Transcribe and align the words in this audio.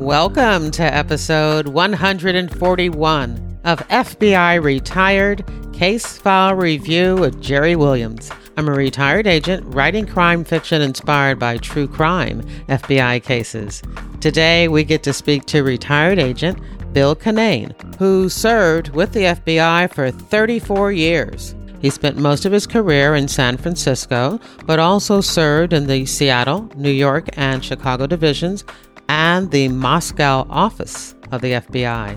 Welcome 0.00 0.70
to 0.72 0.82
episode 0.82 1.68
141 1.68 3.60
of 3.64 3.86
FBI 3.88 4.62
Retired 4.62 5.44
Case 5.74 6.16
File 6.16 6.54
Review 6.54 7.16
with 7.16 7.42
Jerry 7.42 7.76
Williams. 7.76 8.30
I'm 8.56 8.66
a 8.68 8.72
retired 8.72 9.26
agent 9.26 9.62
writing 9.74 10.06
crime 10.06 10.42
fiction 10.42 10.80
inspired 10.80 11.38
by 11.38 11.58
true 11.58 11.86
crime 11.86 12.40
FBI 12.68 13.22
cases. 13.22 13.82
Today, 14.22 14.68
we 14.68 14.84
get 14.84 15.02
to 15.02 15.12
speak 15.12 15.44
to 15.46 15.62
retired 15.62 16.18
agent 16.18 16.58
Bill 16.94 17.14
Kinane, 17.14 17.74
who 17.96 18.30
served 18.30 18.94
with 18.94 19.12
the 19.12 19.24
FBI 19.24 19.92
for 19.92 20.10
34 20.10 20.92
years. 20.92 21.54
He 21.80 21.90
spent 21.90 22.18
most 22.18 22.44
of 22.44 22.52
his 22.52 22.66
career 22.66 23.14
in 23.14 23.26
San 23.26 23.56
Francisco, 23.56 24.38
but 24.66 24.78
also 24.78 25.20
served 25.20 25.72
in 25.72 25.86
the 25.86 26.04
Seattle, 26.04 26.70
New 26.76 26.90
York, 26.90 27.28
and 27.38 27.64
Chicago 27.64 28.06
divisions 28.06 28.64
and 29.10 29.50
the 29.50 29.66
Moscow 29.66 30.46
office 30.48 31.16
of 31.32 31.40
the 31.40 31.50
FBI. 31.54 32.16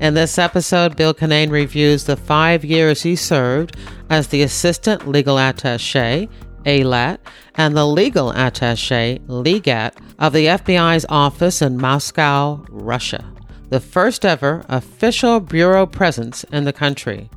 In 0.00 0.12
this 0.12 0.36
episode, 0.36 0.94
Bill 0.94 1.14
Kinane 1.14 1.50
reviews 1.50 2.04
the 2.04 2.18
five 2.18 2.62
years 2.62 3.02
he 3.02 3.16
served 3.16 3.74
as 4.10 4.28
the 4.28 4.42
Assistant 4.42 5.08
Legal 5.08 5.38
Attache, 5.38 6.28
ALAT, 6.66 7.20
and 7.54 7.74
the 7.74 7.86
Legal 7.86 8.34
Attache, 8.34 9.18
LEGAT, 9.26 9.96
of 10.18 10.34
the 10.34 10.44
FBI's 10.44 11.06
office 11.08 11.62
in 11.62 11.78
Moscow, 11.78 12.62
Russia, 12.68 13.24
the 13.70 13.80
first 13.80 14.26
ever 14.26 14.62
official 14.68 15.40
bureau 15.40 15.86
presence 15.86 16.44
in 16.52 16.64
the 16.64 16.72
country. 16.72 17.30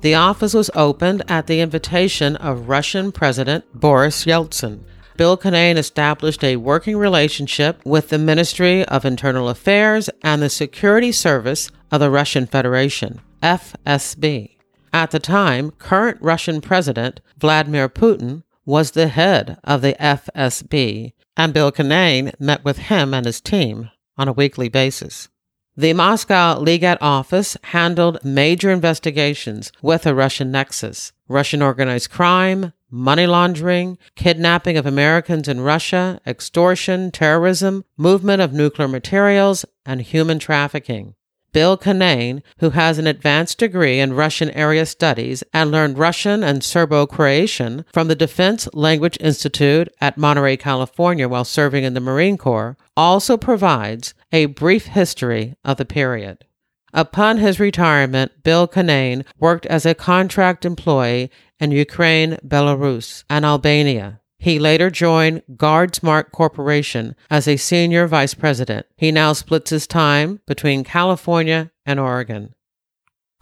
The 0.00 0.16
office 0.16 0.54
was 0.54 0.70
opened 0.74 1.22
at 1.28 1.46
the 1.46 1.60
invitation 1.60 2.34
of 2.34 2.68
Russian 2.68 3.12
President 3.12 3.64
Boris 3.78 4.24
Yeltsin. 4.24 4.80
Bill 5.20 5.36
Kinane 5.36 5.76
established 5.76 6.42
a 6.42 6.56
working 6.56 6.96
relationship 6.96 7.84
with 7.84 8.08
the 8.08 8.16
Ministry 8.16 8.86
of 8.86 9.04
Internal 9.04 9.50
Affairs 9.50 10.08
and 10.22 10.40
the 10.40 10.48
Security 10.48 11.12
Service 11.12 11.70
of 11.90 12.00
the 12.00 12.10
Russian 12.10 12.46
Federation, 12.46 13.20
FSB. 13.42 14.56
At 14.94 15.10
the 15.10 15.18
time, 15.18 15.72
current 15.72 16.16
Russian 16.22 16.62
President 16.62 17.20
Vladimir 17.36 17.86
Putin 17.90 18.44
was 18.64 18.92
the 18.92 19.08
head 19.08 19.58
of 19.62 19.82
the 19.82 19.92
FSB, 20.00 21.12
and 21.36 21.52
Bill 21.52 21.70
Kinane 21.70 22.32
met 22.40 22.64
with 22.64 22.78
him 22.78 23.12
and 23.12 23.26
his 23.26 23.42
team 23.42 23.90
on 24.16 24.26
a 24.26 24.32
weekly 24.32 24.70
basis. 24.70 25.28
The 25.76 25.92
Moscow 25.92 26.58
Legat 26.64 26.96
office 27.02 27.58
handled 27.64 28.24
major 28.24 28.70
investigations 28.70 29.70
with 29.82 30.06
a 30.06 30.14
Russian 30.14 30.50
nexus, 30.50 31.12
Russian 31.28 31.60
organized 31.60 32.10
crime, 32.10 32.72
money 32.90 33.26
laundering, 33.26 33.98
kidnapping 34.16 34.76
of 34.76 34.86
Americans 34.86 35.48
in 35.48 35.60
Russia, 35.60 36.20
extortion, 36.26 37.10
terrorism, 37.10 37.84
movement 37.96 38.42
of 38.42 38.52
nuclear 38.52 38.88
materials, 38.88 39.64
and 39.86 40.02
human 40.02 40.38
trafficking. 40.38 41.14
Bill 41.52 41.76
Kinane, 41.76 42.42
who 42.58 42.70
has 42.70 42.98
an 42.98 43.06
advanced 43.06 43.58
degree 43.58 43.98
in 43.98 44.14
Russian 44.14 44.50
area 44.50 44.86
studies 44.86 45.42
and 45.52 45.70
learned 45.70 45.98
Russian 45.98 46.44
and 46.44 46.62
Serbo 46.62 47.06
Croatian 47.06 47.84
from 47.92 48.08
the 48.08 48.14
Defense 48.14 48.68
Language 48.72 49.18
Institute 49.20 49.88
at 50.00 50.16
Monterey, 50.16 50.56
California 50.56 51.28
while 51.28 51.44
serving 51.44 51.82
in 51.82 51.94
the 51.94 52.00
Marine 52.00 52.38
Corps, 52.38 52.76
also 52.96 53.36
provides 53.36 54.14
a 54.32 54.46
brief 54.46 54.86
history 54.86 55.56
of 55.64 55.76
the 55.76 55.84
period. 55.84 56.44
Upon 56.92 57.38
his 57.38 57.60
retirement, 57.60 58.42
Bill 58.42 58.66
Kinane 58.66 59.24
worked 59.38 59.66
as 59.66 59.86
a 59.86 59.94
contract 59.94 60.64
employee 60.64 61.30
in 61.58 61.70
Ukraine, 61.70 62.36
Belarus, 62.46 63.24
and 63.30 63.44
Albania. 63.44 64.20
He 64.38 64.58
later 64.58 64.90
joined 64.90 65.42
GuardSmart 65.54 66.32
Corporation 66.32 67.14
as 67.28 67.46
a 67.46 67.58
senior 67.58 68.06
vice 68.06 68.34
president. 68.34 68.86
He 68.96 69.12
now 69.12 69.34
splits 69.34 69.70
his 69.70 69.86
time 69.86 70.40
between 70.46 70.82
California 70.82 71.70
and 71.84 72.00
Oregon. 72.00 72.54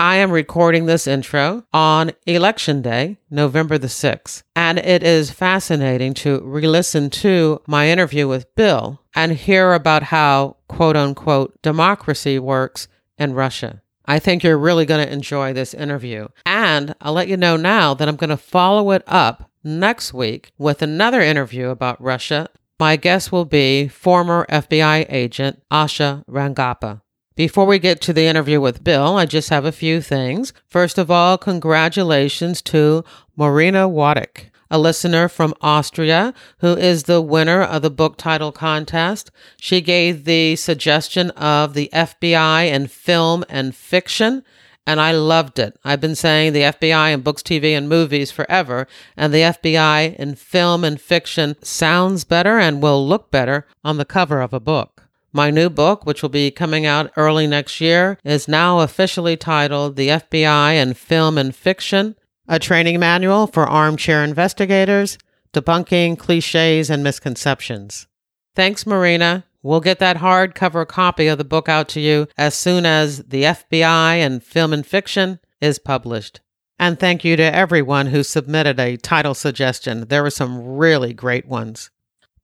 I 0.01 0.17
am 0.17 0.31
recording 0.31 0.87
this 0.87 1.09
intro 1.09 1.65
on 1.73 2.13
Election 2.27 2.83
Day, 2.83 3.19
November 3.31 3.79
the 3.79 3.89
6th, 3.89 4.43
and 4.55 4.79
it 4.79 5.03
is 5.03 5.33
fascinating 5.33 6.15
to 6.15 6.41
re 6.45 6.69
listen 6.69 7.11
to 7.11 7.61
my 7.67 7.89
interview 7.89 8.29
with 8.29 8.55
Bill 8.55 9.01
and 9.15 9.33
hear 9.33 9.73
about 9.73 10.05
how, 10.05 10.57
quote 10.69 10.97
unquote, 10.97 11.61
democracy 11.63 12.39
works 12.39 12.87
in 13.19 13.35
Russia. 13.35 13.83
I 14.07 14.19
think 14.19 14.43
you're 14.43 14.59
really 14.59 14.87
going 14.87 15.07
to 15.07 15.13
enjoy 15.13 15.53
this 15.53 15.75
interview. 15.75 16.29
And 16.47 16.95
I'll 17.01 17.13
let 17.13 17.29
you 17.29 17.37
know 17.37 17.57
now 17.57 17.93
that 17.95 18.09
I'm 18.09 18.17
going 18.17 18.31
to 18.31 18.39
follow 18.39 18.91
it 18.93 19.03
up 19.07 19.51
next 19.63 20.15
week 20.15 20.53
with 20.57 20.81
another 20.81 21.21
interview 21.21 21.69
about 21.69 22.03
Russia. 22.03 22.49
My 22.81 22.97
guest 22.97 23.33
will 23.33 23.45
be 23.45 23.89
former 23.89 24.47
FBI 24.49 25.07
agent 25.11 25.63
Asha 25.71 26.25
Rangappa. 26.27 27.03
Before 27.37 27.67
we 27.67 27.79
get 27.79 28.01
to 28.01 28.13
the 28.13 28.25
interview 28.25 28.61
with 28.61 28.83
Bill, 28.83 29.17
I 29.17 29.27
just 29.27 29.51
have 29.51 29.65
a 29.65 29.71
few 29.71 30.01
things. 30.01 30.53
First 30.67 30.99
of 30.99 31.11
all, 31.11 31.39
congratulations 31.39 32.61
to 32.63 33.05
Marina 33.37 33.89
Waddick, 33.89 34.48
a 34.71 34.79
listener 34.79 35.29
from 35.29 35.55
Austria 35.61 36.35
who 36.59 36.77
is 36.77 37.05
the 37.05 37.21
winner 37.21 37.63
of 37.63 37.83
the 37.83 37.91
book 37.91 38.17
title 38.17 38.53
contest. 38.53 39.31
She 39.59 39.81
gave 39.81 40.25
the 40.25 40.57
suggestion 40.57 41.31
of 41.31 41.75
the 41.75 41.91
FBI 41.93 42.65
and 42.71 42.91
film 42.91 43.45
and 43.49 43.75
fiction 43.75 44.45
and 44.89 45.03
I 45.03 45.13
loved 45.13 45.59
it. 45.59 45.79
I've 45.85 46.01
been 46.01 46.15
saying 46.15 46.55
the 46.55 46.63
FBI 46.63 47.13
in 47.13 47.21
books, 47.21 47.43
TV, 47.43 47.77
and 47.77 47.91
movies 47.91 48.31
forever, 48.31 48.89
and 49.19 49.35
the 49.35 49.43
FBI 49.43 50.17
in 50.17 50.35
film 50.35 50.83
and 50.83 50.99
fiction 50.99 51.57
sounds 51.63 52.25
better 52.25 52.59
and 52.59 52.83
will 52.83 53.07
look 53.07 53.31
better 53.31 53.67
on 53.85 53.99
the 53.99 54.07
cover 54.07 54.41
of 54.41 54.55
a 54.55 54.61
book. 54.61 55.03
My 55.31 55.51
new 55.51 55.69
book, 55.69 56.07
which 56.07 56.23
will 56.23 56.31
be 56.31 56.51
coming 56.51 56.87
out 56.87 57.13
early 57.19 57.47
next 57.47 57.83
year, 57.83 58.17
is 58.25 58.49
now 58.49 58.81
officially 58.81 59.37
titled 59.37 59.97
The 59.97 60.09
FBI 60.09 60.77
in 60.77 60.95
Film 60.95 61.37
and 61.37 61.55
Fiction, 61.55 62.17
a 62.49 62.59
training 62.59 62.99
manual 62.99 63.47
for 63.47 63.67
armchair 63.67 64.25
investigators, 64.25 65.19
debunking 65.53 66.19
cliches 66.19 66.91
and 66.91 67.05
misconceptions. 67.05 68.07
Thanks, 68.55 68.87
Marina. 68.87 69.45
We'll 69.63 69.81
get 69.81 69.99
that 69.99 70.19
hardcover 70.19 70.87
copy 70.87 71.27
of 71.27 71.39
the 71.39 71.45
book 71.45 71.69
out 71.69 71.89
to 71.91 72.01
you 72.01 72.29
as 72.37 72.55
soon 72.55 72.87
as 72.87 73.19
the 73.25 73.43
FBI 73.43 74.17
and 74.17 74.43
Film 74.43 74.73
and 74.73 74.87
Fiction 74.87 75.41
is 75.61 75.79
published. 75.79 76.41
And 76.79 76.99
thank 76.99 77.25
you 77.25 77.37
to 77.37 77.55
everyone 77.55 78.07
who 78.07 78.23
submitted 78.23 78.79
a 78.79 78.97
title 78.97 79.35
suggestion. 79.35 80.07
There 80.09 80.23
were 80.23 80.31
some 80.31 80.77
really 80.77 81.13
great 81.13 81.47
ones. 81.47 81.91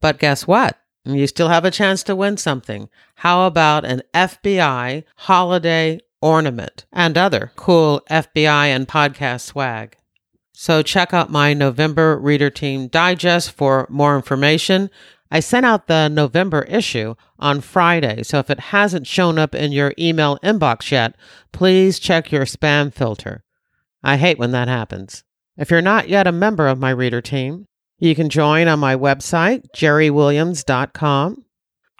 But 0.01 0.19
guess 0.19 0.47
what? 0.47 0.77
You 1.05 1.27
still 1.27 1.49
have 1.49 1.65
a 1.65 1.71
chance 1.71 2.03
to 2.05 2.17
win 2.17 2.37
something. 2.37 2.89
How 3.17 3.47
about 3.47 3.85
an 3.85 4.03
FBI 4.13 5.05
holiday 5.17 6.01
ornament 6.25 6.87
and 6.91 7.19
other 7.19 7.53
cool 7.55 8.03
FBI 8.11 8.67
and 8.69 8.89
podcast 8.89 9.43
swag? 9.43 9.99
So 10.53 10.83
check 10.83 11.13
out 11.13 11.31
my 11.31 11.53
November 11.53 12.19
Reader 12.19 12.49
Team 12.49 12.89
Digest 12.89 13.53
for 13.53 13.87
more 13.91 14.17
information. 14.17 14.89
I 15.31 15.41
sent 15.41 15.67
out 15.67 15.87
the 15.87 16.09
November 16.09 16.63
issue 16.63 17.15
on 17.39 17.61
Friday, 17.61 18.23
so 18.23 18.39
if 18.39 18.49
it 18.49 18.61
hasn't 18.61 19.07
shown 19.07 19.39
up 19.39 19.55
in 19.55 19.73
your 19.73 19.93
email 19.99 20.39
inbox 20.39 20.91
yet, 20.91 21.17
please 21.53 21.99
check 21.99 22.33
your 22.33 22.45
spam 22.45 22.93
filter. 22.93 23.45
I 24.03 24.17
hate 24.17 24.39
when 24.39 24.53
that 24.53 24.69
happens. 24.69 25.25
If 25.59 25.71
you're 25.71 25.83
not 25.83 26.09
yet 26.09 26.27
a 26.27 26.33
member 26.33 26.69
of 26.69 26.79
my 26.79 26.91
reader 26.91 27.21
team, 27.21 27.67
you 27.99 28.15
can 28.15 28.29
join 28.31 28.69
on 28.69 28.79
my 28.79 28.97
website, 28.97 29.67
jerrywilliams.com, 29.77 31.45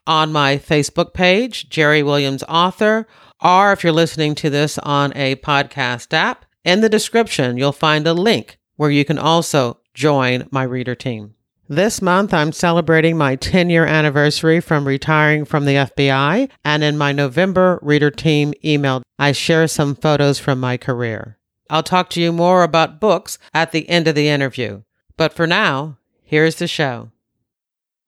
on 0.07 0.33
my 0.33 0.59
Facebook 0.59 1.15
page, 1.15 1.69
Jerry 1.69 2.03
Williams 2.03 2.45
Author, 2.49 3.07
or 3.45 3.73
if 3.73 3.85
you're 3.85 3.93
listening 3.93 4.35
to 4.37 4.51
this 4.51 4.79
on 4.79 5.13
a 5.15 5.37
podcast 5.37 6.13
app, 6.15 6.47
in 6.65 6.81
the 6.81 6.89
description, 6.89 7.59
you'll 7.59 7.73
find 7.73 8.07
a 8.07 8.15
link 8.15 8.59
where 8.77 8.91
you 8.91 9.05
can 9.05 9.19
also 9.19 9.79
join 9.93 10.49
my 10.51 10.63
reader 10.63 10.95
team. 10.95 11.35
This 11.69 12.03
month, 12.03 12.35
I'm 12.35 12.53
celebrating 12.53 13.17
my 13.17 13.37
10 13.37 13.71
year 13.71 13.87
anniversary 13.87 14.61
from 14.61 14.87
retiring 14.87 15.45
from 15.45 15.65
the 15.65 15.77
FBI, 15.77 16.51
and 16.65 16.83
in 16.83 16.99
my 16.99 17.13
November 17.13 17.79
reader 17.83 18.11
team 18.11 18.53
email, 18.65 19.03
I 19.19 19.33
share 19.33 19.69
some 19.69 19.95
photos 19.95 20.39
from 20.39 20.59
my 20.59 20.77
career. 20.77 21.39
I'll 21.71 21.83
talk 21.83 22.11
to 22.11 22.21
you 22.21 22.33
more 22.33 22.63
about 22.63 23.01
books 23.01 23.39
at 23.55 23.73
the 23.73 23.89
end 23.89 24.09
of 24.09 24.15
the 24.15 24.29
interview. 24.29 24.83
But 25.17 25.33
for 25.33 25.47
now, 25.47 25.99
here's 26.23 26.57
the 26.57 26.67
show. 26.67 27.11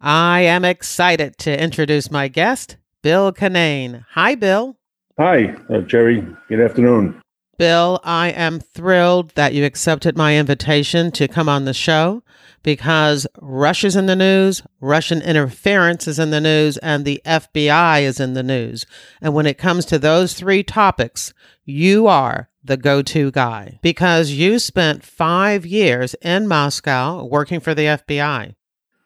I 0.00 0.40
am 0.40 0.64
excited 0.64 1.38
to 1.38 1.62
introduce 1.62 2.10
my 2.10 2.28
guest, 2.28 2.76
Bill 3.02 3.32
Kinane. 3.32 4.04
Hi, 4.10 4.34
Bill. 4.34 4.76
Hi, 5.18 5.54
uh, 5.70 5.80
Jerry. 5.80 6.26
Good 6.46 6.60
afternoon. 6.60 7.22
Bill, 7.58 8.00
I 8.04 8.28
am 8.28 8.60
thrilled 8.60 9.30
that 9.30 9.54
you 9.54 9.64
accepted 9.64 10.14
my 10.14 10.36
invitation 10.36 11.10
to 11.12 11.26
come 11.26 11.48
on 11.48 11.64
the 11.64 11.72
show 11.72 12.22
because 12.62 13.26
Russia's 13.40 13.96
in 13.96 14.04
the 14.04 14.14
news, 14.14 14.62
Russian 14.78 15.22
interference 15.22 16.06
is 16.06 16.18
in 16.18 16.32
the 16.32 16.40
news, 16.42 16.76
and 16.78 17.06
the 17.06 17.22
FBI 17.24 18.02
is 18.02 18.20
in 18.20 18.34
the 18.34 18.42
news. 18.42 18.84
And 19.22 19.32
when 19.32 19.46
it 19.46 19.56
comes 19.56 19.86
to 19.86 19.98
those 19.98 20.34
three 20.34 20.62
topics, 20.62 21.32
you 21.64 22.06
are 22.06 22.50
the 22.62 22.76
go 22.76 23.00
to 23.00 23.30
guy 23.30 23.78
because 23.80 24.32
you 24.32 24.58
spent 24.58 25.02
five 25.02 25.64
years 25.64 26.12
in 26.20 26.46
Moscow 26.46 27.24
working 27.24 27.60
for 27.60 27.74
the 27.74 27.84
FBI. 27.84 28.54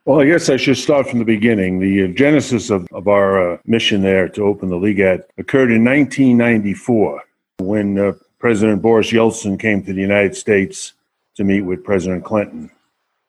Well, 0.06 0.20
I 0.20 0.25
guess 0.25 0.49
I 0.49 0.56
should 0.56 0.79
start 0.79 1.11
from 1.11 1.19
the 1.19 1.26
beginning. 1.26 1.79
The 1.79 2.05
uh, 2.05 2.06
genesis 2.08 2.70
of, 2.70 2.88
of 2.91 3.06
our 3.06 3.52
uh, 3.52 3.58
mission 3.67 4.00
there 4.00 4.31
to 4.31 4.44
open 4.44 4.70
the 4.70 4.76
league 4.76 4.97
Legat 4.97 5.25
occurred 5.37 5.70
in 5.70 5.85
1994 5.85 7.23
when 7.58 7.99
uh, 7.99 8.12
President 8.38 8.81
Boris 8.81 9.12
Yeltsin 9.12 9.61
came 9.61 9.85
to 9.85 9.93
the 9.93 10.00
United 10.00 10.35
States 10.35 10.94
to 11.35 11.44
meet 11.44 11.61
with 11.62 11.85
President 11.85 12.25
Clinton. 12.25 12.70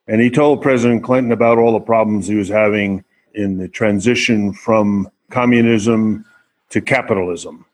And 0.08 0.22
he 0.22 0.30
told 0.30 0.62
President 0.62 1.04
Clinton 1.04 1.34
about 1.34 1.58
all 1.58 1.74
the 1.74 1.82
problems 1.82 2.28
he 2.28 2.36
was 2.36 2.48
having 2.48 3.04
in 3.34 3.58
the 3.58 3.68
transition 3.68 4.54
from 4.54 5.10
communism 5.30 6.26
to 6.70 6.80
capitalism 6.80 7.66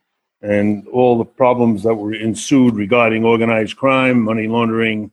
and 0.42 0.88
all 0.88 1.20
the 1.20 1.26
problems 1.26 1.84
that 1.84 1.94
were 1.94 2.16
ensued 2.16 2.74
regarding 2.74 3.24
organized 3.24 3.78
crime, 3.78 4.22
money 4.22 4.48
laundering, 4.48 5.12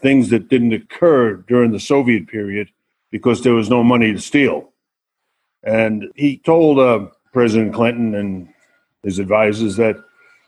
things 0.00 0.30
that 0.30 0.48
didn't 0.48 0.72
occur 0.72 1.34
during 1.48 1.72
the 1.72 1.80
Soviet 1.80 2.28
period 2.28 2.70
because 3.14 3.42
there 3.42 3.54
was 3.54 3.70
no 3.70 3.84
money 3.84 4.12
to 4.12 4.18
steal. 4.18 4.72
And 5.62 6.06
he 6.16 6.38
told 6.38 6.80
uh, 6.80 7.06
President 7.32 7.72
Clinton 7.72 8.12
and 8.16 8.52
his 9.04 9.20
advisors 9.20 9.76
that 9.76 9.94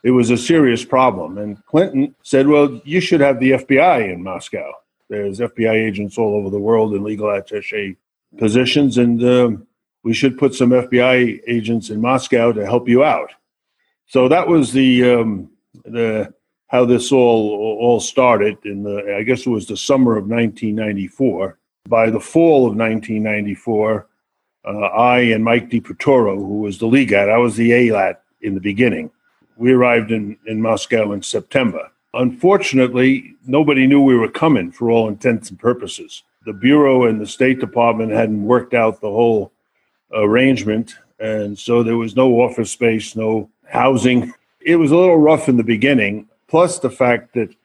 it 0.03 0.11
was 0.11 0.31
a 0.31 0.37
serious 0.37 0.83
problem. 0.83 1.37
And 1.37 1.65
Clinton 1.67 2.13
said, 2.23 2.49
Well, 2.49 2.81
you 2.83 2.99
should 2.99 3.21
have 3.21 3.39
the 3.39 3.51
FBI 3.51 4.11
in 4.11 4.21
Moscow. 4.21 4.69
There's 5.07 5.39
FBI 5.39 5.75
agents 5.75 6.17
all 6.17 6.35
over 6.35 6.49
the 6.49 6.59
world 6.59 6.93
in 6.93 7.05
legal 7.05 7.29
attache 7.29 7.95
positions, 8.37 8.97
and 8.97 9.23
uh, 9.23 9.51
we 10.03 10.13
should 10.13 10.37
put 10.37 10.53
some 10.53 10.71
FBI 10.71 11.39
agents 11.47 11.89
in 11.89 12.01
Moscow 12.01 12.51
to 12.51 12.65
help 12.65 12.89
you 12.89 13.01
out. 13.01 13.31
So 14.07 14.27
that 14.27 14.49
was 14.49 14.73
the 14.73 15.09
um, 15.09 15.51
the 15.85 16.33
how 16.67 16.83
this 16.83 17.13
all 17.13 17.77
all 17.79 18.01
started 18.01 18.57
in 18.65 18.83
the 18.83 19.15
I 19.17 19.23
guess 19.23 19.45
it 19.45 19.51
was 19.51 19.67
the 19.67 19.77
summer 19.77 20.17
of 20.17 20.27
1994. 20.27 21.56
By 21.87 22.09
the 22.09 22.19
fall 22.19 22.67
of 22.67 22.75
1994, 22.75 24.07
uh, 24.65 24.69
I 24.69 25.19
and 25.19 25.43
Mike 25.43 25.69
DiProtoro, 25.69 26.35
who 26.35 26.59
was 26.59 26.79
the 26.79 26.85
legat, 26.85 27.29
I 27.29 27.37
was 27.37 27.55
the 27.55 27.71
ALAT 27.71 28.21
in 28.41 28.53
the 28.55 28.59
beginning. 28.59 29.09
We 29.55 29.71
arrived 29.71 30.11
in, 30.11 30.37
in 30.45 30.61
Moscow 30.61 31.13
in 31.13 31.21
September. 31.21 31.89
Unfortunately, 32.13 33.35
nobody 33.45 33.87
knew 33.87 34.01
we 34.01 34.17
were 34.17 34.29
coming 34.29 34.71
for 34.71 34.91
all 34.91 35.07
intents 35.07 35.49
and 35.49 35.57
purposes. 35.57 36.23
The 36.45 36.53
Bureau 36.53 37.05
and 37.05 37.21
the 37.21 37.27
State 37.27 37.59
Department 37.59 38.11
hadn't 38.11 38.43
worked 38.43 38.73
out 38.73 38.99
the 38.99 39.09
whole 39.09 39.53
arrangement, 40.13 40.95
and 41.19 41.57
so 41.57 41.83
there 41.83 41.97
was 41.97 42.15
no 42.15 42.41
office 42.41 42.71
space, 42.71 43.15
no 43.15 43.49
housing. 43.65 44.33
It 44.59 44.75
was 44.75 44.91
a 44.91 44.97
little 44.97 45.19
rough 45.19 45.47
in 45.47 45.55
the 45.55 45.63
beginning, 45.63 46.27
plus 46.47 46.79
the 46.79 46.89
fact 46.89 47.33
that 47.35 47.55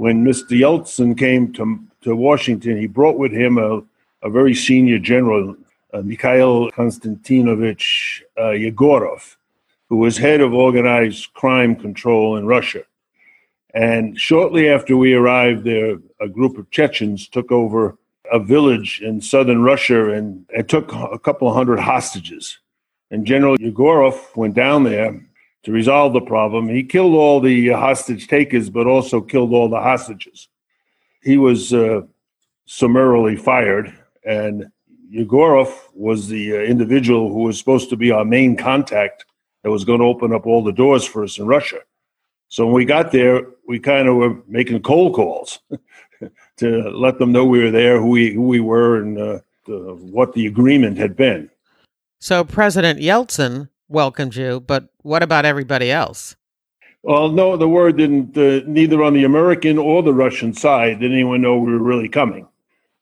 when 0.00 0.24
Mr. 0.24 0.58
Yeltsin 0.58 1.14
came 1.14 1.52
to, 1.52 1.78
to 2.00 2.16
Washington, 2.16 2.78
he 2.78 2.86
brought 2.86 3.18
with 3.18 3.32
him 3.32 3.58
a, 3.58 3.82
a 4.22 4.30
very 4.30 4.54
senior 4.54 4.98
general, 4.98 5.54
uh, 5.92 6.00
Mikhail 6.00 6.70
Konstantinovich 6.70 8.22
uh, 8.38 8.54
Yegorov, 8.64 9.36
who 9.90 9.98
was 9.98 10.16
head 10.16 10.40
of 10.40 10.54
organized 10.54 11.34
crime 11.34 11.76
control 11.76 12.38
in 12.38 12.46
Russia. 12.46 12.82
And 13.74 14.18
shortly 14.18 14.70
after 14.70 14.96
we 14.96 15.12
arrived 15.12 15.64
there, 15.64 15.98
a 16.18 16.28
group 16.30 16.56
of 16.56 16.70
Chechens 16.70 17.28
took 17.28 17.52
over 17.52 17.98
a 18.32 18.38
village 18.38 19.02
in 19.02 19.20
southern 19.20 19.62
Russia 19.62 20.12
and, 20.12 20.46
and 20.56 20.66
took 20.66 20.94
a 20.94 21.18
couple 21.18 21.46
of 21.46 21.54
hundred 21.54 21.78
hostages. 21.78 22.58
And 23.10 23.26
General 23.26 23.58
Yegorov 23.58 24.34
went 24.34 24.54
down 24.54 24.84
there 24.84 25.20
to 25.62 25.72
resolve 25.72 26.12
the 26.12 26.20
problem. 26.20 26.68
He 26.68 26.82
killed 26.82 27.14
all 27.14 27.40
the 27.40 27.68
hostage 27.68 28.28
takers, 28.28 28.70
but 28.70 28.86
also 28.86 29.20
killed 29.20 29.52
all 29.52 29.68
the 29.68 29.80
hostages. 29.80 30.48
He 31.22 31.36
was 31.36 31.74
uh, 31.74 32.02
summarily 32.66 33.36
fired, 33.36 33.92
and 34.24 34.70
Yegorov 35.12 35.72
was 35.92 36.28
the 36.28 36.56
uh, 36.56 36.60
individual 36.60 37.32
who 37.32 37.40
was 37.40 37.58
supposed 37.58 37.90
to 37.90 37.96
be 37.96 38.10
our 38.10 38.24
main 38.24 38.56
contact 38.56 39.26
that 39.62 39.70
was 39.70 39.84
going 39.84 40.00
to 40.00 40.06
open 40.06 40.32
up 40.32 40.46
all 40.46 40.64
the 40.64 40.72
doors 40.72 41.04
for 41.04 41.24
us 41.24 41.38
in 41.38 41.46
Russia. 41.46 41.80
So 42.48 42.66
when 42.66 42.74
we 42.74 42.84
got 42.84 43.12
there, 43.12 43.46
we 43.66 43.78
kind 43.78 44.08
of 44.08 44.16
were 44.16 44.36
making 44.48 44.82
cold 44.82 45.14
calls 45.14 45.60
to 46.56 46.90
let 46.90 47.18
them 47.18 47.32
know 47.32 47.44
we 47.44 47.62
were 47.62 47.70
there, 47.70 48.00
who 48.00 48.08
we 48.08 48.32
who 48.32 48.42
we 48.42 48.60
were, 48.60 49.00
and 49.00 49.18
uh, 49.18 49.38
the, 49.66 49.94
what 50.00 50.32
the 50.32 50.46
agreement 50.46 50.98
had 50.98 51.16
been. 51.16 51.50
So 52.18 52.44
President 52.44 53.00
Yeltsin 53.00 53.69
welcomed 53.90 54.36
you, 54.36 54.60
but 54.60 54.88
what 55.02 55.22
about 55.22 55.44
everybody 55.44 55.90
else? 55.90 56.36
Well, 57.02 57.30
no, 57.30 57.56
the 57.56 57.68
word 57.68 57.96
didn't, 57.96 58.36
uh, 58.36 58.64
neither 58.66 59.02
on 59.02 59.14
the 59.14 59.24
American 59.24 59.78
or 59.78 60.02
the 60.02 60.12
Russian 60.12 60.52
side 60.52 61.00
did 61.00 61.12
anyone 61.12 61.40
know 61.40 61.58
we 61.58 61.72
were 61.72 61.78
really 61.78 62.08
coming. 62.08 62.46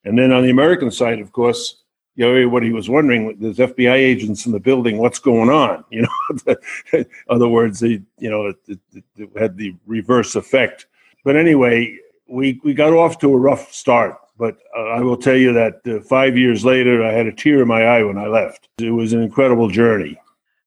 And 0.04 0.18
then 0.18 0.32
on 0.32 0.44
the 0.44 0.50
American 0.50 0.90
side, 0.90 1.18
of 1.18 1.32
course, 1.32 1.82
you 2.14 2.24
know, 2.24 2.30
everybody 2.30 2.72
was 2.72 2.88
wondering, 2.88 3.36
there's 3.38 3.58
FBI 3.58 3.92
agents 3.92 4.46
in 4.46 4.52
the 4.52 4.60
building, 4.60 4.98
what's 4.98 5.18
going 5.18 5.50
on? 5.50 5.84
You 5.90 6.02
know, 6.02 6.56
in 6.92 7.06
other 7.28 7.48
words, 7.48 7.80
they, 7.80 8.02
you 8.18 8.30
know, 8.30 8.46
it, 8.46 8.56
it, 8.66 9.04
it 9.16 9.30
had 9.38 9.56
the 9.56 9.74
reverse 9.86 10.36
effect. 10.36 10.86
But 11.24 11.36
anyway, 11.36 11.98
we, 12.28 12.60
we 12.64 12.74
got 12.74 12.92
off 12.92 13.18
to 13.18 13.32
a 13.32 13.36
rough 13.36 13.72
start. 13.72 14.16
But 14.38 14.58
uh, 14.76 14.90
I 14.90 15.00
will 15.00 15.16
tell 15.16 15.36
you 15.36 15.52
that 15.52 15.80
uh, 15.86 16.00
five 16.00 16.38
years 16.38 16.64
later, 16.64 17.04
I 17.04 17.12
had 17.12 17.26
a 17.26 17.32
tear 17.32 17.62
in 17.62 17.68
my 17.68 17.84
eye 17.84 18.04
when 18.04 18.18
I 18.18 18.28
left. 18.28 18.68
It 18.78 18.90
was 18.90 19.12
an 19.12 19.20
incredible 19.20 19.68
journey. 19.68 20.16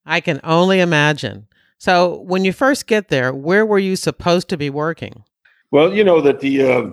I 0.05 0.21
can 0.21 0.39
only 0.43 0.79
imagine. 0.79 1.47
So, 1.77 2.21
when 2.21 2.45
you 2.45 2.53
first 2.53 2.85
get 2.87 3.07
there, 3.07 3.33
where 3.33 3.65
were 3.65 3.79
you 3.79 3.95
supposed 3.95 4.49
to 4.49 4.57
be 4.57 4.69
working? 4.69 5.23
Well, 5.71 5.93
you 5.93 6.03
know 6.03 6.21
that 6.21 6.39
the, 6.41 6.61
uh, 6.61 6.89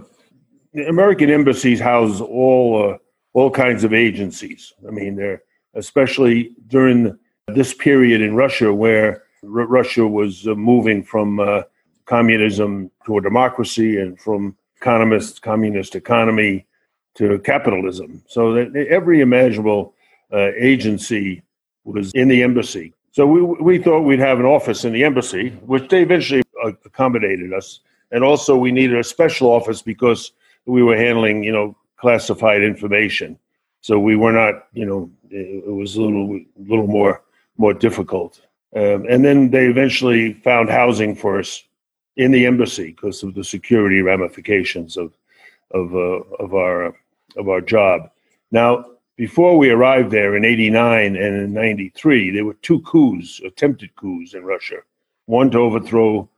the 0.72 0.88
American 0.88 1.30
embassies 1.30 1.80
house 1.80 2.20
all 2.20 2.92
uh, 2.92 2.96
all 3.34 3.50
kinds 3.50 3.84
of 3.84 3.92
agencies. 3.92 4.72
I 4.86 4.90
mean, 4.90 5.16
they're 5.16 5.42
especially 5.74 6.54
during 6.66 7.18
this 7.48 7.74
period 7.74 8.20
in 8.20 8.34
Russia 8.34 8.72
where 8.72 9.22
R- 9.44 9.66
Russia 9.66 10.06
was 10.06 10.46
uh, 10.46 10.54
moving 10.54 11.02
from 11.02 11.40
uh, 11.40 11.62
communism 12.06 12.90
to 13.06 13.18
a 13.18 13.22
democracy 13.22 14.00
and 14.00 14.18
from 14.18 14.56
economist 14.76 15.42
communist 15.42 15.94
economy 15.94 16.66
to 17.16 17.38
capitalism. 17.40 18.22
So 18.28 18.54
that 18.54 18.86
every 18.88 19.20
imaginable 19.20 19.94
uh, 20.32 20.52
agency 20.56 21.42
was 21.84 22.12
in 22.12 22.28
the 22.28 22.42
embassy. 22.42 22.94
So 23.12 23.26
we, 23.26 23.42
we 23.42 23.78
thought 23.78 24.00
we'd 24.00 24.18
have 24.18 24.38
an 24.38 24.46
office 24.46 24.84
in 24.84 24.92
the 24.92 25.04
embassy, 25.04 25.50
which 25.66 25.88
they 25.88 26.02
eventually 26.02 26.42
accommodated 26.84 27.52
us. 27.52 27.80
And 28.10 28.24
also 28.24 28.56
we 28.56 28.72
needed 28.72 28.98
a 28.98 29.04
special 29.04 29.48
office 29.48 29.82
because 29.82 30.32
we 30.66 30.82
were 30.82 30.96
handling, 30.96 31.42
you 31.42 31.52
know, 31.52 31.76
classified 31.96 32.62
information. 32.62 33.38
So 33.80 33.98
we 33.98 34.16
were 34.16 34.32
not, 34.32 34.66
you 34.72 34.84
know, 34.84 35.10
it, 35.30 35.66
was 35.66 35.96
a 35.96 36.02
little, 36.02 36.40
little 36.56 36.86
more, 36.86 37.22
more 37.56 37.74
difficult. 37.74 38.40
Um, 38.74 39.06
and 39.08 39.24
then 39.24 39.50
they 39.50 39.66
eventually 39.66 40.34
found 40.34 40.68
housing 40.68 41.14
for 41.14 41.38
us 41.38 41.62
in 42.16 42.32
the 42.32 42.46
embassy 42.46 42.90
because 42.90 43.22
of 43.22 43.34
the 43.34 43.44
security 43.44 44.00
ramifications 44.00 44.96
of, 44.96 45.12
of, 45.70 45.94
uh, 45.94 46.20
of 46.38 46.54
our, 46.54 46.94
of 47.36 47.48
our 47.48 47.60
job. 47.60 48.10
Now, 48.50 48.84
before 49.18 49.58
we 49.58 49.68
arrived 49.68 50.12
there 50.12 50.36
in 50.36 50.44
89 50.44 51.16
and 51.16 51.36
in 51.36 51.52
93, 51.52 52.30
there 52.30 52.44
were 52.44 52.54
two 52.62 52.80
coups, 52.82 53.40
attempted 53.44 53.94
coups 53.96 54.32
in 54.32 54.44
Russia. 54.44 54.76
One 55.26 55.50
to 55.50 55.58
overthrow 55.58 56.30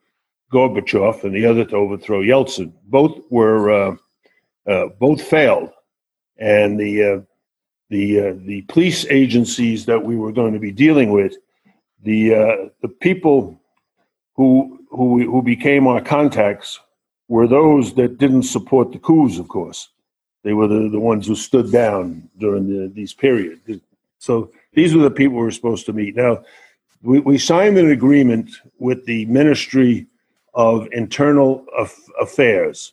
Gorbachev 0.51 1.23
and 1.23 1.35
the 1.35 1.45
other 1.45 1.67
to 1.67 1.77
overthrow 1.77 2.23
Yeltsin. 2.23 2.73
Both 2.87 3.21
were 3.31 3.71
uh, 3.71 3.97
uh, 4.67 4.87
both 4.99 5.21
failed, 5.23 5.71
and 6.39 6.81
the 6.81 7.05
uh, 7.05 7.21
the 7.91 8.21
uh, 8.21 8.35
the 8.47 8.63
police 8.63 9.05
agencies 9.11 9.85
that 9.85 10.03
we 10.03 10.17
were 10.17 10.33
going 10.33 10.55
to 10.55 10.59
be 10.59 10.73
dealing 10.73 11.11
with, 11.11 11.37
the 12.03 12.35
uh, 12.35 12.57
the 12.81 12.89
people 12.89 13.61
who 14.35 14.81
who 14.91 15.31
who 15.31 15.43
became 15.43 15.87
our 15.87 16.01
contacts 16.01 16.81
were 17.29 17.47
those 17.47 17.95
that 17.95 18.19
didn't 18.19 18.45
support 18.45 18.91
the 18.91 18.99
coups, 18.99 19.39
of 19.39 19.49
course. 19.49 19.91
They 20.43 20.53
were 20.53 20.69
the, 20.69 20.89
the 20.89 21.01
ones 21.01 21.27
who 21.27 21.35
stood 21.35 21.71
down 21.71 22.29
during 22.39 22.69
the, 22.69 22.89
these 22.89 23.13
periods. 23.13 23.61
So 24.19 24.51
these 24.73 24.95
were 24.95 25.03
the 25.03 25.11
people 25.11 25.37
we 25.37 25.43
were 25.43 25.51
supposed 25.51 25.87
to 25.87 25.93
meet. 25.93 26.17
Now, 26.17 26.45
we, 27.03 27.21
we 27.21 27.39
signed 27.39 27.79
an 27.79 27.91
agreement 27.91 28.51
with 28.79 29.05
the 29.07 29.27
Ministry 29.27 30.07
of 30.55 30.89
Internal 30.93 31.65
Affairs. 32.21 32.93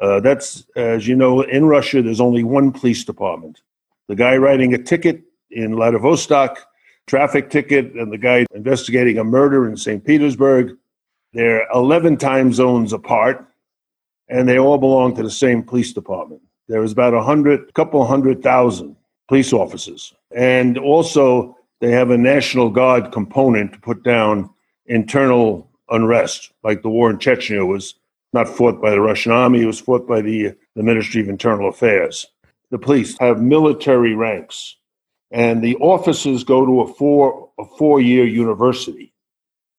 Uh, 0.00 0.20
that's, 0.20 0.66
as 0.76 1.06
you 1.06 1.14
know, 1.14 1.42
in 1.42 1.66
Russia, 1.66 2.02
there's 2.02 2.20
only 2.20 2.42
one 2.42 2.72
police 2.72 3.04
department. 3.04 3.60
The 4.08 4.16
guy 4.16 4.36
writing 4.36 4.74
a 4.74 4.78
ticket 4.78 5.22
in 5.50 5.76
Vladivostok, 5.76 6.66
traffic 7.06 7.50
ticket, 7.50 7.94
and 7.94 8.12
the 8.12 8.18
guy 8.18 8.46
investigating 8.54 9.18
a 9.18 9.24
murder 9.24 9.68
in 9.68 9.76
St. 9.76 10.04
Petersburg, 10.04 10.76
they're 11.32 11.66
11 11.72 12.16
time 12.16 12.52
zones 12.52 12.92
apart, 12.92 13.46
and 14.28 14.48
they 14.48 14.58
all 14.58 14.78
belong 14.78 15.14
to 15.16 15.22
the 15.22 15.30
same 15.30 15.62
police 15.62 15.92
department. 15.92 16.42
There 16.68 16.80
was 16.80 16.92
about 16.92 17.14
a 17.14 17.22
hundred, 17.22 17.74
couple 17.74 18.04
hundred 18.06 18.42
thousand 18.42 18.96
police 19.28 19.52
officers, 19.52 20.14
and 20.34 20.78
also 20.78 21.56
they 21.80 21.90
have 21.90 22.10
a 22.10 22.18
National 22.18 22.70
Guard 22.70 23.12
component 23.12 23.72
to 23.74 23.80
put 23.80 24.02
down 24.02 24.50
internal 24.86 25.70
unrest, 25.90 26.52
like 26.62 26.82
the 26.82 26.88
war 26.88 27.10
in 27.10 27.18
Chechnya 27.18 27.66
was 27.66 27.94
not 28.32 28.48
fought 28.48 28.80
by 28.80 28.90
the 28.90 29.00
Russian 29.00 29.32
army; 29.32 29.62
it 29.62 29.66
was 29.66 29.80
fought 29.80 30.06
by 30.08 30.22
the 30.22 30.54
the 30.74 30.82
Ministry 30.82 31.20
of 31.20 31.28
Internal 31.28 31.68
Affairs. 31.68 32.26
the 32.70 32.78
police 32.78 33.16
have 33.18 33.40
military 33.40 34.14
ranks, 34.14 34.76
and 35.30 35.62
the 35.62 35.76
officers 35.76 36.44
go 36.44 36.64
to 36.66 36.80
a 36.80 36.94
four 36.94 37.50
a 37.58 37.64
four 37.78 38.00
year 38.00 38.24
university, 38.24 39.12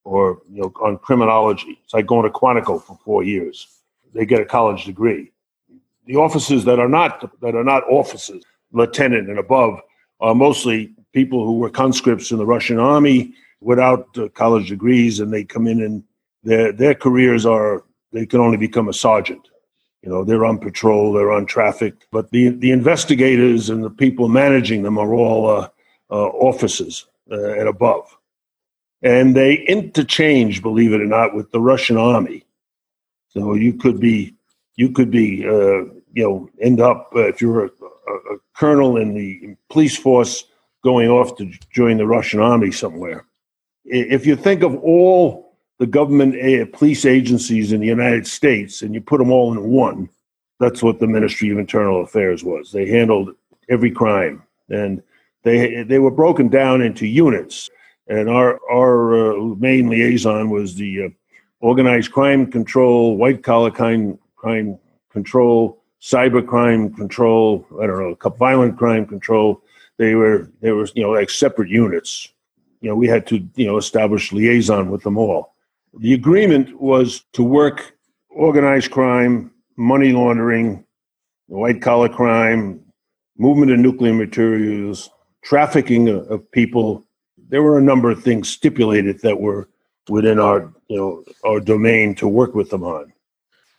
or 0.04 0.40
you 0.50 0.62
know, 0.62 0.72
on 0.82 0.98
criminology. 0.98 1.78
It's 1.84 1.94
like 1.94 2.06
going 2.06 2.24
to 2.24 2.30
Quantico 2.30 2.82
for 2.82 2.98
four 3.04 3.24
years. 3.24 3.66
They 4.14 4.24
get 4.24 4.40
a 4.40 4.46
college 4.46 4.84
degree. 4.84 5.32
The 6.06 6.16
officers 6.16 6.64
that 6.64 6.78
are 6.78 6.88
not 6.88 7.40
that 7.40 7.54
are 7.54 7.64
not 7.64 7.82
officers, 7.90 8.42
lieutenant 8.72 9.28
and 9.28 9.38
above, 9.38 9.80
are 10.20 10.34
mostly 10.34 10.94
people 11.12 11.44
who 11.44 11.58
were 11.58 11.70
conscripts 11.70 12.30
in 12.30 12.38
the 12.38 12.46
Russian 12.46 12.78
army 12.78 13.34
without 13.60 14.06
uh, 14.16 14.28
college 14.28 14.68
degrees, 14.68 15.18
and 15.18 15.32
they 15.32 15.44
come 15.44 15.66
in 15.66 15.82
and 15.82 16.04
their 16.44 16.72
their 16.72 16.94
careers 16.94 17.44
are 17.44 17.84
they 18.12 18.24
can 18.24 18.40
only 18.40 18.56
become 18.56 18.88
a 18.88 18.92
sergeant. 18.92 19.48
You 20.02 20.10
know, 20.10 20.22
they're 20.22 20.44
on 20.44 20.58
patrol, 20.58 21.12
they're 21.12 21.32
on 21.32 21.46
traffic, 21.46 21.94
but 22.12 22.30
the 22.30 22.50
the 22.50 22.70
investigators 22.70 23.68
and 23.68 23.82
the 23.82 23.90
people 23.90 24.28
managing 24.28 24.82
them 24.82 24.98
are 24.98 25.12
all 25.12 25.50
uh, 25.50 25.68
uh, 26.10 26.28
officers 26.28 27.06
uh, 27.32 27.54
and 27.54 27.68
above, 27.68 28.16
and 29.02 29.34
they 29.34 29.54
interchange, 29.66 30.62
believe 30.62 30.92
it 30.92 31.00
or 31.00 31.06
not, 31.06 31.34
with 31.34 31.50
the 31.50 31.60
Russian 31.60 31.96
army. 31.96 32.44
So 33.28 33.54
you 33.54 33.72
could 33.74 33.98
be 33.98 34.36
you 34.76 34.90
could 34.90 35.10
be 35.10 35.44
uh, 35.44 35.86
you 36.16 36.22
know 36.22 36.48
end 36.60 36.80
up 36.80 37.10
uh, 37.14 37.28
if 37.28 37.40
you're 37.40 37.66
a, 37.66 37.68
a, 37.68 38.34
a 38.34 38.38
colonel 38.56 38.96
in 38.96 39.14
the 39.14 39.54
police 39.68 39.96
force 39.96 40.44
going 40.82 41.08
off 41.08 41.36
to 41.36 41.52
join 41.70 41.98
the 41.98 42.06
Russian 42.06 42.40
army 42.40 42.72
somewhere. 42.72 43.26
If 43.84 44.26
you 44.26 44.34
think 44.34 44.62
of 44.62 44.74
all 44.76 45.52
the 45.78 45.86
government 45.86 46.34
uh, 46.36 46.66
police 46.76 47.04
agencies 47.04 47.72
in 47.72 47.80
the 47.80 47.86
United 47.86 48.26
States 48.26 48.82
and 48.82 48.94
you 48.94 49.00
put 49.00 49.18
them 49.18 49.30
all 49.30 49.52
in 49.52 49.62
one, 49.68 50.08
that's 50.58 50.82
what 50.82 51.00
the 51.00 51.06
Ministry 51.06 51.50
of 51.50 51.58
Internal 51.58 52.02
Affairs 52.02 52.42
was. 52.42 52.72
They 52.72 52.88
handled 52.88 53.34
every 53.68 53.90
crime, 53.90 54.42
and 54.70 55.02
they 55.42 55.82
they 55.82 55.98
were 55.98 56.10
broken 56.10 56.48
down 56.48 56.80
into 56.80 57.06
units. 57.06 57.68
And 58.08 58.30
our 58.30 58.58
our 58.70 59.32
uh, 59.32 59.44
main 59.56 59.90
liaison 59.90 60.48
was 60.48 60.76
the 60.76 61.04
uh, 61.04 61.08
organized 61.60 62.10
crime 62.10 62.50
control, 62.50 63.18
white 63.18 63.42
collar 63.42 63.70
crime 63.70 64.18
crime 64.36 64.78
control, 65.10 65.82
cyber 66.06 66.46
crime 66.46 66.92
control. 66.94 67.66
I 67.82 67.86
don't 67.86 67.98
know, 67.98 68.30
violent 68.38 68.78
crime 68.78 69.06
control. 69.06 69.62
They 69.98 70.14
were 70.14 70.50
they 70.60 70.70
were 70.70 70.88
you 70.94 71.02
know 71.02 71.10
like 71.10 71.30
separate 71.30 71.68
units. 71.68 72.28
You 72.80 72.90
know, 72.90 72.96
we 72.96 73.08
had 73.08 73.26
to 73.28 73.36
you 73.56 73.66
know 73.66 73.76
establish 73.76 74.32
liaison 74.32 74.90
with 74.90 75.02
them 75.02 75.18
all. 75.18 75.54
The 75.98 76.14
agreement 76.14 76.80
was 76.80 77.24
to 77.32 77.42
work 77.42 77.96
organized 78.30 78.90
crime, 78.90 79.50
money 79.76 80.12
laundering, 80.12 80.84
white 81.46 81.82
collar 81.82 82.08
crime, 82.08 82.80
movement 83.38 83.72
of 83.72 83.78
nuclear 83.78 84.12
materials, 84.12 85.10
trafficking 85.42 86.08
of, 86.08 86.30
of, 86.30 86.50
people. 86.52 87.02
There 87.48 87.62
were 87.62 87.78
a 87.78 87.82
number 87.82 88.10
of 88.10 88.22
things 88.22 88.48
stipulated 88.48 89.20
that 89.22 89.40
were 89.40 89.68
within 90.08 90.38
our, 90.38 90.72
you 90.88 90.98
know, 90.98 91.24
our 91.44 91.60
domain 91.60 92.14
to 92.16 92.28
work 92.28 92.54
with 92.54 92.70
them 92.70 92.84
on. 92.84 93.12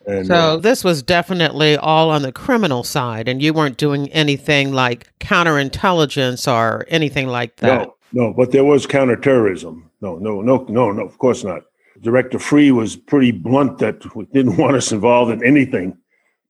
And, 0.08 0.26
so 0.26 0.34
uh, 0.34 0.56
this 0.56 0.82
was 0.84 1.02
definitely 1.02 1.76
all 1.76 2.08
on 2.08 2.22
the 2.22 2.32
criminal 2.32 2.82
side, 2.82 3.28
and 3.28 3.42
you 3.42 3.52
weren't 3.52 3.76
doing 3.76 4.08
anything 4.08 4.72
like 4.72 5.12
counterintelligence 5.18 6.50
or 6.50 6.86
anything 6.88 7.28
like 7.28 7.56
that. 7.56 7.82
No, 7.82 7.94
no, 8.12 8.32
but 8.32 8.50
there 8.50 8.64
was 8.64 8.86
counterterrorism. 8.86 9.90
No, 10.00 10.16
no, 10.16 10.40
no, 10.40 10.64
no, 10.70 10.92
no. 10.92 11.04
Of 11.04 11.18
course 11.18 11.44
not. 11.44 11.64
Director 12.00 12.38
Freeh 12.38 12.72
was 12.72 12.96
pretty 12.96 13.32
blunt 13.32 13.78
that 13.78 14.14
we 14.16 14.24
didn't 14.26 14.56
want 14.58 14.76
us 14.76 14.92
involved 14.92 15.30
in 15.30 15.44
anything 15.44 15.98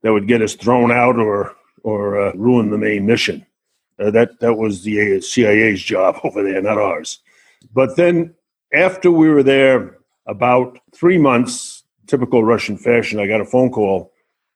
that 0.03 0.13
would 0.13 0.29
get 0.29 0.41
us 0.41 0.55
thrown 0.55 0.93
out 0.93 1.17
or 1.19 1.57
or 1.83 2.21
uh, 2.21 2.33
ruin 2.35 2.71
the 2.71 2.79
main 2.79 3.07
mission. 3.07 3.45
Uh, 3.99 4.13
that 4.13 4.39
that 4.39 4.55
was 4.55 4.85
the 4.85 5.21
CIA's 5.21 5.83
job 5.83 6.21
over 6.25 6.45
there, 6.45 6.63
not 6.63 6.79
ours. 6.79 7.19
But 7.75 7.97
then 7.97 8.37
after 8.73 9.11
we 9.11 9.29
were 9.29 9.43
there 9.43 9.99
about 10.27 10.79
three 10.95 11.19
months, 11.19 11.78
typical 12.09 12.43
Russian 12.43 12.77
fashion, 12.77 13.21
I 13.21 13.27
got 13.27 13.41
a 13.41 13.45
phone 13.45 13.71
call 13.71 14.13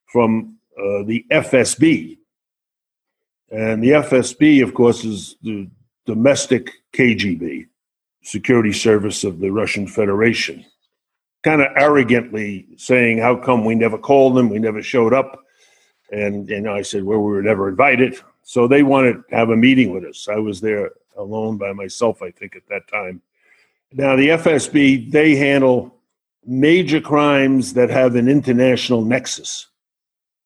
from 0.06 0.58
uh, 0.76 1.04
the 1.04 1.24
FSB, 1.30 2.18
and 3.50 3.82
the 3.82 3.90
FSB, 3.90 4.62
of 4.62 4.74
course, 4.74 5.04
is 5.04 5.36
the 5.42 5.68
domestic 6.06 6.72
KGB, 6.92 7.68
security 8.22 8.72
service 8.72 9.22
of 9.22 9.38
the 9.38 9.50
Russian 9.50 9.86
Federation 9.86 10.64
kind 11.42 11.60
of 11.60 11.68
arrogantly 11.76 12.66
saying, 12.76 13.18
"How 13.18 13.36
come 13.36 13.64
we 13.64 13.74
never 13.74 13.98
called 13.98 14.36
them? 14.36 14.48
We 14.48 14.58
never 14.58 14.82
showed 14.82 15.12
up." 15.12 15.44
And 16.10 16.48
and 16.50 16.68
I 16.68 16.82
said, 16.82 17.04
"Well, 17.04 17.18
we 17.18 17.32
were 17.32 17.42
never 17.42 17.68
invited." 17.68 18.16
So 18.42 18.66
they 18.66 18.82
wanted 18.82 19.22
to 19.28 19.36
have 19.36 19.50
a 19.50 19.56
meeting 19.56 19.92
with 19.92 20.04
us. 20.04 20.28
I 20.28 20.36
was 20.36 20.60
there 20.60 20.90
alone 21.16 21.58
by 21.58 21.72
myself, 21.72 22.22
I 22.22 22.30
think, 22.30 22.56
at 22.56 22.66
that 22.68 22.88
time. 22.88 23.22
Now 23.92 24.16
the 24.16 24.30
FSB 24.30 25.10
they 25.10 25.36
handle 25.36 25.94
major 26.44 27.00
crimes 27.00 27.74
that 27.74 27.90
have 27.90 28.14
an 28.14 28.28
international 28.28 29.02
nexus, 29.04 29.68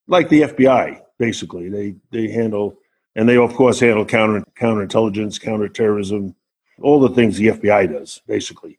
like 0.07 0.29
the 0.29 0.43
FBI. 0.43 1.01
Basically, 1.19 1.69
they 1.69 1.95
they 2.11 2.31
handle 2.31 2.77
and 3.15 3.29
they 3.29 3.37
of 3.37 3.55
course 3.55 3.81
handle 3.81 4.05
counter 4.05 4.45
counterintelligence, 4.59 5.41
counterterrorism, 5.41 6.35
all 6.81 7.01
the 7.01 7.15
things 7.15 7.37
the 7.37 7.49
FBI 7.49 7.93
does, 7.93 8.21
basically 8.27 8.79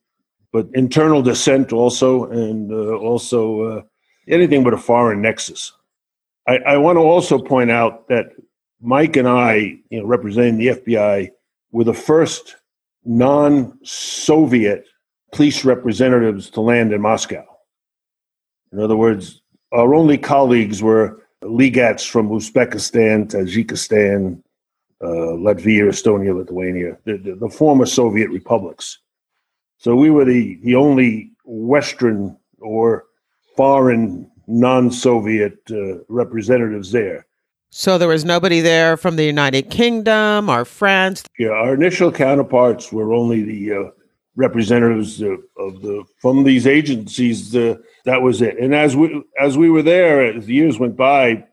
but 0.52 0.68
internal 0.74 1.22
dissent 1.22 1.74
also, 1.74 2.26
and 2.26 2.72
uh, 2.72 2.96
also 2.96 3.62
uh, 3.62 3.82
anything 4.28 4.64
but 4.64 4.74
a 4.74 4.78
foreign 4.78 5.22
nexus. 5.22 5.74
I, 6.48 6.58
I 6.58 6.78
want 6.78 6.98
to 6.98 7.02
also 7.02 7.38
point 7.38 7.72
out 7.72 8.08
that 8.08 8.32
Mike 8.82 9.18
and 9.18 9.28
I, 9.28 9.80
you 9.90 10.00
know, 10.00 10.06
representing 10.06 10.58
the 10.58 10.68
FBI, 10.68 11.30
were 11.72 11.84
the 11.84 11.94
first 11.94 12.56
non-Soviet 13.06 14.86
police 15.32 15.66
representatives 15.66 16.50
to 16.52 16.62
land 16.62 16.94
in 16.94 17.02
Moscow. 17.02 17.46
In 18.72 18.80
other 18.80 18.96
words, 18.96 19.42
our 19.72 19.94
only 19.94 20.18
colleagues 20.18 20.82
were 20.82 21.22
legats 21.44 22.08
from 22.10 22.30
Uzbekistan, 22.30 23.30
Tajikistan, 23.30 24.42
uh, 25.02 25.36
Latvia, 25.38 25.90
Estonia, 25.90 26.36
Lithuania, 26.36 26.98
the, 27.06 27.18
the, 27.18 27.36
the 27.36 27.50
former 27.50 27.86
Soviet 27.86 28.30
republics. 28.30 29.00
So 29.78 29.96
we 29.96 30.10
were 30.10 30.26
the, 30.26 30.60
the 30.64 30.76
only 30.76 31.32
Western 31.46 32.36
or 32.60 33.06
foreign 33.56 34.30
non 34.48 34.92
Soviet 34.92 35.60
uh, 35.70 36.00
representatives 36.08 36.92
there. 36.92 37.26
So 37.70 37.98
there 37.98 38.08
was 38.08 38.26
nobody 38.26 38.62
there 38.62 38.98
from 38.98 39.18
the 39.18 39.26
United 39.26 39.70
Kingdom 39.70 40.50
or 40.50 40.66
France? 40.66 41.24
Yeah, 41.38 41.50
our 41.50 41.74
initial 41.74 42.12
counterparts 42.12 42.92
were 42.92 43.14
only 43.14 43.44
the 43.44 43.74
uh, 43.74 43.90
representatives 44.38 45.22
of, 45.22 45.44
of, 45.58 45.82
the 45.82 46.06
from 46.22 46.46
these 46.46 46.66
agencies. 46.66 47.54
Uh, 47.54 47.76
that 48.06 48.22
was 48.22 48.42
it. 48.42 48.58
And 48.58 48.74
as 48.74 48.96
we 48.96 49.22
as 49.38 49.58
we 49.58 49.70
were 49.70 49.84
there, 49.84 50.24
as 50.38 50.46
the 50.46 50.54
years 50.54 50.80
went 50.80 50.96
by, 50.96 51.44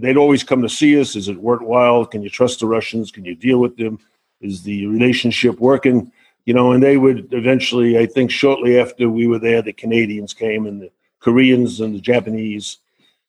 they'd 0.00 0.16
always 0.16 0.42
come 0.42 0.62
to 0.62 0.68
see 0.68 0.98
us. 0.98 1.16
Is 1.16 1.28
it 1.28 1.36
worthwhile? 1.36 2.06
Can 2.06 2.22
you 2.22 2.30
trust 2.30 2.60
the 2.60 2.66
Russians? 2.66 3.10
Can 3.10 3.26
you 3.26 3.34
deal 3.34 3.58
with 3.58 3.76
them? 3.76 3.98
Is 4.40 4.62
the 4.62 4.86
relationship 4.86 5.60
working? 5.60 6.10
you 6.50 6.54
know, 6.54 6.72
and 6.72 6.82
they 6.82 6.96
would 6.96 7.32
eventually, 7.32 7.98
I 7.98 8.06
think, 8.06 8.30
shortly 8.30 8.80
after 8.80 9.08
we 9.08 9.26
were 9.26 9.38
there, 9.38 9.62
the 9.62 9.72
Canadians 9.72 10.34
came 10.34 10.66
and 10.66 10.82
the 10.82 10.90
Koreans 11.20 11.80
and 11.80 11.94
the 11.94 12.00
Japanese, 12.00 12.78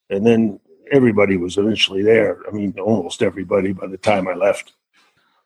and 0.09 0.25
then 0.25 0.59
everybody 0.91 1.37
was 1.37 1.57
eventually 1.57 2.03
there. 2.03 2.39
I 2.47 2.51
mean, 2.51 2.73
almost 2.79 3.21
everybody 3.21 3.73
by 3.73 3.87
the 3.87 3.97
time 3.97 4.27
I 4.27 4.33
left. 4.33 4.73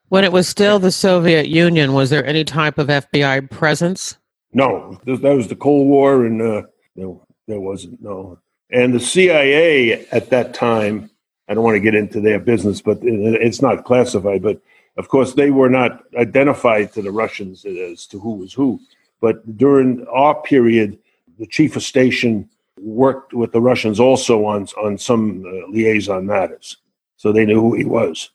When 0.10 0.24
it 0.24 0.32
was 0.32 0.48
still 0.48 0.80
the 0.80 0.92
Soviet 0.92 1.48
Union, 1.48 1.94
was 1.94 2.10
there 2.10 2.26
any 2.26 2.44
type 2.44 2.78
of 2.78 2.88
FBI 2.88 3.50
presence? 3.50 4.18
No, 4.54 5.00
that 5.06 5.22
was 5.22 5.48
the 5.48 5.56
Cold 5.56 5.88
War, 5.88 6.26
and 6.26 6.42
uh, 6.42 6.62
no, 6.96 7.26
there 7.48 7.60
wasn't. 7.60 8.02
No, 8.02 8.40
and 8.72 8.94
the 8.94 9.00
CIA 9.00 10.06
at 10.12 10.30
that 10.30 10.54
time. 10.54 11.10
I 11.48 11.54
don't 11.54 11.64
want 11.64 11.76
to 11.76 11.80
get 11.80 11.94
into 11.94 12.20
their 12.22 12.40
business, 12.40 12.82
but 12.82 12.98
it's 13.04 13.62
not 13.62 13.86
classified. 13.86 14.42
But 14.42 14.60
of 14.98 15.10
course, 15.10 15.34
they 15.34 15.52
were 15.52 15.70
not 15.70 16.04
identified 16.18 16.92
to 16.94 17.04
the 17.04 17.12
Russians 17.12 17.66
as 17.66 18.08
to 18.08 18.20
who 18.20 18.34
was 18.34 18.52
who. 18.52 18.80
But 19.22 19.58
during 19.58 20.08
our 20.08 20.42
period, 20.42 20.98
the 21.38 21.46
chief 21.46 21.76
of 21.76 21.84
station 21.84 22.50
worked 22.80 23.34
with 23.34 23.52
the 23.52 23.62
Russians 23.62 24.00
also 24.00 24.46
on, 24.46 24.68
on 24.82 24.98
some 24.98 25.44
uh, 25.46 25.68
liaison 25.70 26.26
matters. 26.26 26.78
So 27.18 27.32
they 27.32 27.46
knew 27.46 27.60
who 27.60 27.74
he 27.74 27.86
was. 27.86 28.32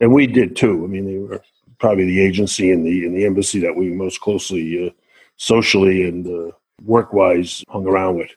And 0.00 0.12
we 0.12 0.26
did 0.26 0.56
too. 0.56 0.84
I 0.84 0.86
mean, 0.86 1.06
they 1.06 1.18
were 1.18 1.42
probably 1.78 2.06
the 2.06 2.20
agency 2.20 2.70
and 2.70 2.84
the, 2.86 3.06
and 3.06 3.16
the 3.16 3.24
embassy 3.24 3.60
that 3.60 3.74
we 3.74 3.90
most 3.90 4.20
closely, 4.20 4.88
uh, 4.88 4.90
socially 5.36 6.08
and 6.08 6.26
uh, 6.26 6.52
work 6.84 7.12
wise, 7.12 7.64
hung 7.68 7.86
around 7.86 8.16
with. 8.16 8.30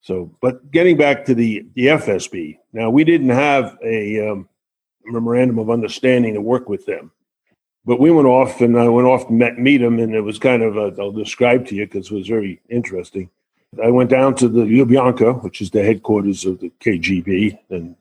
So, 0.00 0.30
but 0.40 0.70
getting 0.70 0.96
back 0.96 1.24
to 1.26 1.34
the, 1.34 1.66
the 1.74 1.86
FSB, 1.86 2.58
now 2.72 2.90
we 2.90 3.04
didn't 3.04 3.30
have 3.30 3.76
a, 3.82 4.30
um, 4.30 4.48
memorandum 5.06 5.58
of 5.58 5.70
understanding 5.70 6.34
to 6.34 6.40
work 6.40 6.68
with 6.68 6.86
them. 6.86 7.10
But 7.84 8.00
we 8.00 8.10
went 8.10 8.26
off 8.26 8.60
and 8.60 8.78
I 8.78 8.88
went 8.88 9.06
off 9.06 9.28
to 9.28 9.32
met, 9.32 9.58
meet 9.58 9.78
them, 9.78 10.00
and 10.00 10.14
it 10.14 10.20
was 10.20 10.38
kind 10.38 10.62
of, 10.62 10.76
I'll 10.98 11.12
describe 11.12 11.66
to 11.68 11.74
you 11.74 11.86
because 11.86 12.10
it 12.10 12.14
was 12.14 12.26
very 12.26 12.60
interesting. 12.68 13.30
I 13.82 13.90
went 13.90 14.10
down 14.10 14.34
to 14.36 14.48
the 14.48 14.62
Lubyanka, 14.62 15.42
which 15.42 15.60
is 15.60 15.70
the 15.70 15.84
headquarters 15.84 16.44
of 16.44 16.60
the 16.60 16.72
KGB, 16.80 17.58
and 17.70 17.94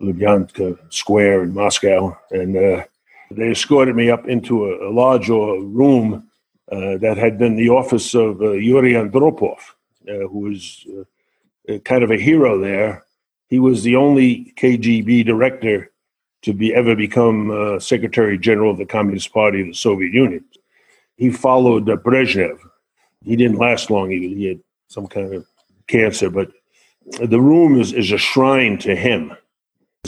Lubyanka 0.00 0.78
Square 0.92 1.44
in 1.44 1.54
Moscow, 1.54 2.16
and 2.30 2.56
uh, 2.56 2.84
they 3.30 3.50
escorted 3.50 3.96
me 3.96 4.10
up 4.10 4.28
into 4.28 4.66
a, 4.66 4.88
a 4.88 4.92
large 4.92 5.28
room 5.28 6.28
uh, 6.70 6.98
that 6.98 7.16
had 7.16 7.38
been 7.38 7.56
the 7.56 7.70
office 7.70 8.14
of 8.14 8.40
uh, 8.40 8.52
Yuri 8.52 8.92
Andropov, 8.92 9.58
uh, 10.08 10.28
who 10.28 10.40
was 10.40 10.86
uh, 11.68 11.78
kind 11.84 12.02
of 12.02 12.10
a 12.10 12.16
hero 12.16 12.58
there. 12.60 13.04
He 13.48 13.58
was 13.58 13.82
the 13.82 13.96
only 13.96 14.52
KGB 14.56 15.24
director 15.24 15.92
to 16.42 16.52
be 16.52 16.74
ever 16.74 16.94
become 16.94 17.50
uh, 17.50 17.78
Secretary 17.78 18.38
General 18.38 18.72
of 18.72 18.78
the 18.78 18.86
Communist 18.86 19.32
Party 19.32 19.60
of 19.60 19.66
the 19.68 19.74
Soviet 19.74 20.12
Union. 20.12 20.44
He 21.16 21.30
followed 21.30 21.86
Brezhnev. 21.86 22.58
He 23.24 23.36
didn't 23.36 23.58
last 23.58 23.90
long. 23.90 24.10
He, 24.10 24.34
he 24.34 24.46
had 24.46 24.60
some 24.88 25.06
kind 25.06 25.34
of 25.34 25.46
cancer, 25.86 26.30
but 26.30 26.50
the 27.20 27.40
room 27.40 27.80
is, 27.80 27.92
is 27.92 28.12
a 28.12 28.18
shrine 28.18 28.78
to 28.78 28.94
him. 28.94 29.32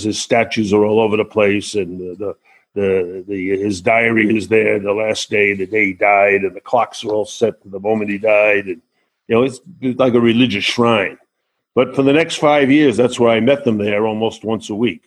His 0.05 0.21
statues 0.21 0.73
are 0.73 0.85
all 0.85 1.01
over 1.01 1.17
the 1.17 1.25
place, 1.25 1.75
and 1.75 2.19
the, 2.19 2.37
the, 2.75 3.25
the 3.27 3.59
his 3.59 3.81
diary 3.81 4.37
is 4.37 4.49
there. 4.49 4.79
The 4.79 4.93
last 4.93 5.31
day, 5.31 5.55
the 5.55 5.67
day 5.67 5.87
he 5.87 5.93
died, 5.93 6.43
and 6.43 6.55
the 6.55 6.61
clocks 6.61 7.05
are 7.05 7.11
all 7.11 7.27
set 7.27 7.63
to 7.63 7.69
the 7.69 7.81
moment 7.81 8.11
he 8.11 8.19
died, 8.19 8.67
and 8.67 8.83
you 9.27 9.35
know 9.35 9.43
it's, 9.43 9.61
it's 9.81 9.99
like 9.99 10.15
a 10.15 10.21
religious 10.21 10.65
shrine. 10.65 11.19
But 11.75 11.95
for 11.95 12.03
the 12.03 12.13
next 12.13 12.37
five 12.37 12.71
years, 12.71 12.97
that's 12.97 13.21
where 13.21 13.31
I 13.31 13.41
met 13.41 13.65
them 13.65 13.79
there 13.79 14.07
almost 14.07 14.45
once 14.45 14.69
a 14.69 14.75
week. 14.75 15.03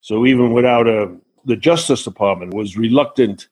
So 0.00 0.26
even 0.26 0.52
without 0.52 0.86
a, 0.86 1.16
the 1.44 1.56
Justice 1.56 2.04
Department 2.04 2.54
was 2.54 2.76
reluctant 2.76 3.48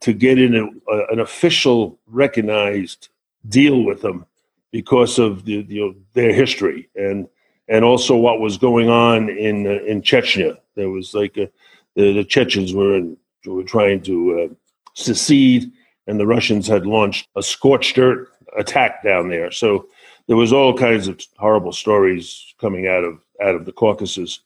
to 0.00 0.12
get 0.12 0.38
in 0.38 0.54
a, 0.54 0.92
a, 0.92 1.06
an 1.12 1.20
official 1.20 1.98
recognized 2.06 3.08
deal 3.48 3.82
with 3.82 4.02
them 4.02 4.26
because 4.70 5.18
of 5.18 5.44
the, 5.46 5.64
you 5.68 5.80
know, 5.80 5.94
their 6.12 6.32
history 6.32 6.88
and 6.94 7.28
and 7.68 7.84
also 7.84 8.16
what 8.16 8.40
was 8.40 8.58
going 8.58 8.88
on 8.88 9.28
in 9.28 9.66
uh, 9.66 9.82
in 9.84 10.02
Chechnya. 10.02 10.58
There 10.74 10.90
was 10.90 11.14
like 11.14 11.36
a, 11.36 11.50
the, 11.94 12.12
the 12.12 12.24
Chechens 12.24 12.74
were 12.74 12.96
in, 12.96 13.16
were 13.46 13.64
trying 13.64 14.02
to 14.02 14.40
uh, 14.40 14.54
secede, 14.94 15.72
and 16.06 16.18
the 16.20 16.26
Russians 16.26 16.66
had 16.66 16.86
launched 16.86 17.28
a 17.36 17.42
scorched 17.42 17.98
earth 17.98 18.28
attack 18.56 19.02
down 19.02 19.28
there. 19.28 19.50
So 19.50 19.88
there 20.26 20.36
was 20.36 20.52
all 20.52 20.76
kinds 20.76 21.08
of 21.08 21.20
horrible 21.38 21.72
stories 21.72 22.54
coming 22.60 22.86
out 22.86 23.04
of 23.04 23.18
out 23.42 23.54
of 23.54 23.64
the 23.64 23.72
Caucasus. 23.72 24.40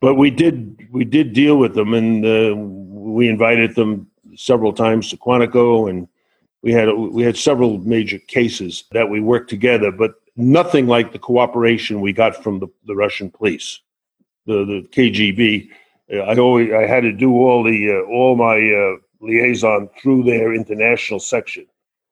But 0.00 0.14
we 0.14 0.30
did 0.30 0.88
we 0.90 1.04
did 1.04 1.32
deal 1.32 1.56
with 1.56 1.74
them, 1.74 1.94
and 1.94 2.24
uh, 2.24 2.54
we 2.56 3.28
invited 3.28 3.74
them 3.74 4.08
several 4.36 4.72
times 4.72 5.10
to 5.10 5.16
Quantico, 5.16 5.90
and 5.90 6.06
we 6.62 6.72
had 6.72 6.92
we 6.92 7.22
had 7.22 7.36
several 7.36 7.78
major 7.78 8.18
cases 8.18 8.84
that 8.92 9.10
we 9.10 9.20
worked 9.20 9.50
together, 9.50 9.90
but 9.90 10.14
nothing 10.38 10.86
like 10.86 11.12
the 11.12 11.18
cooperation 11.18 12.00
we 12.00 12.12
got 12.12 12.42
from 12.42 12.58
the, 12.60 12.68
the 12.86 12.94
Russian 12.94 13.30
police, 13.30 13.80
the 14.46 14.64
the 14.64 14.88
KGB. 14.90 15.68
I 16.10 16.38
always 16.38 16.72
I 16.72 16.86
had 16.86 17.02
to 17.02 17.12
do 17.12 17.32
all 17.32 17.62
the 17.62 17.90
uh, 17.90 18.10
all 18.10 18.36
my 18.36 18.56
uh, 18.72 18.96
liaison 19.20 19.90
through 20.00 20.24
their 20.24 20.54
international 20.54 21.20
section, 21.20 21.66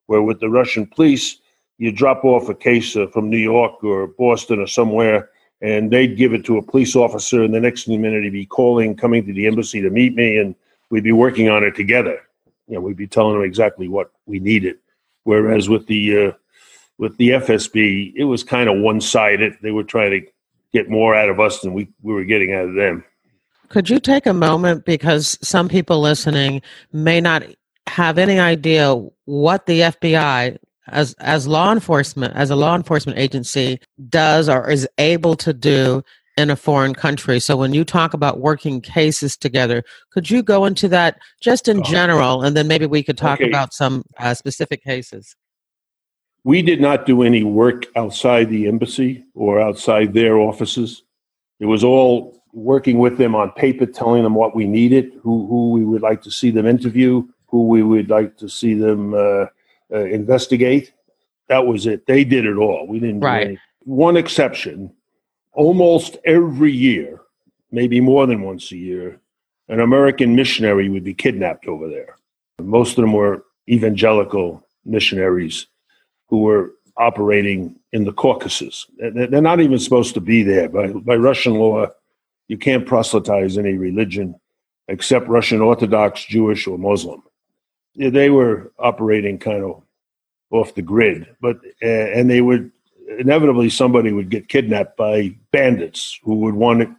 where 0.06 0.22
with 0.22 0.40
the 0.40 0.50
Russian 0.50 0.86
police 0.86 1.38
you 1.78 1.92
drop 1.92 2.24
off 2.24 2.48
a 2.48 2.54
case 2.54 2.96
uh, 2.96 3.06
from 3.08 3.30
New 3.30 3.38
York 3.38 3.82
or 3.84 4.06
Boston 4.06 4.60
or 4.60 4.66
somewhere, 4.66 5.30
and 5.60 5.90
they'd 5.90 6.16
give 6.16 6.34
it 6.34 6.44
to 6.46 6.58
a 6.58 6.62
police 6.62 6.96
officer, 6.96 7.42
and 7.42 7.54
the 7.54 7.60
next 7.60 7.88
minute 7.88 8.24
he'd 8.24 8.30
be 8.30 8.46
calling, 8.46 8.96
coming 8.96 9.24
to 9.26 9.32
the 9.32 9.46
embassy 9.46 9.80
to 9.80 9.90
meet 9.90 10.14
me, 10.14 10.38
and 10.38 10.54
we'd 10.90 11.04
be 11.04 11.12
working 11.12 11.48
on 11.48 11.64
it 11.64 11.74
together 11.74 12.20
you 12.66 12.74
know, 12.74 12.80
we'd 12.80 12.96
be 12.96 13.06
telling 13.06 13.34
them 13.34 13.44
exactly 13.44 13.88
what 13.88 14.10
we 14.26 14.38
needed. 14.38 14.78
Whereas 15.24 15.68
with 15.68 15.86
the 15.86 16.26
uh, 16.26 16.32
with 16.98 17.16
the 17.16 17.30
FSB, 17.30 18.12
it 18.16 18.24
was 18.24 18.42
kind 18.42 18.68
of 18.68 18.78
one 18.78 19.00
sided. 19.00 19.56
They 19.62 19.70
were 19.70 19.84
trying 19.84 20.10
to 20.12 20.26
get 20.72 20.88
more 20.88 21.14
out 21.14 21.28
of 21.28 21.40
us 21.40 21.60
than 21.60 21.72
we, 21.72 21.88
we 22.02 22.14
were 22.14 22.24
getting 22.24 22.52
out 22.52 22.68
of 22.68 22.74
them. 22.74 23.04
Could 23.68 23.90
you 23.90 23.98
take 23.98 24.26
a 24.26 24.32
moment 24.32 24.84
because 24.84 25.38
some 25.42 25.68
people 25.68 26.00
listening 26.00 26.62
may 26.92 27.20
not 27.20 27.42
have 27.86 28.18
any 28.18 28.38
idea 28.38 28.94
what 29.24 29.66
the 29.66 29.80
FBI 29.80 30.58
as 30.88 31.14
as 31.18 31.48
law 31.48 31.72
enforcement 31.72 32.34
as 32.36 32.50
a 32.50 32.56
law 32.56 32.76
enforcement 32.76 33.18
agency 33.18 33.80
does 34.08 34.48
or 34.48 34.70
is 34.70 34.88
able 34.98 35.34
to 35.34 35.52
do 35.52 36.02
in 36.36 36.50
a 36.50 36.56
foreign 36.56 36.94
country. 36.94 37.40
So 37.40 37.56
when 37.56 37.72
you 37.72 37.84
talk 37.84 38.12
about 38.12 38.40
working 38.40 38.80
cases 38.80 39.36
together, 39.36 39.82
could 40.12 40.30
you 40.30 40.42
go 40.42 40.64
into 40.66 40.86
that 40.88 41.18
just 41.40 41.66
in 41.66 41.82
general, 41.82 42.42
and 42.42 42.56
then 42.56 42.68
maybe 42.68 42.86
we 42.86 43.02
could 43.02 43.16
talk 43.16 43.40
okay. 43.40 43.48
about 43.48 43.72
some 43.72 44.04
uh, 44.18 44.34
specific 44.34 44.84
cases? 44.84 45.34
We 46.46 46.62
did 46.62 46.80
not 46.80 47.06
do 47.06 47.24
any 47.24 47.42
work 47.42 47.86
outside 47.96 48.50
the 48.50 48.68
embassy 48.68 49.24
or 49.34 49.60
outside 49.60 50.14
their 50.14 50.38
offices. 50.38 51.02
It 51.58 51.66
was 51.66 51.82
all 51.82 52.40
working 52.52 53.00
with 53.00 53.18
them 53.18 53.34
on 53.34 53.50
paper, 53.50 53.84
telling 53.84 54.22
them 54.22 54.36
what 54.36 54.54
we 54.54 54.68
needed, 54.68 55.10
who, 55.24 55.48
who 55.48 55.72
we 55.72 55.84
would 55.84 56.02
like 56.02 56.22
to 56.22 56.30
see 56.30 56.52
them 56.52 56.64
interview, 56.64 57.26
who 57.48 57.66
we 57.66 57.82
would 57.82 58.10
like 58.10 58.36
to 58.36 58.48
see 58.48 58.74
them 58.74 59.12
uh, 59.12 59.46
uh, 59.92 60.04
investigate. 60.04 60.92
That 61.48 61.66
was 61.66 61.84
it. 61.84 62.06
They 62.06 62.22
did 62.22 62.46
it 62.46 62.58
all. 62.58 62.86
We 62.86 63.00
didn't 63.00 63.22
right. 63.22 63.58
One 63.80 64.16
exception 64.16 64.94
almost 65.50 66.16
every 66.24 66.70
year, 66.70 67.22
maybe 67.72 68.00
more 68.00 68.24
than 68.24 68.42
once 68.42 68.70
a 68.70 68.76
year, 68.76 69.18
an 69.68 69.80
American 69.80 70.36
missionary 70.36 70.88
would 70.90 71.02
be 71.02 71.14
kidnapped 71.14 71.66
over 71.66 71.88
there. 71.88 72.14
Most 72.60 72.90
of 72.90 73.02
them 73.02 73.14
were 73.14 73.46
evangelical 73.68 74.64
missionaries 74.84 75.66
who 76.28 76.42
were 76.42 76.72
operating 76.96 77.76
in 77.92 78.04
the 78.04 78.12
Caucasus. 78.12 78.86
They're 78.98 79.40
not 79.40 79.60
even 79.60 79.78
supposed 79.78 80.14
to 80.14 80.20
be 80.20 80.42
there. 80.42 80.68
By, 80.68 80.88
by 80.88 81.16
Russian 81.16 81.54
law, 81.54 81.86
you 82.48 82.56
can't 82.56 82.86
proselytize 82.86 83.58
any 83.58 83.74
religion 83.74 84.38
except 84.88 85.28
Russian 85.28 85.60
Orthodox, 85.60 86.24
Jewish, 86.24 86.66
or 86.66 86.78
Muslim. 86.78 87.22
They 87.96 88.30
were 88.30 88.72
operating 88.78 89.38
kind 89.38 89.64
of 89.64 89.82
off 90.50 90.74
the 90.74 90.82
grid, 90.82 91.26
but 91.40 91.58
uh, 91.82 91.86
and 91.86 92.30
they 92.30 92.40
would 92.40 92.70
inevitably 93.18 93.70
somebody 93.70 94.12
would 94.12 94.30
get 94.30 94.48
kidnapped 94.48 94.96
by 94.96 95.34
bandits 95.50 96.18
who 96.22 96.36
would 96.36 96.54
want 96.54 96.96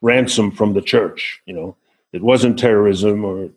ransom 0.00 0.50
from 0.50 0.74
the 0.74 0.82
church. 0.82 1.40
You 1.46 1.54
know, 1.54 1.76
it 2.12 2.22
wasn't 2.22 2.58
terrorism 2.58 3.24
or 3.24 3.50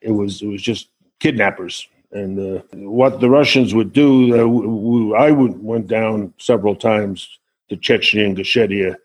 it 0.00 0.10
was 0.10 0.42
it 0.42 0.46
was 0.46 0.62
just 0.62 0.88
kidnappers. 1.20 1.88
And 2.12 2.58
uh, 2.58 2.62
what 2.72 3.20
the 3.20 3.28
Russians 3.28 3.74
would 3.74 3.92
do, 3.92 4.40
uh, 4.40 4.46
would 4.46 5.62
went 5.62 5.86
down 5.88 6.32
several 6.38 6.76
times 6.76 7.28
to 7.68 7.76
Chechnya 7.76 8.24
and 8.24 8.36
Ingushetia, 8.36 8.96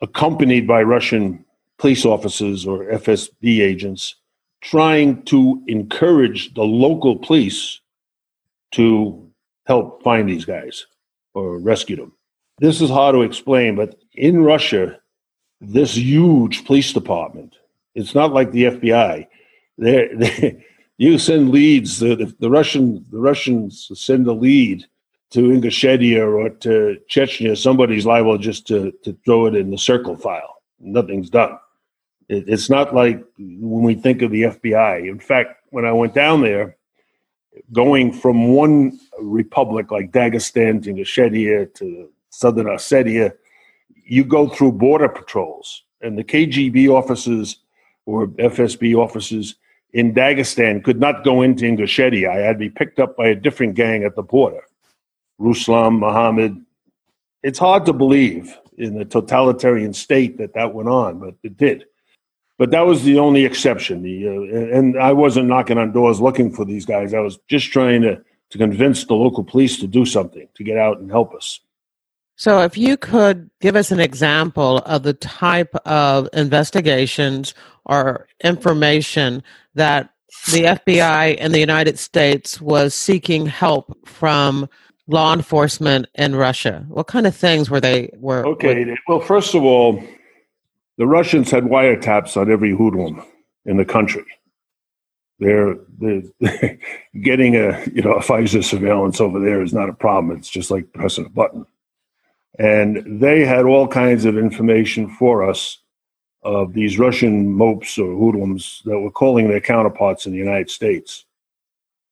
accompanied 0.00 0.66
by 0.66 0.82
Russian 0.82 1.44
police 1.78 2.04
officers 2.04 2.66
or 2.66 2.84
FSB 2.84 3.60
agents, 3.60 4.14
trying 4.60 5.22
to 5.24 5.62
encourage 5.66 6.54
the 6.54 6.62
local 6.62 7.16
police 7.16 7.80
to 8.72 9.30
help 9.66 10.02
find 10.02 10.28
these 10.28 10.44
guys 10.44 10.86
or 11.34 11.58
rescue 11.58 11.96
them. 11.96 12.12
This 12.58 12.80
is 12.80 12.90
hard 12.90 13.14
to 13.14 13.22
explain, 13.22 13.74
but 13.74 13.96
in 14.14 14.44
Russia, 14.44 15.00
this 15.60 15.96
huge 15.96 16.64
police 16.64 16.92
department, 16.92 17.56
it's 17.94 18.14
not 18.14 18.32
like 18.32 18.52
the 18.52 18.64
FBI. 18.64 19.26
They're, 19.78 20.16
they, 20.16 20.64
you 21.00 21.18
send 21.18 21.50
leads. 21.50 21.98
The, 21.98 22.34
the, 22.38 22.50
Russian 22.50 23.06
the 23.10 23.18
Russians 23.18 23.90
send 23.94 24.26
a 24.26 24.34
lead 24.34 24.84
to 25.30 25.40
Ingushetia 25.40 26.20
or 26.20 26.50
to 26.50 26.98
Chechnya. 27.10 27.56
Somebody's 27.56 28.04
liable 28.04 28.36
just 28.36 28.66
to, 28.66 28.92
to 29.04 29.16
throw 29.24 29.46
it 29.46 29.54
in 29.54 29.70
the 29.70 29.78
circle 29.78 30.14
file. 30.14 30.60
Nothing's 30.78 31.30
done. 31.30 31.58
It, 32.28 32.50
it's 32.50 32.68
not 32.68 32.94
like 32.94 33.24
when 33.38 33.82
we 33.82 33.94
think 33.94 34.20
of 34.20 34.30
the 34.30 34.42
FBI. 34.42 35.08
In 35.08 35.18
fact, 35.18 35.64
when 35.70 35.86
I 35.86 35.92
went 35.92 36.12
down 36.12 36.42
there, 36.42 36.76
going 37.72 38.12
from 38.12 38.52
one 38.52 39.00
republic 39.18 39.90
like 39.90 40.12
Dagestan 40.12 40.82
to 40.82 40.92
Ingushetia 40.92 41.72
to 41.76 42.10
Southern 42.28 42.66
Ossetia, 42.66 43.32
you 44.04 44.22
go 44.22 44.50
through 44.50 44.72
border 44.72 45.08
patrols, 45.08 45.82
and 46.02 46.18
the 46.18 46.24
KGB 46.24 46.90
officers 46.90 47.56
or 48.04 48.26
FSB 48.26 48.94
officers 48.94 49.54
in 49.92 50.14
Dagestan 50.14 50.84
could 50.84 51.00
not 51.00 51.24
go 51.24 51.42
into 51.42 51.64
Ingushetia. 51.64 52.28
I 52.28 52.36
had 52.36 52.54
to 52.54 52.58
be 52.58 52.70
picked 52.70 53.00
up 53.00 53.16
by 53.16 53.28
a 53.28 53.34
different 53.34 53.74
gang 53.74 54.04
at 54.04 54.14
the 54.16 54.22
border. 54.22 54.62
Ruslan, 55.40 55.98
Mohammed. 55.98 56.64
It's 57.42 57.58
hard 57.58 57.86
to 57.86 57.92
believe 57.92 58.56
in 58.76 59.00
a 59.00 59.04
totalitarian 59.04 59.92
state 59.92 60.38
that 60.38 60.54
that 60.54 60.74
went 60.74 60.88
on, 60.88 61.18
but 61.18 61.34
it 61.42 61.56
did. 61.56 61.86
But 62.58 62.70
that 62.72 62.82
was 62.82 63.04
the 63.04 63.18
only 63.18 63.46
exception. 63.46 64.02
The, 64.02 64.28
uh, 64.28 64.76
and 64.76 65.00
I 65.00 65.14
wasn't 65.14 65.48
knocking 65.48 65.78
on 65.78 65.92
doors 65.92 66.20
looking 66.20 66.52
for 66.52 66.66
these 66.66 66.84
guys. 66.84 67.14
I 67.14 67.20
was 67.20 67.38
just 67.48 67.72
trying 67.72 68.02
to, 68.02 68.22
to 68.50 68.58
convince 68.58 69.04
the 69.06 69.14
local 69.14 69.44
police 69.44 69.78
to 69.78 69.86
do 69.86 70.04
something, 70.04 70.46
to 70.54 70.62
get 70.62 70.76
out 70.76 70.98
and 70.98 71.10
help 71.10 71.34
us. 71.34 71.60
So, 72.40 72.62
if 72.62 72.78
you 72.78 72.96
could 72.96 73.50
give 73.60 73.76
us 73.76 73.90
an 73.90 74.00
example 74.00 74.78
of 74.86 75.02
the 75.02 75.12
type 75.12 75.74
of 75.84 76.26
investigations 76.32 77.52
or 77.84 78.28
information 78.42 79.42
that 79.74 80.14
the 80.50 80.62
FBI 80.62 81.36
in 81.36 81.52
the 81.52 81.60
United 81.60 81.98
States 81.98 82.58
was 82.58 82.94
seeking 82.94 83.44
help 83.44 83.94
from 84.08 84.70
law 85.06 85.34
enforcement 85.34 86.06
in 86.14 86.34
Russia, 86.34 86.86
what 86.88 87.08
kind 87.08 87.26
of 87.26 87.36
things 87.36 87.68
were 87.68 87.78
they 87.78 88.08
were? 88.16 88.46
Okay, 88.46 88.86
were, 88.86 88.96
well, 89.06 89.20
first 89.20 89.54
of 89.54 89.62
all, 89.62 90.02
the 90.96 91.06
Russians 91.06 91.50
had 91.50 91.64
wiretaps 91.64 92.38
on 92.38 92.50
every 92.50 92.74
hoodlum 92.74 93.22
in 93.66 93.76
the 93.76 93.84
country. 93.84 94.24
They're, 95.40 95.76
they're 95.98 96.22
getting 97.22 97.56
a 97.56 97.84
you 97.92 98.00
know 98.00 98.14
a 98.14 98.22
FISA 98.22 98.64
surveillance 98.64 99.20
over 99.20 99.38
there 99.38 99.60
is 99.60 99.74
not 99.74 99.90
a 99.90 99.92
problem. 99.92 100.38
It's 100.38 100.48
just 100.48 100.70
like 100.70 100.90
pressing 100.94 101.26
a 101.26 101.28
button. 101.28 101.66
And 102.58 103.20
they 103.20 103.44
had 103.44 103.64
all 103.64 103.86
kinds 103.86 104.24
of 104.24 104.36
information 104.36 105.08
for 105.08 105.48
us 105.48 105.78
of 106.42 106.72
these 106.72 106.98
Russian 106.98 107.50
mopes 107.50 107.98
or 107.98 108.16
hoodlums 108.16 108.82
that 108.84 108.98
were 108.98 109.10
calling 109.10 109.48
their 109.48 109.60
counterparts 109.60 110.26
in 110.26 110.32
the 110.32 110.38
United 110.38 110.70
States. 110.70 111.26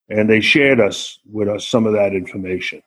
And 0.08 0.28
they 0.28 0.40
shared 0.40 0.80
us 0.80 1.18
with 1.30 1.48
us 1.48 1.66
some 1.66 1.86
of 1.86 1.92
that 1.94 2.14
information. 2.14 2.82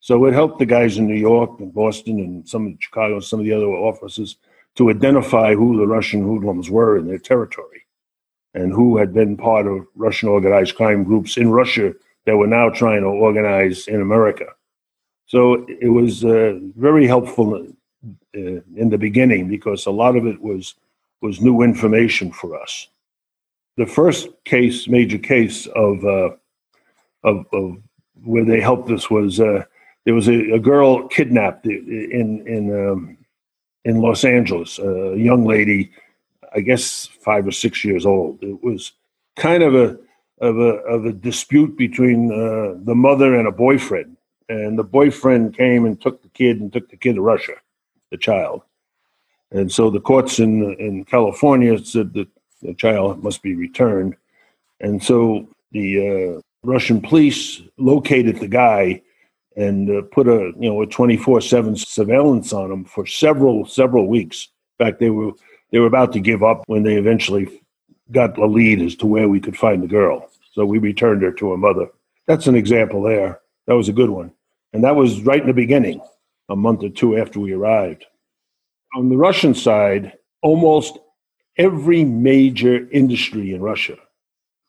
So 0.00 0.24
it 0.24 0.34
helped 0.34 0.58
the 0.58 0.66
guys 0.66 0.98
in 0.98 1.06
New 1.06 1.14
York 1.18 1.60
and 1.60 1.72
Boston 1.72 2.20
and 2.20 2.48
some 2.48 2.66
in 2.66 2.78
Chicago, 2.80 3.14
and 3.14 3.24
some 3.24 3.40
of 3.40 3.44
the 3.44 3.52
other 3.52 3.66
offices 3.66 4.36
to 4.76 4.90
identify 4.90 5.54
who 5.54 5.76
the 5.76 5.86
Russian 5.86 6.22
hoodlums 6.22 6.70
were 6.70 6.96
in 6.96 7.06
their 7.06 7.18
territory 7.18 7.86
and 8.54 8.72
who 8.72 8.96
had 8.96 9.12
been 9.12 9.36
part 9.36 9.66
of 9.66 9.86
Russian 9.94 10.28
organized 10.28 10.76
crime 10.76 11.04
groups 11.04 11.36
in 11.36 11.50
Russia 11.50 11.92
that 12.24 12.36
were 12.36 12.46
now 12.46 12.68
trying 12.68 13.02
to 13.02 13.08
organize 13.08 13.86
in 13.88 14.00
America. 14.00 14.46
So 15.30 15.64
it 15.68 15.90
was 15.90 16.24
uh, 16.24 16.58
very 16.76 17.06
helpful 17.06 17.54
uh, 17.54 18.40
in 18.74 18.88
the 18.90 18.98
beginning 18.98 19.46
because 19.46 19.86
a 19.86 19.92
lot 19.92 20.16
of 20.16 20.26
it 20.26 20.42
was 20.42 20.74
was 21.22 21.40
new 21.40 21.62
information 21.62 22.32
for 22.32 22.60
us. 22.60 22.88
The 23.76 23.86
first 23.86 24.26
case, 24.44 24.88
major 24.88 25.18
case 25.18 25.68
of 25.68 26.04
uh, 26.04 26.30
of, 27.22 27.46
of, 27.52 27.76
where 28.24 28.44
they 28.44 28.60
helped 28.60 28.90
us 28.90 29.08
was 29.08 29.38
uh, 29.38 29.62
there 30.04 30.14
was 30.14 30.26
a, 30.26 30.54
a, 30.54 30.58
girl 30.58 31.06
kidnapped 31.06 31.64
in 31.64 32.44
in 32.48 32.62
um, 32.74 33.16
in 33.84 34.00
Los 34.00 34.24
Angeles, 34.24 34.80
a 34.80 35.14
young 35.16 35.46
lady, 35.46 35.92
I 36.56 36.60
guess 36.60 37.06
five 37.06 37.46
or 37.46 37.52
six 37.52 37.84
years 37.84 38.04
old. 38.04 38.42
It 38.42 38.64
was 38.64 38.94
kind 39.36 39.62
of 39.62 39.76
a 39.76 39.96
of 40.40 40.58
a 40.58 40.72
of 40.94 41.04
a 41.06 41.12
dispute 41.12 41.78
between 41.78 42.32
uh, 42.32 42.74
the 42.82 42.96
mother 42.96 43.36
and 43.36 43.46
a 43.46 43.52
boyfriend 43.52 44.16
and 44.50 44.76
the 44.76 44.84
boyfriend 44.84 45.56
came 45.56 45.86
and 45.86 46.00
took 46.00 46.22
the 46.22 46.28
kid 46.30 46.60
and 46.60 46.72
took 46.72 46.90
the 46.90 46.96
kid 46.96 47.14
to 47.14 47.22
Russia, 47.22 47.54
the 48.10 48.16
child. 48.18 48.62
And 49.52 49.70
so 49.70 49.90
the 49.90 50.00
courts 50.00 50.40
in 50.40 50.74
in 50.74 51.04
California 51.04 51.78
said 51.84 52.12
that 52.14 52.28
the 52.60 52.74
child 52.74 53.22
must 53.22 53.42
be 53.42 53.54
returned. 53.54 54.16
And 54.80 55.02
so 55.02 55.48
the 55.72 55.88
uh, 56.36 56.40
Russian 56.62 57.00
police 57.00 57.62
located 57.78 58.36
the 58.36 58.48
guy 58.48 59.02
and 59.56 59.90
uh, 59.90 60.02
put 60.10 60.26
a 60.26 60.52
you 60.58 60.68
know 60.68 60.82
a 60.82 60.86
24/7 60.86 61.78
surveillance 61.78 62.52
on 62.52 62.72
him 62.72 62.84
for 62.84 63.06
several 63.06 63.64
several 63.66 64.08
weeks. 64.08 64.48
In 64.78 64.86
fact, 64.86 64.98
they 64.98 65.10
were 65.10 65.32
they 65.70 65.78
were 65.78 65.86
about 65.86 66.12
to 66.14 66.20
give 66.20 66.42
up 66.42 66.64
when 66.66 66.82
they 66.82 66.96
eventually 66.96 67.62
got 68.10 68.36
a 68.38 68.46
lead 68.46 68.82
as 68.82 68.96
to 68.96 69.06
where 69.06 69.28
we 69.28 69.38
could 69.38 69.56
find 69.56 69.82
the 69.82 69.86
girl. 69.86 70.28
So 70.52 70.64
we 70.64 70.78
returned 70.78 71.22
her 71.22 71.30
to 71.32 71.50
her 71.52 71.56
mother. 71.56 71.86
That's 72.26 72.48
an 72.48 72.56
example 72.56 73.02
there. 73.02 73.40
That 73.66 73.76
was 73.76 73.88
a 73.88 73.92
good 73.92 74.10
one. 74.10 74.32
And 74.72 74.84
that 74.84 74.96
was 74.96 75.22
right 75.22 75.40
in 75.40 75.46
the 75.46 75.52
beginning, 75.52 76.00
a 76.48 76.56
month 76.56 76.82
or 76.82 76.88
two 76.88 77.16
after 77.16 77.40
we 77.40 77.52
arrived. 77.52 78.04
On 78.94 79.08
the 79.08 79.16
Russian 79.16 79.54
side, 79.54 80.12
almost 80.42 80.98
every 81.56 82.04
major 82.04 82.88
industry 82.90 83.52
in 83.52 83.60
Russia, 83.60 83.96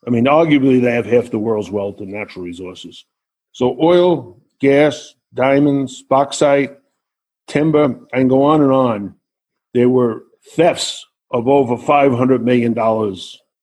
I 0.05 0.09
mean, 0.09 0.25
arguably 0.25 0.81
they 0.81 0.93
have 0.93 1.05
half 1.05 1.29
the 1.29 1.39
world's 1.39 1.69
wealth 1.69 1.99
and 1.99 2.11
natural 2.11 2.45
resources. 2.45 3.05
So 3.51 3.77
oil, 3.81 4.41
gas, 4.59 5.13
diamonds, 5.33 6.01
bauxite, 6.03 6.77
timber, 7.47 7.99
and 8.13 8.29
go 8.29 8.43
on 8.43 8.61
and 8.61 8.71
on. 8.71 9.15
There 9.73 9.89
were 9.89 10.23
thefts 10.55 11.05
of 11.29 11.47
over 11.47 11.75
$500 11.75 12.41
million 12.41 12.77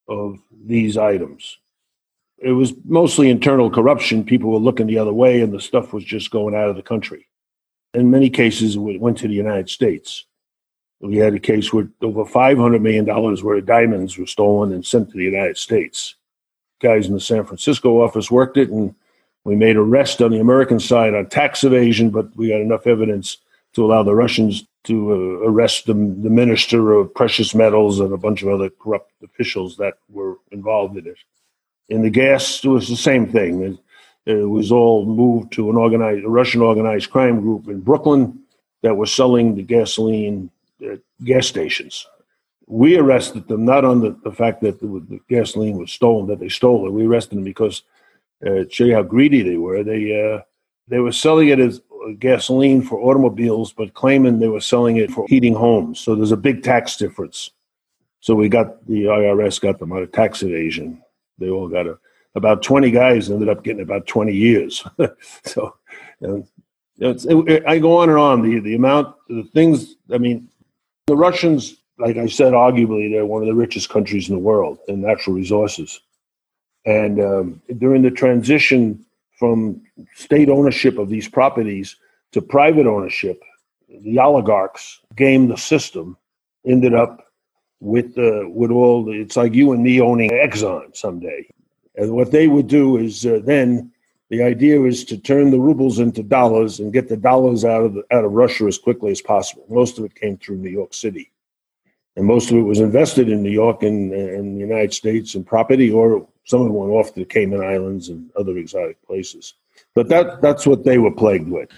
of 0.08 0.38
these 0.64 0.96
items 0.96 1.58
it 2.40 2.52
was 2.52 2.72
mostly 2.84 3.30
internal 3.30 3.70
corruption. 3.70 4.24
People 4.24 4.50
were 4.50 4.58
looking 4.58 4.86
the 4.86 4.98
other 4.98 5.12
way, 5.12 5.40
and 5.40 5.52
the 5.52 5.60
stuff 5.60 5.92
was 5.92 6.04
just 6.04 6.30
going 6.30 6.54
out 6.54 6.68
of 6.68 6.76
the 6.76 6.82
country. 6.82 7.26
In 7.94 8.10
many 8.10 8.30
cases, 8.30 8.76
it 8.76 9.00
went 9.00 9.18
to 9.18 9.28
the 9.28 9.34
United 9.34 9.68
States. 9.68 10.24
We 11.00 11.16
had 11.16 11.34
a 11.34 11.40
case 11.40 11.72
where 11.72 11.88
over 12.02 12.24
$500 12.24 12.80
million 12.80 13.06
worth 13.06 13.44
of 13.44 13.66
diamonds 13.66 14.18
were 14.18 14.26
stolen 14.26 14.72
and 14.72 14.84
sent 14.84 15.10
to 15.10 15.16
the 15.16 15.24
United 15.24 15.56
States. 15.56 16.16
Guys 16.80 17.06
in 17.06 17.14
the 17.14 17.20
San 17.20 17.44
Francisco 17.44 18.02
office 18.02 18.30
worked 18.30 18.56
it, 18.56 18.70
and 18.70 18.94
we 19.44 19.56
made 19.56 19.76
arrest 19.76 20.20
on 20.20 20.30
the 20.30 20.40
American 20.40 20.80
side 20.80 21.14
on 21.14 21.28
tax 21.28 21.64
evasion, 21.64 22.10
but 22.10 22.34
we 22.36 22.48
got 22.48 22.60
enough 22.60 22.86
evidence 22.86 23.38
to 23.74 23.84
allow 23.84 24.02
the 24.02 24.14
Russians 24.14 24.66
to 24.84 25.12
uh, 25.12 25.48
arrest 25.48 25.86
the, 25.86 25.94
the 25.94 26.30
minister 26.30 26.92
of 26.92 27.14
precious 27.14 27.54
metals 27.54 28.00
and 28.00 28.12
a 28.12 28.16
bunch 28.16 28.42
of 28.42 28.48
other 28.48 28.70
corrupt 28.70 29.12
officials 29.22 29.76
that 29.76 29.94
were 30.08 30.36
involved 30.50 30.96
in 30.96 31.06
it. 31.06 31.18
In 31.88 32.02
the 32.02 32.10
gas, 32.10 32.64
it 32.64 32.68
was 32.68 32.88
the 32.88 32.96
same 32.96 33.30
thing. 33.30 33.62
It, 33.62 33.78
it 34.30 34.44
was 34.44 34.70
all 34.70 35.06
moved 35.06 35.52
to 35.52 35.70
an 35.70 35.76
organized, 35.76 36.24
a 36.24 36.28
Russian 36.28 36.60
organized 36.60 37.10
crime 37.10 37.40
group 37.40 37.68
in 37.68 37.80
Brooklyn 37.80 38.38
that 38.82 38.96
was 38.96 39.12
selling 39.12 39.54
the 39.54 39.62
gasoline 39.62 40.50
at 40.82 41.00
gas 41.24 41.46
stations. 41.46 42.06
We 42.66 42.96
arrested 42.98 43.48
them 43.48 43.64
not 43.64 43.84
on 43.84 44.00
the, 44.00 44.16
the 44.22 44.32
fact 44.32 44.60
that 44.60 44.80
the, 44.80 44.86
the 45.08 45.20
gasoline 45.28 45.78
was 45.78 45.90
stolen, 45.90 46.26
that 46.26 46.40
they 46.40 46.50
stole 46.50 46.86
it. 46.86 46.92
We 46.92 47.06
arrested 47.06 47.36
them 47.36 47.44
because 47.44 47.82
uh, 48.46 48.64
show 48.70 48.84
you 48.84 48.94
how 48.94 49.02
greedy 49.02 49.42
they 49.42 49.56
were. 49.56 49.82
They 49.82 50.34
uh, 50.34 50.42
they 50.86 51.00
were 51.00 51.12
selling 51.12 51.48
it 51.48 51.58
as 51.58 51.80
gasoline 52.18 52.82
for 52.82 53.00
automobiles, 53.00 53.72
but 53.72 53.94
claiming 53.94 54.38
they 54.38 54.48
were 54.48 54.60
selling 54.60 54.96
it 54.96 55.10
for 55.10 55.26
heating 55.28 55.54
homes. 55.54 56.00
So 56.00 56.14
there's 56.14 56.32
a 56.32 56.36
big 56.36 56.62
tax 56.62 56.96
difference. 56.96 57.50
So 58.20 58.34
we 58.34 58.48
got 58.48 58.86
the 58.86 59.04
IRS 59.04 59.60
got 59.60 59.78
them 59.78 59.92
out 59.92 60.02
of 60.02 60.12
tax 60.12 60.42
evasion. 60.42 61.02
They 61.38 61.50
all 61.50 61.68
got 61.68 61.86
a, 61.86 61.98
about 62.34 62.62
20 62.62 62.90
guys 62.90 63.30
ended 63.30 63.48
up 63.48 63.64
getting 63.64 63.82
about 63.82 64.06
20 64.06 64.32
years. 64.32 64.84
so 65.44 65.74
you 66.20 66.28
know, 66.28 66.46
it, 66.98 67.64
I 67.66 67.78
go 67.78 67.98
on 67.98 68.08
and 68.08 68.18
on. 68.18 68.42
The, 68.42 68.60
the 68.60 68.74
amount, 68.74 69.14
the 69.28 69.44
things, 69.54 69.94
I 70.12 70.18
mean, 70.18 70.48
the 71.06 71.16
Russians, 71.16 71.76
like 71.98 72.16
I 72.16 72.26
said, 72.26 72.52
arguably, 72.52 73.10
they're 73.10 73.26
one 73.26 73.42
of 73.42 73.48
the 73.48 73.54
richest 73.54 73.88
countries 73.88 74.28
in 74.28 74.34
the 74.34 74.40
world 74.40 74.78
in 74.88 75.00
natural 75.00 75.36
resources. 75.36 76.00
And 76.84 77.20
um, 77.20 77.62
during 77.78 78.02
the 78.02 78.10
transition 78.10 79.04
from 79.38 79.82
state 80.14 80.48
ownership 80.48 80.98
of 80.98 81.08
these 81.08 81.28
properties 81.28 81.96
to 82.32 82.42
private 82.42 82.86
ownership, 82.86 83.42
the 83.88 84.18
oligarchs 84.18 85.00
gamed 85.16 85.50
the 85.50 85.56
system, 85.56 86.16
ended 86.66 86.94
up 86.94 87.27
with 87.80 88.18
uh, 88.18 88.48
with 88.48 88.70
all 88.70 89.04
the, 89.04 89.12
it's 89.12 89.36
like 89.36 89.54
you 89.54 89.72
and 89.72 89.82
me 89.82 90.00
owning 90.00 90.30
Exxon 90.30 90.96
someday. 90.96 91.48
And 91.96 92.12
what 92.12 92.30
they 92.30 92.46
would 92.46 92.68
do 92.68 92.96
is 92.96 93.26
uh, 93.26 93.40
then 93.42 93.90
the 94.30 94.42
idea 94.42 94.82
is 94.82 95.04
to 95.04 95.16
turn 95.16 95.50
the 95.50 95.60
rubles 95.60 95.98
into 95.98 96.22
dollars 96.22 96.80
and 96.80 96.92
get 96.92 97.08
the 97.08 97.16
dollars 97.16 97.64
out 97.64 97.84
of 97.84 97.94
the, 97.94 98.04
out 98.10 98.24
of 98.24 98.32
Russia 98.32 98.66
as 98.66 98.78
quickly 98.78 99.10
as 99.10 99.22
possible. 99.22 99.64
Most 99.68 99.98
of 99.98 100.04
it 100.04 100.14
came 100.14 100.36
through 100.36 100.56
New 100.56 100.70
York 100.70 100.92
City, 100.92 101.30
and 102.16 102.26
most 102.26 102.50
of 102.50 102.56
it 102.56 102.62
was 102.62 102.80
invested 102.80 103.28
in 103.28 103.42
New 103.42 103.50
York 103.50 103.82
and 103.82 104.12
in 104.12 104.54
the 104.54 104.60
United 104.60 104.92
States 104.92 105.34
in 105.34 105.44
property, 105.44 105.90
or 105.90 106.26
some 106.44 106.60
of 106.62 106.68
it 106.68 106.72
went 106.72 106.92
off 106.92 107.14
to 107.14 107.20
the 107.20 107.26
Cayman 107.26 107.62
Islands 107.62 108.08
and 108.08 108.30
other 108.36 108.56
exotic 108.56 109.00
places. 109.06 109.54
But 109.94 110.08
that 110.08 110.42
that's 110.42 110.66
what 110.66 110.84
they 110.84 110.98
were 110.98 111.14
plagued 111.14 111.48
with. 111.48 111.70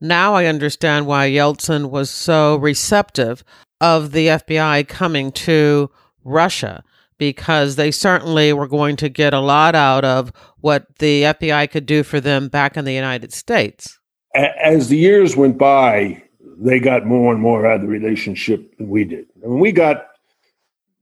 Now 0.00 0.34
I 0.34 0.44
understand 0.44 1.06
why 1.06 1.30
Yeltsin 1.30 1.90
was 1.90 2.10
so 2.10 2.56
receptive 2.56 3.42
of 3.80 4.12
the 4.12 4.28
FBI 4.28 4.88
coming 4.88 5.32
to 5.32 5.90
Russia 6.24 6.82
because 7.18 7.76
they 7.76 7.90
certainly 7.90 8.52
were 8.52 8.68
going 8.68 8.96
to 8.96 9.08
get 9.08 9.32
a 9.32 9.40
lot 9.40 9.74
out 9.74 10.04
of 10.04 10.32
what 10.58 10.86
the 10.98 11.22
FBI 11.22 11.70
could 11.70 11.86
do 11.86 12.02
for 12.02 12.20
them 12.20 12.48
back 12.48 12.76
in 12.76 12.84
the 12.84 12.92
United 12.92 13.32
States. 13.32 13.98
As 14.34 14.88
the 14.88 14.98
years 14.98 15.36
went 15.36 15.56
by, 15.56 16.22
they 16.58 16.78
got 16.78 17.06
more 17.06 17.32
and 17.32 17.40
more 17.40 17.66
out 17.66 17.76
of 17.76 17.82
the 17.82 17.88
relationship 17.88 18.76
than 18.76 18.88
we 18.88 19.04
did. 19.04 19.26
I 19.42 19.48
mean, 19.48 19.60
we 19.60 19.72
got, 19.72 20.08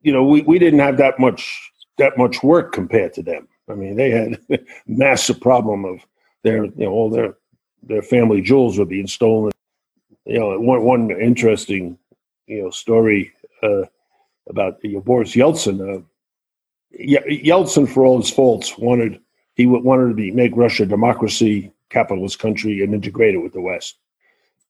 you 0.02 0.12
know, 0.12 0.24
we, 0.24 0.42
we 0.42 0.58
didn't 0.58 0.80
have 0.80 0.98
that 0.98 1.18
much 1.18 1.70
that 1.96 2.18
much 2.18 2.42
work 2.42 2.72
compared 2.72 3.12
to 3.14 3.22
them. 3.22 3.48
I 3.68 3.74
mean, 3.74 3.96
they 3.96 4.10
had 4.10 4.38
a 4.50 4.58
massive 4.86 5.40
problem 5.40 5.84
of 5.84 6.00
their, 6.42 6.64
you 6.64 6.72
know, 6.76 6.90
all 6.90 7.10
their 7.10 7.36
their 7.82 8.02
family 8.02 8.40
jewels 8.40 8.78
were 8.78 8.84
being 8.84 9.06
stolen. 9.06 9.52
You 10.24 10.38
know, 10.38 10.58
one 10.58 10.84
one 10.84 11.10
interesting 11.10 11.98
you 12.46 12.62
know 12.62 12.70
story 12.70 13.32
uh, 13.62 13.82
about 14.48 14.78
you 14.82 14.94
know, 14.94 15.00
Boris 15.00 15.34
Yeltsin. 15.34 15.80
Uh, 15.80 16.02
Yeltsin, 16.98 17.88
for 17.88 18.04
all 18.04 18.20
his 18.20 18.30
faults, 18.30 18.78
wanted 18.78 19.20
he 19.54 19.66
wanted 19.66 20.08
to 20.08 20.14
be 20.14 20.30
make 20.30 20.52
Russia 20.56 20.84
a 20.84 20.86
democracy, 20.86 21.72
capitalist 21.90 22.38
country, 22.38 22.82
and 22.82 22.94
integrate 22.94 23.34
it 23.34 23.38
with 23.38 23.52
the 23.52 23.60
West. 23.60 23.96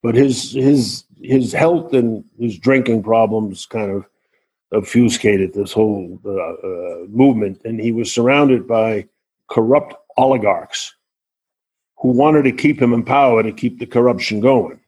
But 0.03 0.15
his 0.15 0.53
his 0.53 1.05
his 1.23 1.53
health 1.53 1.93
and 1.93 2.25
his 2.39 2.59
drinking 2.59 3.03
problems 3.03 3.67
kind 3.67 3.91
of 3.91 4.07
obfuscated 4.73 5.55
this 5.55 5.73
whole 5.73 6.19
uh, 6.25 6.31
uh, 6.31 7.07
movement, 7.09 7.61
and 7.65 7.81
he 7.81 7.93
was 7.93 8.13
surrounded 8.13 8.67
by 8.67 9.07
corrupt 9.51 9.95
oligarchs 10.17 10.95
who 11.99 12.09
wanted 12.09 12.43
to 12.43 12.53
keep 12.53 12.81
him 12.81 12.93
in 12.93 13.03
power 13.03 13.43
to 13.43 13.53
keep 13.53 13.79
the 13.79 13.87
corruption 13.87 14.41
going. 14.41 14.81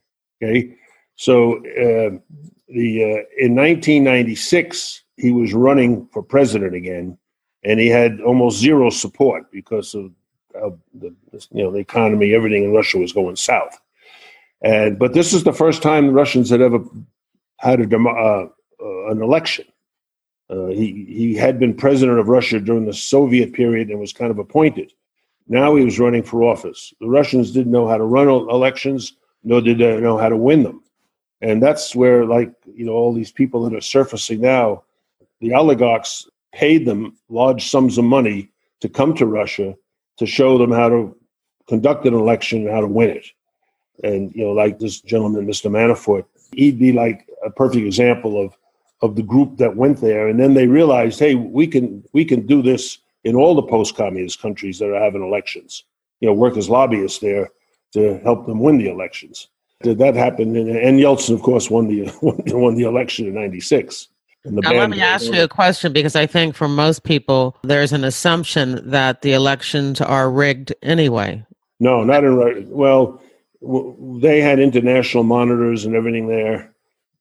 Okay, 0.43 0.77
so 1.17 1.65
uh, 1.77 2.19
the 2.69 3.05
uh, 3.05 3.23
in 3.39 3.55
1996 3.55 5.03
he 5.17 5.33
was 5.33 5.55
running 5.55 6.09
for 6.13 6.23
president 6.23 6.75
again, 6.75 7.19
and 7.65 7.81
he 7.81 7.89
had 7.89 8.21
almost 8.21 8.59
zero 8.59 8.91
support 8.91 9.51
because 9.51 9.95
of, 9.95 10.13
of 10.55 10.79
the 10.95 11.15
you 11.53 11.63
know 11.63 11.71
the 11.71 11.79
economy, 11.79 12.35
everything 12.35 12.65
in 12.65 12.73
Russia 12.73 12.99
was 12.99 13.13
going 13.13 13.37
south. 13.37 13.79
And 14.63 14.99
but 14.99 15.13
this 15.13 15.33
is 15.33 15.45
the 15.45 15.53
first 15.53 15.83
time 15.83 16.07
the 16.07 16.13
Russians 16.13 16.51
had 16.51 16.61
ever 16.61 16.81
had 17.59 17.81
a 17.81 17.97
uh, 17.97 18.49
uh, 18.83 19.11
an 19.11 19.23
election. 19.23 19.67
Uh, 20.49 20.67
he 20.67 21.07
he 21.09 21.35
had 21.35 21.59
been 21.59 21.75
president 21.75 22.19
of 22.19 22.29
Russia 22.29 22.61
during 22.61 22.87
the 22.87 22.93
Soviet 22.93 23.53
period 23.53 23.89
and 23.89 23.99
was 23.99 24.13
kind 24.13 24.31
of 24.31 24.39
appointed. 24.39 24.93
Now 25.49 25.77
he 25.77 25.85
was 25.85 25.99
running 25.99 26.23
for 26.23 26.43
office. 26.43 26.93
The 27.01 27.09
Russians 27.09 27.53
didn't 27.53 27.73
know 27.73 27.87
how 27.87 27.97
to 27.97 28.05
run 28.05 28.29
elections, 28.29 29.13
nor 29.45 29.61
did 29.61 29.79
they 29.79 30.01
know 30.01 30.19
how 30.19 30.29
to 30.29 30.37
win 30.37 30.63
them. 30.63 30.83
And 31.41 31.63
that's 31.63 31.95
where, 31.95 32.25
like 32.25 32.53
you 32.75 32.87
know, 32.87 32.93
all 32.93 33.13
these 33.13 33.33
people 33.33 33.63
that 33.65 33.77
are 33.77 33.81
surfacing 33.81 34.41
now, 34.41 34.85
the 35.41 35.55
oligarchs 35.55 36.29
paid 36.53 36.87
them 36.87 37.17
large 37.29 37.69
sums 37.69 37.99
of 37.99 38.05
money 38.05 38.51
to 38.81 38.89
come 38.89 39.15
to 39.15 39.27
Russia 39.27 39.75
to 40.17 40.27
show 40.27 40.57
them 40.57 40.73
how 40.73 40.89
to 40.89 41.17
conduct 41.69 42.07
an 42.07 42.15
election 42.15 42.63
and 42.63 42.71
how 42.71 42.81
to 42.81 42.87
win 42.87 43.11
it. 43.11 43.27
And 44.03 44.33
you 44.35 44.45
know, 44.45 44.53
like 44.53 44.79
this 44.79 45.01
gentleman, 45.01 45.47
Mr. 45.47 45.71
Manafort, 45.71 46.25
he'd 46.53 46.79
be 46.79 46.93
like 46.93 47.29
a 47.45 47.51
perfect 47.51 47.85
example 47.85 48.43
of 48.43 48.57
of 49.03 49.15
the 49.15 49.23
group 49.23 49.59
that 49.59 49.77
went 49.77 50.01
there, 50.01 50.29
and 50.29 50.41
then 50.41 50.55
they 50.55 50.67
realized, 50.67 51.19
hey, 51.19 51.35
we 51.35 51.67
can 51.67 52.03
we 52.13 52.25
can 52.25 52.47
do 52.47 52.63
this 52.63 52.99
in 53.25 53.35
all 53.35 53.55
the 53.55 53.63
post-communist 53.63 54.41
countries 54.41 54.79
that 54.79 54.89
are 54.89 55.03
having 55.03 55.23
elections. 55.23 55.85
You 56.21 56.29
know, 56.29 56.35
work 56.35 56.57
as 56.57 56.71
lobbyists 56.71 57.19
there 57.19 57.51
to 57.93 58.19
help 58.21 58.47
them 58.47 58.61
win 58.61 58.79
the 58.79 58.89
elections. 58.89 59.49
Did 59.83 59.99
that 59.99 60.15
happen? 60.15 60.57
And, 60.57 60.71
and 60.71 60.99
Yeltsin, 61.01 61.35
of 61.35 61.43
course, 61.43 61.71
won 61.71 61.89
the 61.89 62.11
won 62.23 62.75
the 62.75 62.85
election 62.85 63.27
in 63.27 63.35
'96. 63.35 64.09
Now, 64.45 64.71
let 64.71 64.91
me 64.91 65.01
ask 65.01 65.33
you 65.33 65.43
a 65.43 65.49
question 65.49 65.93
because 65.93 66.15
I 66.15 66.27
think 66.27 66.55
for 66.55 66.69
most 66.69 67.03
people, 67.03 67.57
there's 67.65 67.93
an 67.93 68.05
assumption 68.05 68.89
that 68.89 69.23
the 69.23 69.33
elections 69.33 70.01
are 70.01 70.31
rigged 70.31 70.73
anyway. 70.83 71.45
No, 71.81 72.05
not 72.05 72.23
in 72.23 72.71
well, 72.71 73.21
they 74.21 74.41
had 74.41 74.61
international 74.61 75.25
monitors 75.25 75.85
and 75.85 75.97
everything 75.97 76.29
there 76.29 76.73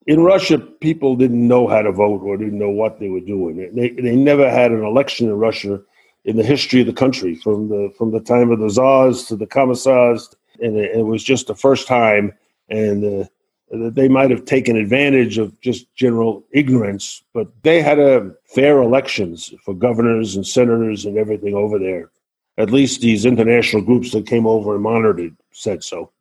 in 0.08 0.22
Russia, 0.22 0.60
people 0.60 1.16
didn't 1.16 1.48
know 1.48 1.68
how 1.68 1.82
to 1.82 1.92
vote 1.92 2.22
or 2.22 2.38
didn't 2.38 2.60
know 2.60 2.70
what 2.70 3.00
they 3.00 3.10
were 3.10 3.20
doing. 3.20 3.58
They, 3.74 3.90
they 3.90 4.16
never 4.16 4.50
had 4.50 4.72
an 4.72 4.84
election 4.84 5.28
in 5.28 5.36
Russia 5.36 5.82
in 6.26 6.38
the 6.38 6.44
history 6.44 6.82
of 6.82 6.88
the 6.88 6.94
country, 6.94 7.36
from 7.36 7.70
the 7.70 7.94
from 7.98 8.12
the 8.12 8.20
time 8.20 8.52
of 8.52 8.60
the 8.60 8.70
czars 8.70 9.26
to 9.26 9.36
the 9.36 9.46
commissars, 9.46 10.30
and 10.60 10.76
it, 10.76 10.96
it 10.96 11.04
was 11.04 11.24
just 11.24 11.48
the 11.48 11.56
first 11.56 11.88
time. 11.88 12.34
And 12.70 13.24
uh, 13.24 13.28
they 13.72 14.08
might 14.08 14.32
have 14.32 14.46
taken 14.46 14.76
advantage 14.76 15.38
of 15.38 15.60
just 15.62 15.94
general 15.96 16.46
ignorance, 16.52 17.24
but 17.34 17.48
they 17.64 17.82
had 17.82 18.00
a 18.00 18.32
fair 18.46 18.82
elections 18.82 19.54
for 19.64 19.74
governors 19.74 20.36
and 20.36 20.46
senators 20.46 21.06
and 21.06 21.18
everything 21.18 21.54
over 21.54 21.80
there. 21.80 22.12
At 22.58 22.72
least 22.72 23.02
these 23.02 23.26
international 23.26 23.82
groups 23.82 24.12
that 24.12 24.28
came 24.28 24.48
over 24.48 24.76
and 24.76 24.84
monitored 24.84 25.20
it 25.20 25.34
said 25.52 25.84
so. 25.84 26.12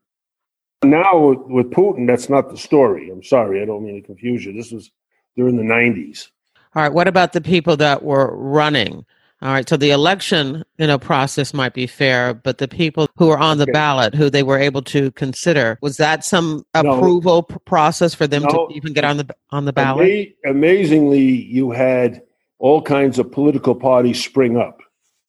Now 0.83 1.19
with 1.19 1.71
Putin, 1.71 2.07
that's 2.07 2.29
not 2.29 2.51
the 2.51 2.59
story. 2.59 3.11
I'm 3.11 3.23
sorry, 3.23 3.63
I 3.63 3.65
don't 3.65 3.85
mean 3.85 4.01
to 4.01 4.07
confuse 4.07 4.45
you. 4.45 4.53
This 4.53 4.73
was 4.73 4.91
during 5.37 5.57
the 5.57 5.63
90s. 5.63 6.29
All 6.75 6.83
right. 6.83 6.93
What 6.93 7.09
about 7.09 7.33
the 7.33 7.41
people 7.41 7.77
that 7.77 8.03
were 8.03 8.35
running? 8.37 9.07
All 9.45 9.53
right. 9.53 9.69
So 9.69 9.77
the 9.77 9.91
election, 9.91 10.65
you 10.79 10.87
know, 10.87 10.99
process 10.99 11.53
might 11.53 11.75
be 11.75 11.87
fair, 11.87 12.33
but 12.33 12.57
the 12.57 12.67
people 12.67 13.11
who 13.19 13.27
were 13.27 13.39
on 13.39 13.59
the 13.59 13.65
okay. 13.65 13.73
ballot, 13.73 14.15
who 14.15 14.31
they 14.31 14.43
were 14.43 14.59
able 14.59 14.81
to 14.85 15.11
consider, 15.13 15.79
was 15.83 15.99
that 15.99 16.25
some 16.25 16.65
approval 16.73 17.47
no. 17.51 17.57
process 17.67 18.15
for 18.15 18.27
them 18.27 18.45
no. 18.45 18.49
to 18.49 18.75
even 18.75 18.95
get 18.95 19.05
on 19.05 19.19
the 19.19 19.37
on 19.51 19.67
the 19.67 19.73
ballot? 19.73 20.09
Ama- 20.09 20.51
amazingly, 20.51 21.21
you 21.21 21.71
had 21.71 22.23
all 22.59 22.81
kinds 22.81 23.19
of 23.19 23.31
political 23.31 23.75
parties 23.75 24.25
spring 24.25 24.57
up. 24.57 24.81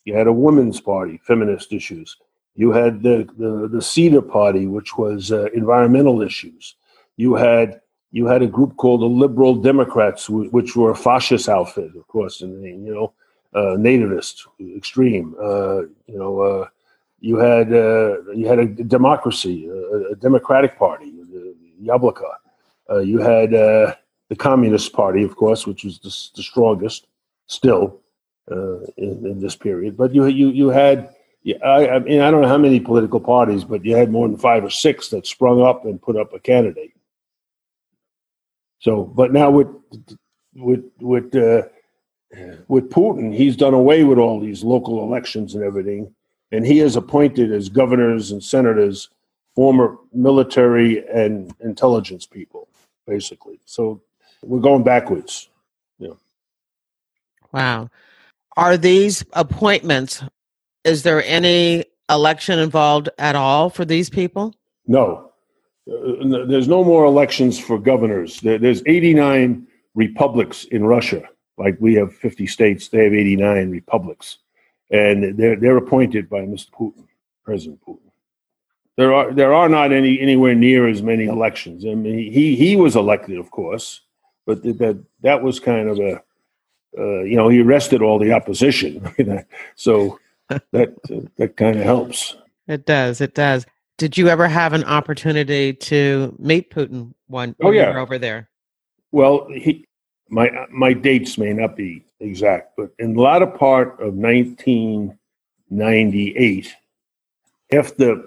You 0.06 0.16
had 0.16 0.28
a 0.28 0.34
women's 0.34 0.80
party, 0.80 1.20
feminist 1.28 1.74
issues. 1.74 2.16
You 2.56 2.72
had 2.72 3.04
the 3.04 3.28
the, 3.38 3.68
the 3.68 3.82
Cedar 3.82 4.22
Party, 4.22 4.66
which 4.66 4.98
was 4.98 5.34
uh, 5.34 5.50
environmental 5.54 6.22
issues. 6.22 6.76
You 7.18 7.36
had 7.36 7.82
you 8.14 8.28
had 8.28 8.42
a 8.42 8.48
group 8.48 8.78
called 8.78 9.02
the 9.02 9.08
Liberal 9.08 9.56
Democrats, 9.56 10.30
which 10.30 10.74
were 10.78 10.92
a 10.92 10.96
fascist 10.96 11.50
outfit, 11.50 11.94
of 11.98 12.08
course, 12.08 12.40
and 12.40 12.64
you 12.64 12.94
know, 12.96 13.14
uh, 13.56 13.78
nativist, 13.78 14.42
extreme. 14.76 15.34
Uh, 15.42 15.84
you 16.08 16.20
know, 16.20 16.42
uh, 16.42 16.68
you 17.20 17.38
had 17.38 17.74
uh, 17.74 18.22
you 18.34 18.46
had 18.48 18.60
a 18.60 18.66
democracy, 18.66 19.68
a, 19.68 20.12
a 20.12 20.16
democratic 20.16 20.78
party, 20.78 21.12
the 21.12 21.56
Yabloko. 21.82 22.26
Uh, 22.90 23.00
you 23.00 23.20
had 23.20 23.52
the 23.52 24.36
Communist 24.38 24.92
Party, 24.94 25.24
of 25.24 25.36
course, 25.36 25.66
which 25.66 25.84
was 25.84 26.00
the, 26.00 26.10
the 26.36 26.44
strongest 26.44 27.08
still 27.48 28.02
in, 28.50 29.26
in, 29.26 29.40
this 29.40 29.56
period. 29.56 29.96
But 29.96 30.14
you 30.14 30.26
you 30.26 30.50
you 30.50 30.70
had 30.70 31.16
I, 31.64 31.88
I, 31.88 32.00
mean, 32.00 32.22
I 32.22 32.32
don't 32.32 32.42
know 32.42 32.48
how 32.48 32.58
many 32.58 32.80
political 32.80 33.20
parties, 33.20 33.64
but 33.64 33.86
you 33.86 33.96
had 33.96 34.12
more 34.12 34.28
than 34.28 34.38
five 34.38 34.64
or 34.64 34.70
six 34.70 35.10
that 35.10 35.28
sprung 35.28 35.62
up 35.62 35.86
and 35.86 36.02
put 36.02 36.18
up 36.18 36.34
a 36.34 36.40
candidate. 36.40 36.92
So, 38.80 39.04
but 39.04 39.32
now 39.32 39.50
with 39.50 39.68
with 40.56 40.84
with 41.00 41.36
uh, 41.36 41.64
with 42.68 42.90
Putin, 42.90 43.34
he's 43.34 43.56
done 43.56 43.74
away 43.74 44.04
with 44.04 44.18
all 44.18 44.40
these 44.40 44.64
local 44.64 45.04
elections 45.04 45.56
and 45.56 45.64
everything, 45.64 46.14
and 46.52 46.66
he 46.66 46.80
has 46.80 46.96
appointed 46.96 47.52
as 47.52 47.70
governors 47.70 48.32
and 48.32 48.44
senators 48.44 49.10
former 49.56 49.98
military 50.14 51.08
and 51.08 51.54
intelligence 51.62 52.26
people, 52.26 52.68
basically. 53.08 53.60
So 53.66 54.02
we're 54.44 54.60
going 54.60 54.84
backwards. 54.84 55.50
Yeah. 55.98 56.14
Wow. 57.54 57.90
Are 58.58 58.78
these 58.78 59.24
appointments 59.34 60.24
is 60.86 61.02
there 61.02 61.24
any 61.26 61.84
election 62.10 62.60
involved 62.60 63.10
at 63.18 63.36
all 63.36 63.70
for 63.70 63.84
these 63.84 64.10
people? 64.10 64.54
No. 64.88 65.32
Uh, 65.92 66.46
there's 66.48 66.68
no 66.68 66.84
more 66.84 67.06
elections 67.06 67.60
for 67.60 67.80
governors. 67.80 68.40
there's 68.42 68.84
89 68.86 69.68
republics 69.96 70.66
in 70.66 70.86
Russia. 70.86 71.24
Like 71.58 71.78
we 71.80 71.96
have 71.96 72.14
50 72.14 72.48
states, 72.48 72.90
they 72.90 73.04
have 73.06 73.14
89 73.14 73.70
republics. 73.70 74.38
And 74.92 75.38
they're, 75.38 75.56
they're 75.56 75.78
appointed 75.78 76.30
by 76.30 76.42
Mr. 76.42 76.70
Putin, 76.72 77.06
President 77.44 77.80
Putin. 77.86 78.00
There 78.98 79.14
are 79.14 79.34
there 79.34 79.54
are 79.54 79.68
not 79.68 79.92
any 79.92 80.22
anywhere 80.22 80.56
near 80.56 80.88
as 80.88 81.02
many 81.02 81.26
elections. 81.26 81.86
I 81.86 81.96
mean, 81.96 82.32
he 82.32 82.56
he 82.56 82.78
was 82.78 82.96
elected, 82.96 83.38
of 83.38 83.52
course, 83.52 84.02
but 84.46 84.64
that 84.64 85.04
that 85.22 85.44
was 85.44 85.60
kind 85.60 85.90
of 85.90 86.00
a 86.00 86.22
uh, 86.98 87.24
you 87.24 87.36
know 87.36 87.50
he 87.50 87.62
arrested 87.62 88.02
all 88.02 88.20
the 88.20 88.32
opposition. 88.32 89.06
so 89.76 90.18
that 90.72 90.96
that 91.36 91.58
kind 91.58 91.78
of 91.78 91.84
helps. 91.84 92.38
It 92.68 92.86
does. 92.86 93.20
It 93.20 93.36
does. 93.36 93.66
Did 93.98 94.18
you 94.18 94.28
ever 94.28 94.48
have 94.48 94.74
an 94.74 94.84
opportunity 94.84 95.74
to 95.74 96.36
meet 96.40 96.70
Putin 96.70 97.14
one 97.28 97.56
oh, 97.62 97.72
yeah. 97.72 97.98
over 97.98 98.18
there? 98.18 98.50
Well, 99.12 99.48
he, 99.50 99.88
my 100.30 100.50
my 100.72 100.94
dates 100.94 101.38
may 101.38 101.52
not 101.54 101.76
be 101.76 102.02
exact, 102.20 102.76
but 102.78 102.90
in 103.00 103.14
the 103.14 103.22
latter 103.22 103.48
part 103.48 104.00
of 104.00 104.16
1998, 104.16 106.76
after 107.74 108.22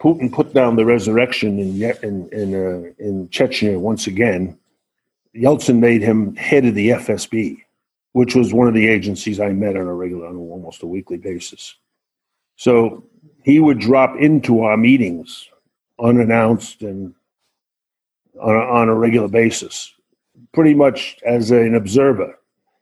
Putin 0.00 0.32
put 0.32 0.54
down 0.54 0.76
the 0.76 0.84
resurrection 0.84 1.58
in 1.58 1.82
in 2.02 2.28
in, 2.30 2.54
uh, 2.54 2.92
in 2.98 3.28
Chechnya 3.28 3.78
once 3.78 4.06
again, 4.06 4.58
Yeltsin 5.34 5.78
made 5.78 6.02
him 6.02 6.36
head 6.36 6.64
of 6.64 6.74
the 6.74 6.90
FSB 6.90 7.62
which 8.16 8.34
was 8.34 8.50
one 8.50 8.66
of 8.66 8.72
the 8.72 8.88
agencies 8.88 9.40
I 9.40 9.50
met 9.50 9.76
on 9.76 9.86
a 9.86 9.92
regular, 9.92 10.26
on 10.26 10.38
almost 10.38 10.82
a 10.82 10.86
weekly 10.86 11.18
basis. 11.18 11.74
So 12.56 13.04
he 13.44 13.60
would 13.60 13.78
drop 13.78 14.16
into 14.18 14.62
our 14.62 14.78
meetings 14.78 15.50
unannounced 16.00 16.80
and 16.80 17.14
on 18.40 18.56
a, 18.56 18.58
on 18.58 18.88
a 18.88 18.94
regular 18.94 19.28
basis, 19.28 19.92
pretty 20.52 20.74
much 20.74 21.18
as 21.26 21.50
an 21.50 21.74
observer, 21.74 22.38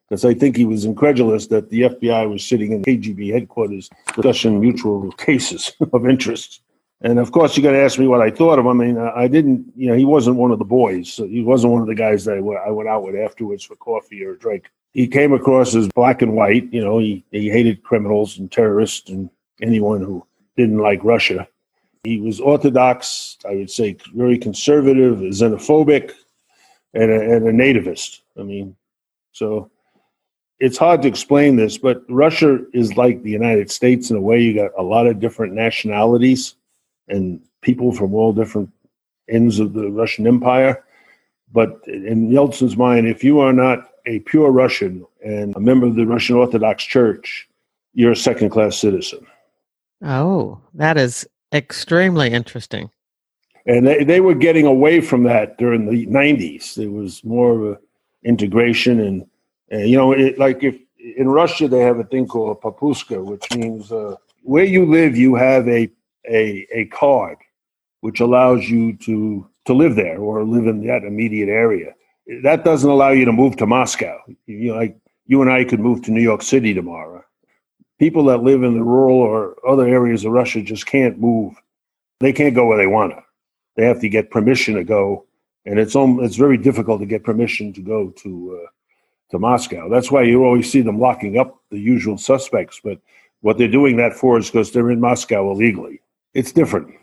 because 0.09 0.25
I 0.25 0.35
think 0.35 0.57
he 0.57 0.65
was 0.65 0.85
incredulous 0.85 1.47
that 1.49 1.71
the 1.71 1.83
FBI 1.83 2.31
was 2.31 2.45
sitting 2.45 2.73
in 2.73 2.83
KGB 2.83 3.33
headquarters 3.33 3.91
discussing 4.15 4.61
mutual 4.61 5.11
cases 5.13 5.73
of 5.93 6.07
interest. 6.07 6.61
And 7.01 7.19
of 7.19 7.33
course, 7.33 7.57
you're 7.57 7.63
going 7.63 7.75
to 7.75 7.83
ask 7.83 7.99
me 7.99 8.07
what 8.07 8.23
I 8.23 8.31
thought 8.31 8.59
of 8.59 8.65
him. 8.65 8.81
I 8.81 8.85
mean, 8.85 8.99
I 8.99 9.29
didn't, 9.29 9.71
you 9.77 9.89
know, 9.89 9.95
he 9.95 10.05
wasn't 10.05 10.37
one 10.37 10.53
of 10.53 10.59
the 10.59 10.65
boys. 10.65 11.13
So 11.13 11.27
he 11.27 11.43
wasn't 11.43 11.73
one 11.73 11.83
of 11.83 11.89
the 11.89 11.95
guys 11.95 12.25
that 12.25 12.39
I 12.39 12.71
went 12.71 12.89
out 12.89 13.05
with 13.05 13.17
afterwards 13.17 13.65
for 13.65 13.77
coffee 13.77 14.25
or 14.25 14.33
a 14.33 14.39
drink 14.39 14.71
he 14.95 15.09
came 15.09 15.33
across 15.33 15.75
as 15.75 15.89
black 15.89 16.23
and 16.23 16.35
white. 16.35 16.73
You 16.73 16.83
know, 16.83 16.99
he, 16.99 17.25
he 17.33 17.51
hated 17.51 17.83
criminals 17.83 18.39
and 18.39 18.51
terrorists 18.51 19.11
and 19.11 19.29
anyone 19.61 20.01
who 20.01 20.25
didn't 20.57 20.79
like 20.79 21.05
Russia. 21.05 21.47
He 22.05 22.21
was 22.21 22.41
orthodox, 22.41 23.37
I 23.49 23.57
would 23.57 23.71
say, 23.71 23.97
very 24.15 24.39
conservative, 24.39 25.19
xenophobic, 25.19 26.13
and 26.95 27.11
a, 27.11 27.21
and 27.21 27.49
a 27.49 27.53
nativist. 27.53 28.21
I 28.39 28.43
mean, 28.43 28.77
so 29.33 29.71
it's 30.61 30.79
hard 30.79 31.03
to 31.03 31.09
explain 31.09 31.57
this, 31.57 31.77
but 31.77 32.03
Russia 32.09 32.61
is 32.73 32.97
like 32.97 33.23
the 33.23 33.31
United 33.31 33.71
States 33.71 34.11
in 34.11 34.17
a 34.17 34.21
way. 34.21 34.41
You 34.41 34.55
got 34.55 34.71
a 34.79 34.83
lot 34.83 35.07
of 35.07 35.21
different 35.21 35.53
nationalities 35.53 36.55
and 37.09 37.41
people 37.61 37.93
from 37.93 38.15
all 38.15 38.33
different 38.33 38.71
ends 39.29 39.59
of 39.59 39.73
the 39.73 39.91
Russian 39.91 40.27
Empire 40.27 40.85
But 41.55 41.81
in 41.87 42.31
Yeltsin's 42.31 42.77
mind, 42.77 43.07
if 43.07 43.23
you 43.23 43.39
are 43.39 43.53
not 43.53 43.91
a 44.07 44.19
pure 44.21 44.51
Russian 44.51 45.07
and 45.25 45.55
a 45.57 45.61
member 45.61 45.87
of 45.87 45.95
the 45.95 46.05
Russian 46.05 46.35
Orthodox 46.37 46.85
Church, 46.85 47.49
you're 47.95 48.13
a 48.13 48.17
second 48.17 48.51
class 48.51 48.77
citizen. 48.77 49.25
Oh, 50.03 50.61
that 50.75 50.99
is 50.99 51.27
extremely 51.53 52.33
interesting. 52.33 52.91
And 53.67 53.87
they, 53.87 54.05
they 54.05 54.21
were 54.21 54.35
getting 54.35 54.67
away 54.67 55.01
from 55.01 55.23
that 55.25 55.57
during 55.59 55.87
the 55.87 56.07
90s. 56.07 56.75
There 56.75 56.91
was 56.91 57.25
more 57.25 57.69
of 57.69 57.79
integration. 58.25 59.01
And, 59.01 59.27
and 59.71 59.89
you 59.89 59.97
know, 59.97 60.13
it, 60.13 60.39
like 60.39 60.63
if 60.63 60.77
in 60.99 61.29
Russia, 61.29 61.69
they 61.69 61.81
have 61.81 61.99
a 61.99 62.05
thing 62.05 62.27
called 62.27 62.57
a 62.57 62.61
propiska, 62.61 63.23
which 63.25 63.55
means 63.55 63.91
uh, 63.93 64.17
where 64.43 64.65
you 64.65 64.87
live, 64.87 65.17
you 65.17 65.35
have 65.35 65.69
a, 65.69 65.91
a, 66.29 66.67
a 66.73 66.87
card 66.87 67.39
which 68.01 68.21
allows 68.21 68.69
you 68.69 68.95
to, 68.99 69.49
to 69.65 69.73
live 69.73 69.97
there 69.97 70.19
or 70.19 70.45
live 70.45 70.67
in 70.67 70.87
that 70.87 71.05
immediate 71.05 71.49
area. 71.49 71.95
That 72.43 72.65
doesn't 72.65 72.89
allow 72.89 73.11
you 73.11 73.25
to 73.25 73.33
move 73.33 73.57
to 73.57 73.67
Moscow. 73.67 74.19
You 74.47 74.73
know, 74.73 74.77
like 74.77 74.97
you 75.27 75.41
and 75.41 75.51
I 75.51 75.65
could 75.65 75.81
move 75.81 76.03
to 76.03 76.11
New 76.11 76.23
York 76.23 76.43
City 76.43 76.75
tomorrow. 76.75 77.25
People 77.99 78.25
that 78.25 78.43
live 78.43 78.63
in 78.63 78.75
the 78.75 78.83
rural 78.83 79.17
or 79.17 79.57
other 79.67 79.89
areas 79.89 80.25
of 80.25 80.33
Russia 80.33 80.61
just 80.63 80.87
can't 80.87 81.19
move. 81.19 81.55
They 82.21 82.33
can't 82.33 82.55
go 82.55 82.67
where 82.67 82.79
they 82.79 82.87
want 82.87 83.13
to. 83.13 83.24
They 83.77 83.87
have 83.87 84.01
to 84.01 84.09
get 84.09 84.31
permission 84.31 84.75
to 84.75 84.85
go, 84.85 85.27
and 85.67 85.79
it's 85.79 85.95
it's 85.97 86.37
very 86.37 86.59
difficult 86.59 87.01
to 87.01 87.07
get 87.07 87.25
permission 87.25 87.73
to 87.73 87.81
go 87.81 88.11
to 88.11 88.61
uh, 88.63 88.71
to 89.31 89.39
Moscow. 89.39 89.89
That's 89.89 90.11
why 90.11 90.23
you 90.23 90.45
always 90.45 90.71
see 90.71 90.81
them 90.81 91.01
locking 91.01 91.39
up 91.39 91.61
the 91.71 91.79
usual 91.79 92.19
suspects. 92.19 92.81
But 92.83 93.01
what 93.41 93.59
they're 93.59 93.69
doing 93.69 93.97
that 93.97 94.15
for 94.15 94.39
is 94.39 94.51
because 94.51 94.71
they're 94.71 94.91
in 94.91 95.01
Moscow 95.01 95.51
illegally. 95.51 96.01
It's 96.35 96.53
different. 96.53 96.95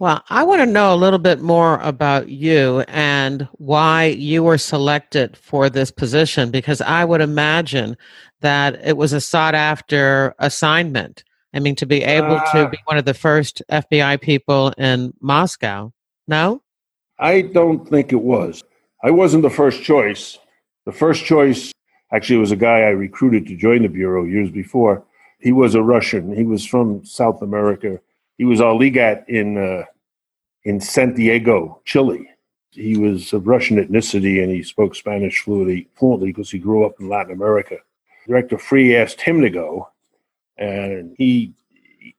Well, 0.00 0.22
I 0.28 0.44
want 0.44 0.60
to 0.60 0.66
know 0.66 0.94
a 0.94 0.96
little 0.96 1.18
bit 1.18 1.40
more 1.40 1.80
about 1.80 2.28
you 2.28 2.84
and 2.86 3.48
why 3.54 4.04
you 4.04 4.44
were 4.44 4.58
selected 4.58 5.36
for 5.36 5.68
this 5.68 5.90
position 5.90 6.52
because 6.52 6.80
I 6.80 7.04
would 7.04 7.20
imagine 7.20 7.96
that 8.40 8.78
it 8.84 8.96
was 8.96 9.12
a 9.12 9.20
sought 9.20 9.56
after 9.56 10.36
assignment. 10.38 11.24
I 11.54 11.60
mean, 11.60 11.74
to 11.76 11.86
be 11.86 12.02
able 12.02 12.36
uh, 12.36 12.52
to 12.52 12.68
be 12.68 12.78
one 12.84 12.98
of 12.98 13.04
the 13.04 13.14
first 13.14 13.62
FBI 13.70 14.20
people 14.20 14.70
in 14.78 15.14
Moscow. 15.20 15.92
No? 16.26 16.62
I 17.18 17.42
don't 17.42 17.88
think 17.88 18.12
it 18.12 18.22
was. 18.22 18.62
I 19.02 19.10
wasn't 19.10 19.42
the 19.42 19.50
first 19.50 19.82
choice. 19.82 20.38
The 20.84 20.92
first 20.92 21.24
choice 21.24 21.72
actually 22.12 22.38
was 22.38 22.52
a 22.52 22.56
guy 22.56 22.80
I 22.80 22.90
recruited 22.90 23.46
to 23.46 23.56
join 23.56 23.82
the 23.82 23.88
Bureau 23.88 24.24
years 24.24 24.50
before. 24.50 25.04
He 25.40 25.52
was 25.52 25.74
a 25.74 25.82
Russian. 25.82 26.34
He 26.34 26.44
was 26.44 26.66
from 26.66 27.04
South 27.04 27.42
America 27.42 28.00
he 28.38 28.44
was 28.44 28.60
our 28.60 28.72
legat 28.72 29.28
in 29.28 29.58
uh, 29.58 29.84
in 30.64 30.80
Santiago, 30.80 31.82
Chile. 31.84 32.26
He 32.70 32.96
was 32.96 33.32
of 33.32 33.46
Russian 33.46 33.84
ethnicity 33.84 34.42
and 34.42 34.52
he 34.52 34.62
spoke 34.62 34.94
Spanish 34.94 35.40
fluently, 35.40 35.88
fluently 35.96 36.28
because 36.28 36.50
he 36.50 36.58
grew 36.58 36.86
up 36.86 36.94
in 37.00 37.08
Latin 37.08 37.32
America. 37.32 37.78
Director 38.26 38.56
Freeh 38.56 39.02
asked 39.02 39.20
him 39.20 39.40
to 39.40 39.50
go, 39.50 39.88
and 40.58 41.14
he. 41.16 41.54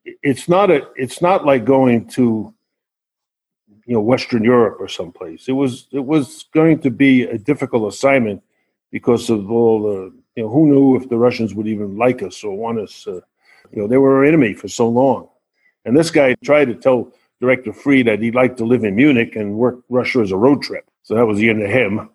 It's 0.04 0.48
not 0.48 0.70
a. 0.70 0.88
It's 0.96 1.20
not 1.20 1.44
like 1.44 1.64
going 1.64 2.06
to, 2.08 2.54
you 3.86 3.94
know, 3.94 4.00
Western 4.00 4.44
Europe 4.44 4.78
or 4.80 4.88
someplace. 4.88 5.48
It 5.48 5.52
was. 5.52 5.88
It 5.92 6.04
was 6.04 6.44
going 6.54 6.80
to 6.80 6.90
be 6.90 7.22
a 7.22 7.38
difficult 7.38 7.92
assignment 7.92 8.42
because 8.90 9.30
of 9.30 9.50
all 9.50 9.82
the. 9.82 10.12
You 10.36 10.44
know, 10.44 10.48
who 10.48 10.66
knew 10.66 10.96
if 10.96 11.08
the 11.08 11.18
Russians 11.18 11.54
would 11.54 11.66
even 11.66 11.96
like 11.96 12.22
us 12.22 12.42
or 12.44 12.56
want 12.56 12.78
us? 12.78 13.06
Uh, 13.06 13.20
you 13.72 13.82
know, 13.82 13.86
they 13.86 13.98
were 13.98 14.16
our 14.16 14.24
enemy 14.24 14.54
for 14.54 14.68
so 14.68 14.88
long. 14.88 15.28
And 15.84 15.96
this 15.96 16.10
guy 16.10 16.34
tried 16.44 16.66
to 16.66 16.74
tell 16.74 17.12
Director 17.40 17.72
Freeh 17.72 18.04
that 18.04 18.20
he'd 18.20 18.34
like 18.34 18.56
to 18.58 18.64
live 18.64 18.84
in 18.84 18.94
Munich 18.94 19.36
and 19.36 19.54
work 19.54 19.80
Russia 19.88 20.20
as 20.20 20.30
a 20.30 20.36
road 20.36 20.62
trip. 20.62 20.84
So 21.02 21.14
that 21.14 21.26
was 21.26 21.38
the 21.38 21.48
end 21.48 21.62
of 21.62 21.70
him. 21.70 22.10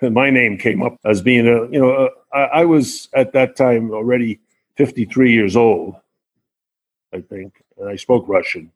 and 0.00 0.14
My 0.14 0.30
name 0.30 0.58
came 0.58 0.82
up 0.82 0.98
as 1.04 1.22
being 1.22 1.46
a, 1.46 1.64
you 1.70 1.80
know, 1.80 1.90
a, 1.90 2.36
I, 2.36 2.60
I 2.60 2.64
was 2.64 3.08
at 3.14 3.32
that 3.32 3.56
time 3.56 3.90
already 3.92 4.40
53 4.76 5.32
years 5.32 5.56
old, 5.56 5.94
I 7.12 7.20
think, 7.20 7.62
and 7.78 7.88
I 7.88 7.96
spoke 7.96 8.28
Russian. 8.28 8.70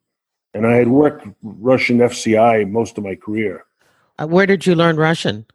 And 0.55 0.67
I 0.67 0.77
had 0.77 0.89
worked 0.89 1.27
Russian 1.43 1.99
FCI 1.99 2.71
most 2.71 2.97
of 2.99 3.05
my 3.05 3.15
career. 3.15 3.65
Uh, 4.19 4.27
where 4.27 4.47
did 4.47 4.67
you 4.67 4.75
learn 4.75 4.97
Russian? 4.97 5.47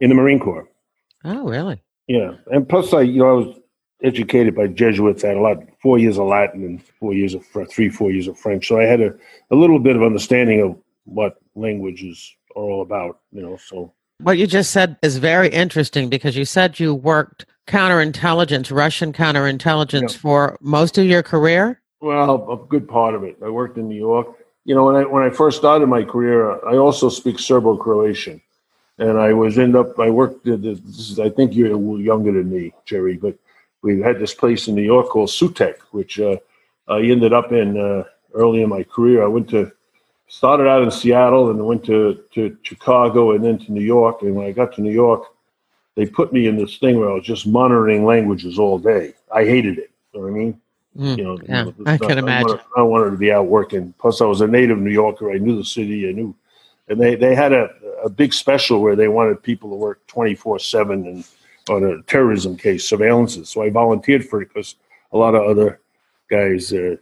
In 0.00 0.08
the 0.08 0.14
Marine 0.14 0.38
Corps. 0.38 0.68
Oh, 1.24 1.46
really? 1.46 1.82
Yeah. 2.06 2.34
And 2.50 2.68
plus, 2.68 2.94
I, 2.94 3.02
you 3.02 3.18
know, 3.18 3.28
I 3.28 3.32
was 3.32 3.60
educated 4.02 4.54
by 4.54 4.68
Jesuits. 4.68 5.24
I 5.24 5.28
had 5.28 5.36
a 5.36 5.40
lot, 5.40 5.58
four 5.82 5.98
years 5.98 6.18
of 6.18 6.26
Latin 6.26 6.64
and 6.64 6.82
four 6.82 7.12
years 7.12 7.34
of 7.34 7.44
three, 7.68 7.88
four 7.88 8.10
years 8.10 8.28
of 8.28 8.38
French. 8.38 8.68
So 8.68 8.78
I 8.78 8.84
had 8.84 9.00
a, 9.00 9.14
a 9.50 9.56
little 9.56 9.78
bit 9.78 9.96
of 9.96 10.02
understanding 10.02 10.62
of 10.62 10.76
what 11.04 11.38
languages 11.54 12.34
are 12.56 12.62
all 12.62 12.82
about, 12.82 13.20
you 13.32 13.42
know. 13.42 13.58
So 13.58 13.92
what 14.18 14.38
you 14.38 14.46
just 14.46 14.70
said 14.70 14.96
is 15.02 15.18
very 15.18 15.48
interesting 15.48 16.08
because 16.08 16.36
you 16.36 16.44
said 16.44 16.78
you 16.78 16.94
worked 16.94 17.46
counterintelligence, 17.70 18.74
Russian 18.74 19.12
counterintelligence, 19.12 20.12
yeah. 20.12 20.18
for 20.18 20.58
most 20.60 20.98
of 20.98 21.06
your 21.06 21.22
career. 21.22 21.80
Well, 22.00 22.50
a 22.50 22.56
good 22.56 22.88
part 22.88 23.14
of 23.14 23.22
it. 23.24 23.36
I 23.44 23.50
worked 23.50 23.78
in 23.78 23.88
New 23.88 23.98
York. 23.98 24.26
You 24.64 24.74
know, 24.74 24.84
when 24.86 24.96
I 24.96 25.04
when 25.04 25.22
I 25.22 25.30
first 25.30 25.58
started 25.58 25.86
my 25.86 26.02
career, 26.02 26.38
I 26.66 26.76
also 26.76 27.08
speak 27.08 27.38
Serbo-Croatian, 27.38 28.40
and 28.98 29.18
I 29.18 29.32
was 29.32 29.58
end 29.58 29.76
up. 29.76 29.98
I 29.98 30.10
worked. 30.10 30.44
This 30.44 30.78
is, 31.10 31.18
I 31.18 31.30
think 31.30 31.54
you're 31.54 32.00
younger 32.00 32.32
than 32.32 32.50
me, 32.50 32.72
Jerry, 32.84 33.16
but 33.16 33.36
we 33.82 34.00
had 34.00 34.18
this 34.18 34.34
place 34.34 34.68
in 34.68 34.74
New 34.74 34.88
York 34.94 35.08
called 35.08 35.30
Sutek, 35.30 35.76
which 35.92 36.20
uh, 36.20 36.36
I 36.88 37.00
ended 37.00 37.32
up 37.32 37.52
in 37.52 37.78
uh, 37.78 38.04
early 38.34 38.62
in 38.62 38.68
my 38.68 38.82
career. 38.82 39.22
I 39.22 39.28
went 39.28 39.48
to 39.50 39.72
started 40.30 40.68
out 40.68 40.82
in 40.82 40.90
Seattle 40.90 41.50
and 41.50 41.66
went 41.66 41.84
to, 41.84 42.22
to 42.34 42.56
Chicago 42.62 43.32
and 43.32 43.44
then 43.44 43.58
to 43.58 43.72
New 43.72 43.82
York. 43.82 44.22
And 44.22 44.34
when 44.36 44.46
I 44.46 44.52
got 44.52 44.72
to 44.74 44.80
New 44.80 44.92
York, 44.92 45.24
they 46.00 46.06
put 46.06 46.32
me 46.32 46.46
in 46.46 46.56
this 46.56 46.78
thing 46.78 46.98
where 46.98 47.10
I 47.10 47.12
was 47.12 47.24
just 47.24 47.46
monitoring 47.46 48.06
languages 48.06 48.58
all 48.58 48.78
day. 48.78 49.12
I 49.30 49.44
hated 49.44 49.76
it. 49.76 49.90
You 50.14 50.20
know 50.20 50.26
what 50.26 50.32
I 50.32 50.38
mean? 50.38 50.60
Mm, 50.96 51.18
you 51.18 51.24
know, 51.24 51.38
yeah, 51.46 51.70
I 51.84 51.98
can 51.98 52.16
imagine. 52.16 52.48
I 52.48 52.52
wanted, 52.52 52.64
I 52.78 52.82
wanted, 52.82 53.10
to 53.10 53.16
be 53.18 53.30
out 53.30 53.46
working. 53.48 53.92
Plus, 53.98 54.22
I 54.22 54.24
was 54.24 54.40
a 54.40 54.46
native 54.46 54.78
New 54.78 54.90
Yorker. 54.90 55.30
I 55.30 55.36
knew 55.36 55.56
the 55.56 55.64
city. 55.64 56.08
I 56.08 56.12
knew, 56.12 56.34
and 56.88 56.98
they 56.98 57.16
they 57.16 57.34
had 57.34 57.52
a, 57.52 57.68
a 58.02 58.08
big 58.08 58.32
special 58.32 58.80
where 58.80 58.96
they 58.96 59.08
wanted 59.08 59.42
people 59.42 59.68
to 59.68 59.76
work 59.76 60.04
twenty 60.06 60.34
four 60.34 60.58
seven 60.58 61.06
and 61.06 61.24
on 61.68 61.84
a 61.84 62.02
terrorism 62.04 62.56
case, 62.56 62.90
surveillances. 62.90 63.48
So 63.48 63.62
I 63.62 63.68
volunteered 63.68 64.24
for 64.24 64.40
it 64.40 64.48
because 64.48 64.76
a 65.12 65.18
lot 65.18 65.34
of 65.34 65.42
other 65.42 65.80
guys 66.30 66.72
uh, 66.72 66.96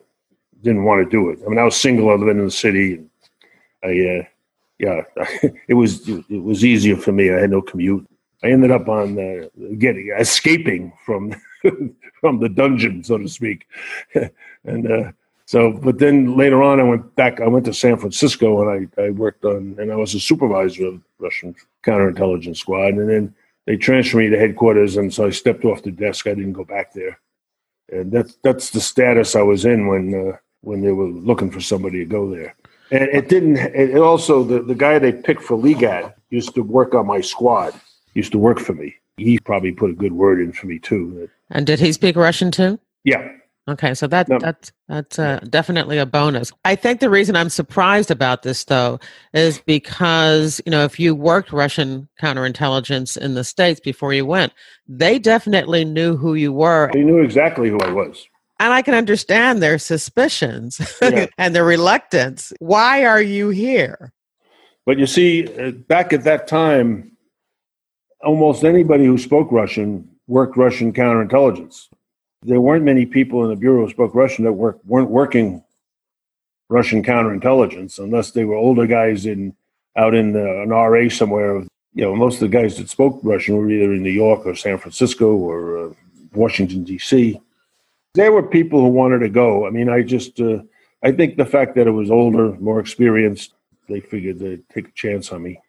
didn't 0.62 0.84
want 0.84 1.04
to 1.04 1.10
do 1.10 1.30
it. 1.30 1.38
I 1.46 1.48
mean, 1.48 1.58
I 1.58 1.64
was 1.64 1.80
single, 1.80 2.10
I 2.10 2.14
lived 2.14 2.30
in 2.30 2.44
the 2.44 2.50
city. 2.50 2.94
And 2.94 3.10
I, 3.84 4.18
uh, 4.18 4.24
yeah, 4.78 5.02
it 5.68 5.74
was 5.74 6.08
it 6.08 6.42
was 6.42 6.64
easier 6.64 6.96
for 6.96 7.12
me. 7.12 7.32
I 7.32 7.38
had 7.38 7.50
no 7.50 7.62
commute. 7.62 8.06
I 8.42 8.48
ended 8.48 8.70
up 8.70 8.88
on 8.88 9.18
uh, 9.18 9.48
getting 9.78 10.14
escaping 10.16 10.92
from 11.04 11.34
from 12.20 12.38
the 12.38 12.48
dungeon, 12.48 13.02
so 13.02 13.18
to 13.18 13.28
speak, 13.28 13.66
and 14.64 14.90
uh, 14.90 15.12
so. 15.44 15.72
But 15.72 15.98
then 15.98 16.36
later 16.36 16.62
on, 16.62 16.78
I 16.78 16.84
went 16.84 17.14
back. 17.16 17.40
I 17.40 17.48
went 17.48 17.64
to 17.64 17.74
San 17.74 17.96
Francisco, 17.96 18.62
and 18.62 18.90
I, 18.98 19.02
I 19.02 19.10
worked 19.10 19.44
on, 19.44 19.76
and 19.78 19.90
I 19.90 19.96
was 19.96 20.14
a 20.14 20.20
supervisor 20.20 20.86
of 20.86 21.00
Russian 21.18 21.54
counterintelligence 21.84 22.58
squad, 22.58 22.94
and 22.94 23.10
then 23.10 23.34
they 23.66 23.76
transferred 23.76 24.18
me 24.18 24.30
to 24.30 24.38
headquarters, 24.38 24.96
and 24.96 25.12
so 25.12 25.26
I 25.26 25.30
stepped 25.30 25.64
off 25.64 25.82
the 25.82 25.90
desk. 25.90 26.26
I 26.26 26.34
didn't 26.34 26.52
go 26.52 26.64
back 26.64 26.92
there, 26.92 27.18
and 27.90 28.12
that's 28.12 28.38
that's 28.44 28.70
the 28.70 28.80
status 28.80 29.34
I 29.34 29.42
was 29.42 29.64
in 29.64 29.88
when 29.88 30.14
uh, 30.14 30.36
when 30.60 30.80
they 30.80 30.92
were 30.92 31.08
looking 31.08 31.50
for 31.50 31.60
somebody 31.60 31.98
to 31.98 32.04
go 32.04 32.30
there. 32.30 32.54
And 32.90 33.08
it 33.08 33.28
didn't. 33.28 33.56
It 33.56 33.98
also 33.98 34.44
the 34.44 34.62
the 34.62 34.76
guy 34.76 35.00
they 35.00 35.12
picked 35.12 35.42
for 35.42 35.56
Legat 35.56 36.14
used 36.30 36.54
to 36.54 36.62
work 36.62 36.94
on 36.94 37.06
my 37.06 37.20
squad. 37.20 37.74
Used 38.18 38.32
to 38.32 38.38
work 38.38 38.58
for 38.58 38.74
me. 38.74 38.94
He 39.16 39.38
probably 39.38 39.72
put 39.72 39.90
a 39.90 39.94
good 39.94 40.12
word 40.12 40.40
in 40.40 40.52
for 40.52 40.66
me 40.66 40.78
too. 40.78 41.28
And 41.50 41.66
did 41.66 41.78
he 41.80 41.92
speak 41.92 42.16
Russian 42.16 42.50
too? 42.50 42.78
Yeah, 43.04 43.28
Okay, 43.68 43.92
so 43.92 44.06
that 44.06 44.30
no. 44.30 44.38
that's 44.38 44.72
that's 44.88 45.18
uh, 45.18 45.40
definitely 45.50 45.98
a 45.98 46.06
bonus. 46.06 46.50
I 46.64 46.74
think 46.74 47.00
the 47.00 47.10
reason 47.10 47.36
I'm 47.36 47.50
surprised 47.50 48.10
about 48.10 48.42
this 48.42 48.64
though 48.64 48.98
is 49.34 49.60
because 49.60 50.62
you 50.64 50.72
know 50.72 50.84
if 50.84 50.98
you 50.98 51.14
worked 51.14 51.52
Russian 51.52 52.08
counterintelligence 52.18 53.18
in 53.18 53.34
the 53.34 53.44
states 53.44 53.78
before 53.78 54.14
you 54.14 54.24
went, 54.24 54.54
they 54.88 55.18
definitely 55.18 55.84
knew 55.84 56.16
who 56.16 56.32
you 56.34 56.50
were. 56.50 56.90
They 56.94 57.02
knew 57.02 57.20
exactly 57.20 57.68
who 57.68 57.78
I 57.80 57.92
was. 57.92 58.26
And 58.58 58.72
I 58.72 58.80
can 58.80 58.94
understand 58.94 59.62
their 59.62 59.78
suspicions 59.78 60.80
yeah. 61.02 61.26
and 61.36 61.54
their 61.54 61.64
reluctance. 61.64 62.54
Why 62.60 63.04
are 63.04 63.22
you 63.22 63.50
here? 63.50 64.14
But 64.86 64.98
you 64.98 65.06
see, 65.06 65.46
uh, 65.58 65.72
back 65.72 66.14
at 66.14 66.24
that 66.24 66.48
time, 66.48 67.12
almost 68.22 68.64
anybody 68.64 69.04
who 69.04 69.18
spoke 69.18 69.50
Russian 69.50 70.08
worked 70.26 70.56
Russian 70.56 70.92
counterintelligence 70.92 71.88
there 72.42 72.60
weren't 72.60 72.84
many 72.84 73.06
people 73.06 73.44
in 73.44 73.50
the 73.50 73.56
Bureau 73.56 73.84
who 73.84 73.90
spoke 73.90 74.14
Russian 74.14 74.44
that 74.44 74.52
work, 74.52 74.78
weren't 74.84 75.10
working 75.10 75.62
Russian 76.68 77.02
counterintelligence 77.02 77.98
unless 77.98 78.30
they 78.30 78.44
were 78.44 78.54
older 78.54 78.86
guys 78.86 79.26
in 79.26 79.54
out 79.96 80.14
in 80.14 80.32
the, 80.32 80.62
an 80.62 80.68
RA 80.68 81.08
somewhere. 81.08 81.64
You 81.94 82.04
know, 82.04 82.14
most 82.14 82.34
of 82.34 82.40
the 82.50 82.56
guys 82.56 82.76
that 82.76 82.88
spoke 82.88 83.18
Russian 83.22 83.56
were 83.56 83.70
either 83.70 83.92
in 83.92 84.02
New 84.02 84.10
York 84.10 84.46
or 84.46 84.54
San 84.54 84.78
Francisco 84.78 85.34
or 85.34 85.86
uh, 85.86 85.92
Washington 86.32 86.84
D.C. 86.84 87.40
There 88.14 88.30
were 88.30 88.42
people 88.42 88.80
who 88.80 88.88
wanted 88.88 89.20
to 89.20 89.28
go. 89.28 89.66
I 89.66 89.70
mean, 89.70 89.88
I 89.88 90.02
just 90.02 90.40
uh, 90.40 90.62
I 91.02 91.12
think 91.12 91.36
the 91.36 91.46
fact 91.46 91.74
that 91.74 91.86
it 91.86 91.92
was 91.92 92.10
older, 92.10 92.52
more 92.60 92.78
experienced, 92.78 93.54
they 93.88 94.00
figured 94.00 94.38
they'd 94.38 94.68
take 94.68 94.88
a 94.88 94.92
chance 94.92 95.32
on 95.32 95.42
me. 95.42 95.60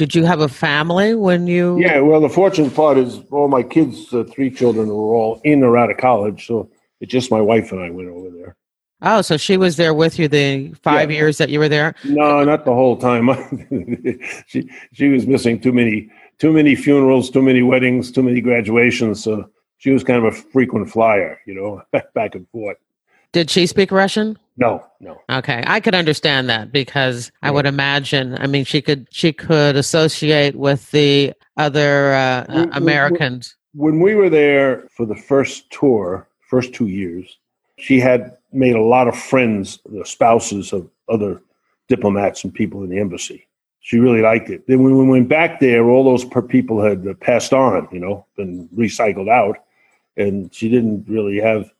Did 0.00 0.14
you 0.14 0.24
have 0.24 0.40
a 0.40 0.48
family 0.48 1.14
when 1.14 1.46
you? 1.46 1.78
Yeah, 1.78 2.00
well, 2.00 2.22
the 2.22 2.30
fortunate 2.30 2.74
part 2.74 2.96
is 2.96 3.20
all 3.30 3.48
my 3.48 3.62
kids, 3.62 4.14
uh, 4.14 4.24
three 4.24 4.50
children, 4.50 4.88
were 4.88 5.14
all 5.14 5.42
in 5.44 5.62
or 5.62 5.76
out 5.76 5.90
of 5.90 5.98
college, 5.98 6.46
so 6.46 6.70
it's 7.02 7.12
just 7.12 7.30
my 7.30 7.42
wife 7.42 7.70
and 7.70 7.82
I 7.82 7.90
went 7.90 8.08
over 8.08 8.30
there. 8.30 8.56
Oh, 9.02 9.20
so 9.20 9.36
she 9.36 9.58
was 9.58 9.76
there 9.76 9.92
with 9.92 10.18
you 10.18 10.26
the 10.26 10.72
five 10.82 11.10
Yeah. 11.10 11.18
years 11.18 11.36
that 11.36 11.50
you 11.50 11.58
were 11.58 11.68
there. 11.68 11.94
No, 12.04 12.42
not 12.44 12.64
the 12.64 12.72
whole 12.72 12.96
time. 12.96 13.28
she 14.46 14.70
she 14.94 15.08
was 15.08 15.26
missing 15.26 15.60
too 15.60 15.72
many 15.72 16.08
too 16.38 16.50
many 16.50 16.74
funerals, 16.76 17.28
too 17.28 17.42
many 17.42 17.60
weddings, 17.62 18.10
too 18.10 18.22
many 18.22 18.40
graduations. 18.40 19.22
So 19.22 19.50
she 19.76 19.90
was 19.90 20.02
kind 20.02 20.24
of 20.24 20.32
a 20.32 20.34
frequent 20.34 20.88
flyer, 20.90 21.38
you 21.46 21.52
know, 21.54 21.82
back 22.14 22.34
and 22.34 22.48
forth. 22.48 22.78
Did 23.32 23.50
she 23.50 23.66
speak 23.66 23.92
Russian? 23.92 24.38
No, 24.60 24.86
no. 25.00 25.18
Okay, 25.30 25.64
I 25.66 25.80
could 25.80 25.94
understand 25.94 26.50
that 26.50 26.70
because 26.70 27.32
I 27.42 27.50
would 27.50 27.64
imagine. 27.64 28.36
I 28.38 28.46
mean, 28.46 28.66
she 28.66 28.82
could 28.82 29.08
she 29.10 29.32
could 29.32 29.74
associate 29.74 30.54
with 30.54 30.90
the 30.90 31.32
other 31.56 32.12
uh, 32.12 32.44
We- 32.48 32.64
we- 32.66 32.70
Americans. 32.72 33.56
When 33.72 34.00
we 34.00 34.14
were 34.14 34.28
there 34.28 34.88
for 34.94 35.06
the 35.06 35.14
first 35.14 35.70
tour, 35.70 36.28
first 36.48 36.74
two 36.74 36.88
years, 36.88 37.38
she 37.78 38.00
had 38.00 38.36
made 38.52 38.74
a 38.74 38.82
lot 38.82 39.08
of 39.08 39.16
friends, 39.16 39.78
the 39.86 40.04
spouses 40.04 40.72
of 40.72 40.90
other 41.08 41.40
diplomats 41.88 42.44
and 42.44 42.52
people 42.52 42.82
in 42.82 42.90
the 42.90 42.98
embassy. 42.98 43.46
She 43.80 43.98
really 43.98 44.20
liked 44.20 44.50
it. 44.50 44.66
Then 44.66 44.82
when 44.82 44.98
we 44.98 45.06
went 45.06 45.28
back 45.28 45.60
there, 45.60 45.88
all 45.88 46.04
those 46.04 46.24
per 46.24 46.42
people 46.42 46.82
had 46.82 47.06
uh, 47.06 47.14
passed 47.14 47.54
on, 47.54 47.88
you 47.92 48.00
know, 48.00 48.26
been 48.36 48.68
recycled 48.76 49.30
out, 49.30 49.56
and 50.18 50.52
she 50.52 50.68
didn't 50.68 51.06
really 51.08 51.40
have 51.40 51.70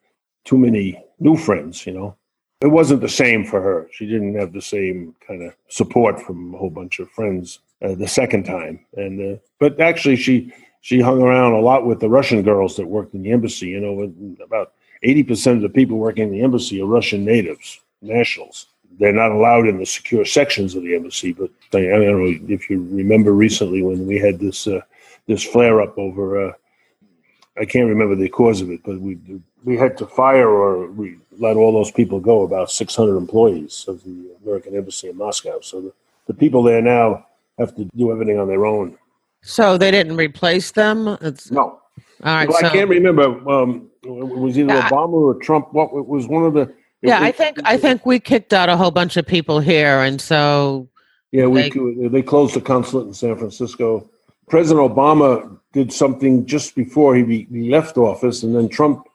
too 0.45 0.57
many 0.57 0.99
new 1.19 1.37
friends, 1.37 1.85
you 1.87 1.93
know. 1.93 2.17
It 2.61 2.67
wasn't 2.67 3.01
the 3.01 3.09
same 3.09 3.45
for 3.45 3.61
her. 3.63 3.89
She 3.91 4.07
didn't 4.07 4.35
have 4.35 4.53
the 4.53 4.61
same 4.61 5.15
kind 5.27 5.43
of 5.43 5.55
support 5.69 6.21
from 6.21 6.55
a 6.55 6.59
whole 6.59 6.71
bunch 6.71 6.99
of 6.99 7.11
friends 7.11 7.61
uh, 7.83 7.95
the 7.95 8.09
second 8.09 8.45
time. 8.45 8.85
And 8.97 9.37
uh, 9.37 9.39
but 9.59 9.81
actually, 9.81 10.17
she 10.17 10.53
she 10.83 11.01
hung 11.01 11.23
around 11.23 11.55
a 11.55 11.61
lot 11.61 11.87
with 11.87 12.01
the 12.01 12.11
Russian 12.11 12.43
girls 12.43 12.77
that 12.77 12.87
worked 12.87 13.15
in 13.15 13.23
the 13.23 13.33
embassy. 13.33 13.69
You 13.69 13.81
know, 13.81 14.13
about 14.45 14.73
eighty 15.03 15.23
percent 15.23 15.57
of 15.57 15.63
the 15.63 15.71
people 15.71 15.97
working 15.97 16.25
in 16.25 16.33
the 16.33 16.43
embassy 16.43 16.83
are 16.83 16.87
Russian 16.87 17.25
natives, 17.25 17.81
nationals. 18.03 18.67
They're 18.99 19.13
not 19.13 19.33
allowed 19.33 19.67
in 19.67 19.79
the 19.79 19.87
secure 19.87 20.27
sections 20.27 20.75
of 20.75 20.83
the 20.83 20.95
embassy. 20.95 21.33
But 21.33 21.51
I 21.73 21.81
don't 21.81 22.23
know 22.23 22.55
if 22.55 22.69
you 22.69 22.87
remember 22.91 23.33
recently 23.33 23.83
when 23.83 24.07
we 24.07 24.19
had 24.19 24.39
this 24.39 24.67
uh, 24.67 24.83
this 25.27 25.43
flare 25.43 25.81
up 25.81 25.97
over. 25.97 26.49
Uh, 26.49 26.53
I 27.59 27.65
can't 27.65 27.89
remember 27.89 28.17
the 28.17 28.29
cause 28.29 28.61
of 28.61 28.71
it, 28.71 28.81
but 28.85 29.01
we 29.01 29.19
we 29.65 29.77
had 29.79 29.97
to 29.99 30.07
fire 30.07 30.49
or 30.49 30.91
we 30.91 31.17
let 31.41 31.57
all 31.57 31.73
those 31.73 31.91
people 31.91 32.21
go. 32.21 32.43
About 32.43 32.71
six 32.71 32.95
hundred 32.95 33.17
employees 33.17 33.85
of 33.89 34.05
the 34.05 34.31
American 34.45 34.77
embassy 34.77 35.09
in 35.09 35.17
Moscow. 35.17 35.61
So 35.61 35.81
the, 35.81 35.93
the 36.27 36.35
people 36.35 36.63
there 36.63 36.83
now 36.83 37.27
have 37.59 37.75
to 37.77 37.85
do 37.97 38.13
everything 38.13 38.39
on 38.39 38.47
their 38.47 38.65
own. 38.67 38.97
So 39.43 39.77
they 39.79 39.91
didn't 39.91 40.17
replace 40.17 40.71
them. 40.73 41.09
It's, 41.23 41.51
No, 41.51 41.61
all 41.63 41.81
right. 42.23 42.49
well, 42.49 42.59
so 42.61 42.67
I 42.67 42.71
can't 42.71 42.91
remember. 42.91 43.25
Um, 43.51 43.89
it 44.03 44.09
was 44.11 44.59
either 44.59 44.75
Yeah, 44.75 44.89
Obama 44.91 45.13
or 45.15 45.35
Trump. 45.35 45.73
What 45.73 45.87
it 45.95 46.07
was 46.07 46.27
one 46.29 46.45
of 46.45 46.53
the? 46.55 46.73
yeah, 47.03 47.19
it- 47.21 47.25
I 47.25 47.33
think 47.33 47.59
I 47.65 47.77
think 47.79 48.05
we 48.07 48.21
kicked 48.21 48.53
out 48.53 48.69
a 48.69 48.77
whole 48.77 48.91
bunch 48.91 49.17
of 49.17 49.27
people 49.27 49.61
here, 49.61 50.01
and 50.01 50.21
so 50.21 50.89
Yeah, 51.33 51.47
we 51.47 51.71
They- 51.71 52.09
they 52.09 52.23
closed 52.23 52.55
the 52.55 52.61
consulate 52.61 53.07
in 53.07 53.15
San 53.15 53.37
Francisco. 53.37 54.09
President 54.49 54.93
Obama 54.93 55.57
did 55.73 55.93
something 55.93 56.45
just 56.45 56.75
before 56.75 57.15
he, 57.15 57.47
he 57.53 57.71
left 57.71 57.97
office, 57.97 58.43
and 58.43 58.55
then 58.55 58.69
Trump 58.69 59.07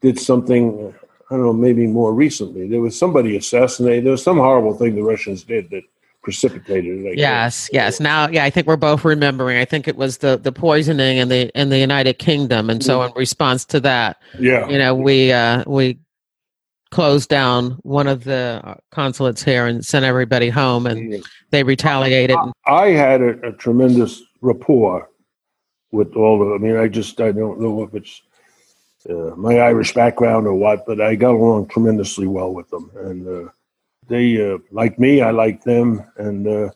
did 0.00 0.18
something. 0.18 0.94
I 1.30 1.36
don't 1.36 1.44
know, 1.44 1.52
maybe 1.52 1.86
more 1.86 2.12
recently. 2.12 2.68
There 2.68 2.80
was 2.80 2.98
somebody 2.98 3.36
assassinated. 3.36 4.04
There 4.04 4.12
was 4.12 4.22
some 4.22 4.38
horrible 4.38 4.74
thing 4.74 4.96
the 4.96 5.02
Russians 5.02 5.44
did 5.44 5.70
that 5.70 5.84
precipitated 6.22 7.04
it. 7.04 7.10
I 7.10 7.12
yes, 7.12 7.70
yes. 7.72 8.00
Now, 8.00 8.28
yeah, 8.28 8.44
I 8.44 8.50
think 8.50 8.66
we're 8.66 8.76
both 8.76 9.04
remembering. 9.04 9.56
I 9.56 9.64
think 9.64 9.86
it 9.86 9.96
was 9.96 10.18
the 10.18 10.36
the 10.36 10.52
poisoning 10.52 11.18
in 11.18 11.28
the 11.28 11.50
in 11.58 11.68
the 11.68 11.78
United 11.78 12.18
Kingdom, 12.18 12.68
and 12.68 12.84
so 12.84 13.02
in 13.02 13.12
response 13.14 13.64
to 13.66 13.80
that, 13.80 14.20
yeah. 14.38 14.68
you 14.68 14.76
know, 14.76 14.94
we 14.94 15.32
uh, 15.32 15.62
we 15.68 15.98
closed 16.90 17.28
down 17.28 17.78
one 17.82 18.08
of 18.08 18.24
the 18.24 18.60
uh, 18.64 18.74
consulates 18.90 19.42
here 19.42 19.66
and 19.66 19.86
sent 19.86 20.04
everybody 20.04 20.50
home, 20.50 20.86
and 20.86 21.24
they 21.50 21.62
retaliated. 21.62 22.36
I 22.66 22.88
had 22.88 23.22
a, 23.22 23.48
a 23.48 23.52
tremendous 23.52 24.22
rapport 24.40 25.08
with 25.92 26.14
all 26.16 26.38
the. 26.38 26.54
I 26.54 26.58
mean, 26.58 26.76
I 26.76 26.88
just 26.88 27.20
I 27.20 27.32
don't 27.32 27.60
know 27.60 27.82
if 27.84 27.94
it's 27.94 28.20
uh, 29.08 29.34
my 29.36 29.58
Irish 29.58 29.94
background 29.94 30.46
or 30.46 30.54
what, 30.54 30.86
but 30.86 31.00
I 31.00 31.14
got 31.14 31.34
along 31.34 31.68
tremendously 31.68 32.26
well 32.26 32.52
with 32.52 32.68
them, 32.70 32.90
and 32.96 33.28
uh, 33.28 33.50
they 34.08 34.52
uh, 34.52 34.58
like 34.70 34.98
me. 34.98 35.22
I 35.22 35.30
like 35.30 35.64
them, 35.64 36.04
and 36.16 36.46
uh, 36.46 36.70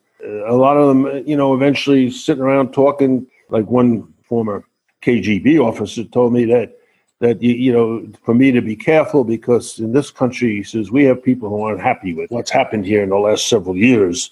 a 0.47 0.55
lot 0.55 0.77
of 0.77 0.89
them, 0.89 1.07
uh, 1.07 1.13
you 1.27 1.37
know, 1.37 1.55
eventually 1.55 2.11
sitting 2.11 2.43
around 2.43 2.73
talking. 2.73 3.27
Like 3.51 3.67
one 3.67 4.13
former 4.25 4.65
KGB 5.03 5.61
officer 5.61 6.05
told 6.05 6.33
me 6.33 6.47
that 6.47 6.79
that 7.21 7.43
you, 7.43 7.55
you 7.55 7.73
know 7.73 8.09
for 8.25 8.35
me 8.35 8.51
to 8.53 8.63
be 8.63 8.75
careful 8.75 9.23
because 9.23 9.79
in 9.79 9.93
this 9.93 10.11
country 10.11 10.57
he 10.57 10.63
says 10.63 10.91
we 10.91 11.05
have 11.05 11.23
people 11.23 11.51
who 11.51 11.63
aren't 11.63 11.81
happy 11.81 12.15
with 12.15 12.31
what's 12.31 12.51
happened 12.51 12.87
here 12.87 13.03
in 13.03 13.11
the 13.11 13.17
last 13.17 13.49
several 13.49 13.77
years 13.77 14.31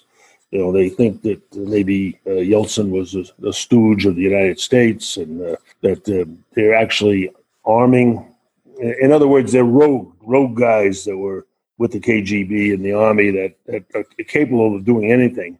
you 0.53 0.59
know, 0.59 0.71
they 0.71 0.87
think 0.87 1.23
that 1.23 1.41
maybe 1.55 2.19
uh, 2.27 2.29
Yeltsin 2.51 2.91
was 2.91 3.15
a, 3.15 3.25
a 3.47 3.51
stooge 3.51 4.05
of 4.05 4.15
the 4.15 4.21
United 4.21 4.59
States 4.59 5.17
and 5.17 5.41
uh, 5.41 5.55
that 5.81 6.07
uh, 6.07 6.29
they're 6.53 6.75
actually 6.75 7.31
arming. 7.65 8.33
In 8.79 9.11
other 9.11 9.27
words, 9.27 9.51
they're 9.51 9.63
rogue, 9.63 10.13
rogue 10.21 10.57
guys 10.57 11.05
that 11.05 11.17
were 11.17 11.45
with 11.77 11.91
the 11.91 11.99
KGB 11.99 12.73
and 12.73 12.83
the 12.83 12.93
army 12.93 13.31
that, 13.31 13.55
that 13.65 13.83
are 13.95 14.03
capable 14.25 14.75
of 14.75 14.85
doing 14.85 15.11
anything. 15.11 15.57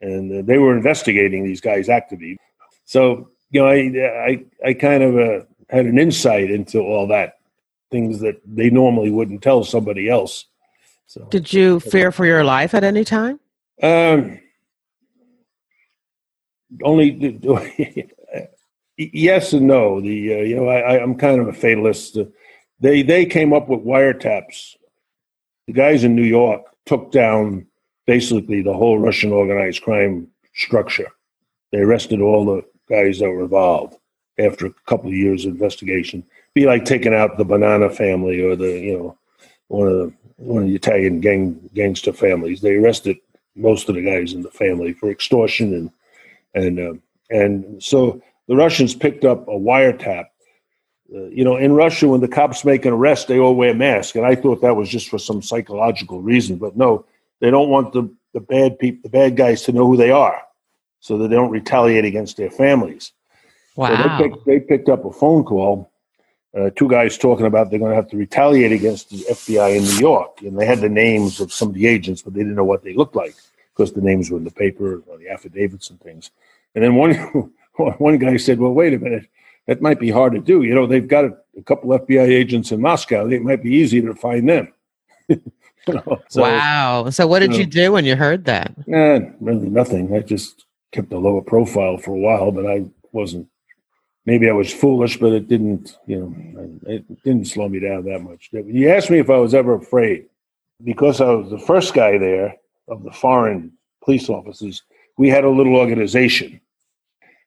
And 0.00 0.32
uh, 0.32 0.42
they 0.44 0.58
were 0.58 0.76
investigating 0.76 1.44
these 1.44 1.60
guys 1.60 1.88
actively. 1.88 2.38
So, 2.84 3.30
you 3.50 3.60
know, 3.60 3.68
I, 3.68 3.74
I, 4.28 4.44
I 4.68 4.74
kind 4.74 5.02
of 5.02 5.16
uh, 5.16 5.44
had 5.68 5.86
an 5.86 5.98
insight 5.98 6.50
into 6.50 6.80
all 6.80 7.06
that, 7.08 7.38
things 7.90 8.20
that 8.20 8.40
they 8.46 8.70
normally 8.70 9.10
wouldn't 9.10 9.42
tell 9.42 9.64
somebody 9.64 10.08
else. 10.08 10.46
So, 11.06 11.26
Did 11.30 11.52
you 11.52 11.80
fear 11.94 12.12
for 12.12 12.26
your 12.26 12.44
life 12.44 12.74
at 12.74 12.84
any 12.84 13.04
time? 13.04 13.40
um, 13.82 14.40
only 16.82 17.38
yes 18.96 19.52
and 19.52 19.66
no. 19.66 20.00
The 20.00 20.34
uh, 20.34 20.38
you 20.38 20.56
know 20.56 20.68
I, 20.68 21.02
I'm 21.02 21.16
kind 21.16 21.40
of 21.40 21.48
a 21.48 21.52
fatalist. 21.52 22.16
Uh, 22.16 22.24
they 22.80 23.02
they 23.02 23.26
came 23.26 23.52
up 23.52 23.68
with 23.68 23.80
wiretaps. 23.80 24.76
The 25.66 25.72
guys 25.72 26.04
in 26.04 26.14
New 26.14 26.22
York 26.22 26.62
took 26.84 27.10
down 27.10 27.66
basically 28.06 28.62
the 28.62 28.74
whole 28.74 28.98
Russian 28.98 29.32
organized 29.32 29.82
crime 29.82 30.28
structure. 30.54 31.08
They 31.72 31.78
arrested 31.78 32.20
all 32.20 32.44
the 32.44 32.62
guys 32.88 33.18
that 33.18 33.28
were 33.28 33.42
involved 33.42 33.96
after 34.38 34.66
a 34.66 34.72
couple 34.86 35.08
of 35.08 35.16
years 35.16 35.44
of 35.44 35.52
investigation. 35.52 36.24
Be 36.54 36.66
like 36.66 36.84
taking 36.84 37.14
out 37.14 37.36
the 37.36 37.44
Bonanno 37.44 37.94
family 37.94 38.40
or 38.40 38.56
the 38.56 38.78
you 38.78 38.98
know 38.98 39.18
one 39.68 39.88
of 39.88 39.94
the 39.94 40.12
one 40.36 40.62
of 40.62 40.68
the 40.68 40.74
Italian 40.74 41.20
gang 41.20 41.70
gangster 41.74 42.12
families. 42.12 42.60
They 42.60 42.74
arrested 42.74 43.18
most 43.54 43.88
of 43.88 43.94
the 43.94 44.02
guys 44.02 44.32
in 44.32 44.42
the 44.42 44.50
family 44.50 44.92
for 44.92 45.10
extortion 45.10 45.74
and 45.74 45.90
and 46.54 46.78
uh, 46.78 46.94
and 47.30 47.82
so 47.82 48.22
the 48.48 48.56
Russians 48.56 48.94
picked 48.94 49.24
up 49.24 49.46
a 49.48 49.52
wiretap. 49.52 50.26
Uh, 51.14 51.26
you 51.26 51.44
know, 51.44 51.56
in 51.56 51.72
Russia, 51.72 52.08
when 52.08 52.20
the 52.20 52.28
cops 52.28 52.64
make 52.64 52.84
an 52.84 52.92
arrest, 52.92 53.28
they 53.28 53.38
all 53.38 53.54
wear 53.54 53.74
masks, 53.74 54.16
and 54.16 54.26
I 54.26 54.34
thought 54.34 54.60
that 54.62 54.74
was 54.74 54.88
just 54.88 55.08
for 55.08 55.18
some 55.18 55.40
psychological 55.40 56.20
reason. 56.20 56.56
But 56.56 56.76
no, 56.76 57.04
they 57.40 57.50
don't 57.50 57.68
want 57.68 57.92
the 57.92 58.10
the 58.32 58.40
bad 58.40 58.78
people, 58.78 59.00
the 59.04 59.08
bad 59.08 59.36
guys, 59.36 59.62
to 59.62 59.72
know 59.72 59.86
who 59.86 59.96
they 59.96 60.10
are, 60.10 60.42
so 61.00 61.16
that 61.18 61.28
they 61.28 61.36
don't 61.36 61.50
retaliate 61.50 62.04
against 62.04 62.36
their 62.36 62.50
families. 62.50 63.12
So 63.76 63.82
Wow. 63.82 64.18
they, 64.18 64.28
picked, 64.28 64.46
they 64.46 64.60
picked 64.60 64.88
up 64.88 65.04
a 65.04 65.12
phone 65.12 65.44
call. 65.44 65.90
Uh, 66.56 66.70
two 66.74 66.88
guys 66.88 67.18
talking 67.18 67.44
about 67.44 67.68
they're 67.68 67.78
going 67.78 67.90
to 67.90 67.96
have 67.96 68.08
to 68.08 68.16
retaliate 68.16 68.72
against 68.72 69.10
the 69.10 69.18
FBI 69.30 69.76
in 69.76 69.84
New 69.84 69.98
York, 69.98 70.40
and 70.40 70.58
they 70.58 70.64
had 70.64 70.80
the 70.80 70.88
names 70.88 71.38
of 71.38 71.52
some 71.52 71.68
of 71.68 71.74
the 71.74 71.86
agents, 71.86 72.22
but 72.22 72.32
they 72.32 72.40
didn't 72.40 72.54
know 72.54 72.64
what 72.64 72.82
they 72.82 72.94
looked 72.94 73.14
like 73.14 73.34
because 73.74 73.92
the 73.92 74.00
names 74.00 74.30
were 74.30 74.38
in 74.38 74.44
the 74.44 74.50
paper, 74.50 75.02
or 75.06 75.18
the 75.18 75.28
affidavits 75.28 75.90
and 75.90 76.00
things. 76.00 76.30
And 76.74 76.82
then 76.82 76.94
one 76.94 77.52
one 77.98 78.18
guy 78.18 78.36
said, 78.36 78.58
"Well, 78.58 78.72
wait 78.72 78.94
a 78.94 78.98
minute, 78.98 79.26
that 79.66 79.82
might 79.82 80.00
be 80.00 80.10
hard 80.10 80.32
to 80.32 80.40
do. 80.40 80.62
You 80.62 80.74
know, 80.74 80.86
they've 80.86 81.06
got 81.06 81.24
a, 81.24 81.36
a 81.56 81.62
couple 81.62 81.90
FBI 81.90 82.26
agents 82.26 82.72
in 82.72 82.80
Moscow. 82.80 83.28
It 83.28 83.42
might 83.42 83.62
be 83.62 83.70
easier 83.70 84.02
to 84.02 84.14
find 84.14 84.48
them." 84.48 84.72
You 85.88 85.94
know, 85.94 86.20
so, 86.28 86.42
wow. 86.42 87.10
So 87.10 87.28
what 87.28 87.38
did 87.40 87.52
so- 87.52 87.60
you 87.60 87.66
do 87.66 87.92
when 87.92 88.04
you 88.04 88.16
heard 88.16 88.44
that? 88.46 88.74
Nah, 88.88 89.20
really 89.40 89.68
nothing. 89.68 90.12
I 90.16 90.18
just 90.18 90.64
kept 90.90 91.12
a 91.12 91.18
lower 91.18 91.42
profile 91.42 91.96
for 91.96 92.10
a 92.10 92.18
while, 92.18 92.50
but 92.50 92.66
I 92.66 92.86
wasn't. 93.12 93.48
Maybe 94.24 94.48
I 94.48 94.52
was 94.52 94.72
foolish, 94.72 95.18
but 95.18 95.32
it 95.32 95.46
didn't. 95.46 95.96
You 96.06 96.18
know, 96.18 96.92
it 96.92 97.22
didn't 97.22 97.46
slow 97.46 97.68
me 97.68 97.78
down 97.78 98.04
that 98.06 98.20
much. 98.20 98.50
You 98.52 98.90
asked 98.90 99.10
me 99.10 99.20
if 99.20 99.30
I 99.30 99.36
was 99.36 99.54
ever 99.54 99.74
afraid, 99.74 100.26
because 100.82 101.20
I 101.20 101.30
was 101.30 101.50
the 101.50 101.58
first 101.58 101.94
guy 101.94 102.18
there 102.18 102.56
of 102.88 103.04
the 103.04 103.12
foreign 103.12 103.72
police 104.02 104.28
officers. 104.28 104.82
We 105.18 105.28
had 105.28 105.44
a 105.44 105.50
little 105.50 105.76
organization, 105.76 106.60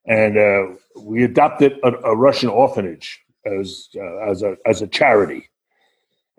and 0.05 0.37
uh, 0.37 0.63
we 0.97 1.23
adopted 1.23 1.79
a, 1.83 1.91
a 2.05 2.15
Russian 2.15 2.49
orphanage 2.49 3.21
as 3.45 3.89
uh, 3.95 4.17
as 4.29 4.43
a 4.43 4.57
as 4.65 4.81
a 4.81 4.87
charity. 4.87 5.49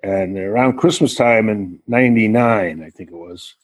And 0.03 0.39
around 0.39 0.79
Christmas 0.79 1.15
time 1.15 1.49
in 1.49 1.81
'99, 1.87 2.83
I 2.83 2.91
think 2.91 3.11
it 3.11 3.15
was, 3.15 3.55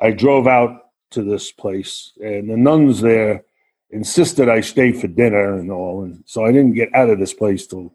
I 0.00 0.10
drove 0.10 0.46
out 0.46 0.86
to 1.12 1.22
this 1.22 1.52
place, 1.52 2.12
and 2.20 2.50
the 2.50 2.56
nuns 2.56 3.00
there 3.00 3.44
insisted 3.90 4.48
I 4.48 4.60
stay 4.60 4.92
for 4.92 5.06
dinner 5.06 5.58
and 5.58 5.70
all. 5.70 6.02
And 6.04 6.22
so 6.26 6.44
I 6.44 6.52
didn't 6.52 6.74
get 6.74 6.94
out 6.94 7.10
of 7.10 7.18
this 7.18 7.32
place 7.32 7.66
till 7.66 7.94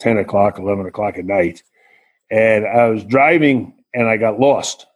10 0.00 0.18
o'clock, 0.18 0.58
11 0.58 0.86
o'clock 0.86 1.18
at 1.18 1.24
night. 1.24 1.62
And 2.30 2.66
I 2.66 2.88
was 2.88 3.04
driving 3.04 3.74
and 3.92 4.08
I 4.08 4.16
got 4.16 4.40
lost. 4.40 4.86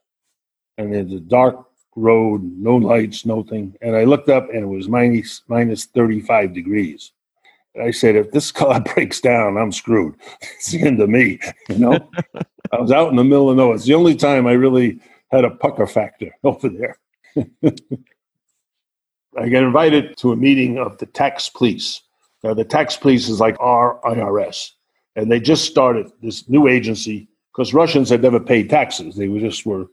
And 0.77 0.93
there's 0.93 1.13
a 1.13 1.21
dark 1.21 1.68
road, 1.99 2.43
no 2.43 2.77
lights, 2.77 3.27
nothing. 3.27 3.77
And 3.81 3.97
I 3.97 4.05
looked 4.05 4.29
up 4.29 4.49
and 4.51 4.65
it 4.65 4.67
was 4.67 4.89
minus, 4.89 5.43
minus 5.49 5.85
35 5.87 6.55
degrees. 6.55 7.13
And 7.75 7.85
I 7.85 7.91
said, 7.91 8.17
if 8.17 8.31
this 8.33 8.51
car 8.61 8.81
breaks 8.81 9.21
down, 9.21 9.57
I'm 9.57 9.73
screwed. 9.73 10.15
It's 10.43 10.73
the 10.73 10.83
end 10.83 11.01
of 11.01 11.09
me. 11.09 11.39
You 11.69 11.79
know, 11.79 12.11
I 12.73 12.81
was 12.81 12.93
out 12.93 13.11
in 13.11 13.17
the 13.17 13.25
middle 13.25 13.51
of 13.51 13.57
nowhere. 13.57 13.77
It's 13.77 13.85
the 13.85 13.95
only 13.95 14.15
time 14.15 14.47
I 14.47 14.53
really 14.53 15.01
had 15.31 15.45
a 15.45 15.51
pucker 15.51 15.87
factor 15.87 16.31
over 16.45 16.69
there. 16.69 16.99
I 19.39 19.49
got 19.49 19.63
invited 19.63 20.17
to 20.19 20.33
a 20.33 20.37
meeting 20.37 20.79
of 20.79 20.99
the 20.99 21.07
tax 21.07 21.49
police. 21.49 22.03
Now, 22.43 22.55
the 22.55 22.65
tax 22.65 22.97
police 22.97 23.29
is 23.29 23.41
like 23.41 23.57
our 23.61 24.01
IRS, 24.05 24.73
and 25.17 25.31
they 25.31 25.39
just 25.41 25.65
started 25.65 26.11
this 26.23 26.49
new 26.49 26.67
agency 26.67 27.29
because 27.53 27.75
Russians 27.75 28.11
had 28.11 28.23
never 28.23 28.41
paid 28.41 28.71
taxes. 28.71 29.17
They 29.17 29.29
were 29.29 29.41
just 29.41 29.67
were 29.67 29.87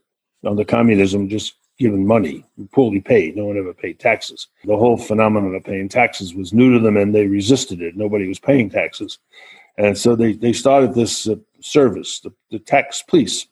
under 0.44 0.64
communism, 0.64 1.28
just 1.28 1.54
given 1.78 2.06
money, 2.06 2.44
poorly 2.72 3.00
paid. 3.00 3.36
No 3.36 3.46
one 3.46 3.58
ever 3.58 3.74
paid 3.74 3.98
taxes. 3.98 4.48
The 4.64 4.76
whole 4.76 4.96
phenomenon 4.96 5.54
of 5.54 5.64
paying 5.64 5.88
taxes 5.88 6.34
was 6.34 6.52
new 6.52 6.72
to 6.72 6.80
them, 6.80 6.96
and 6.96 7.14
they 7.14 7.26
resisted 7.26 7.82
it. 7.82 7.96
Nobody 7.96 8.26
was 8.26 8.38
paying 8.38 8.70
taxes, 8.70 9.18
and 9.78 9.96
so 9.96 10.16
they 10.16 10.32
they 10.32 10.52
started 10.52 10.94
this 10.94 11.28
uh, 11.28 11.36
service, 11.60 12.20
the, 12.20 12.32
the 12.50 12.58
tax 12.58 13.02
police. 13.02 13.46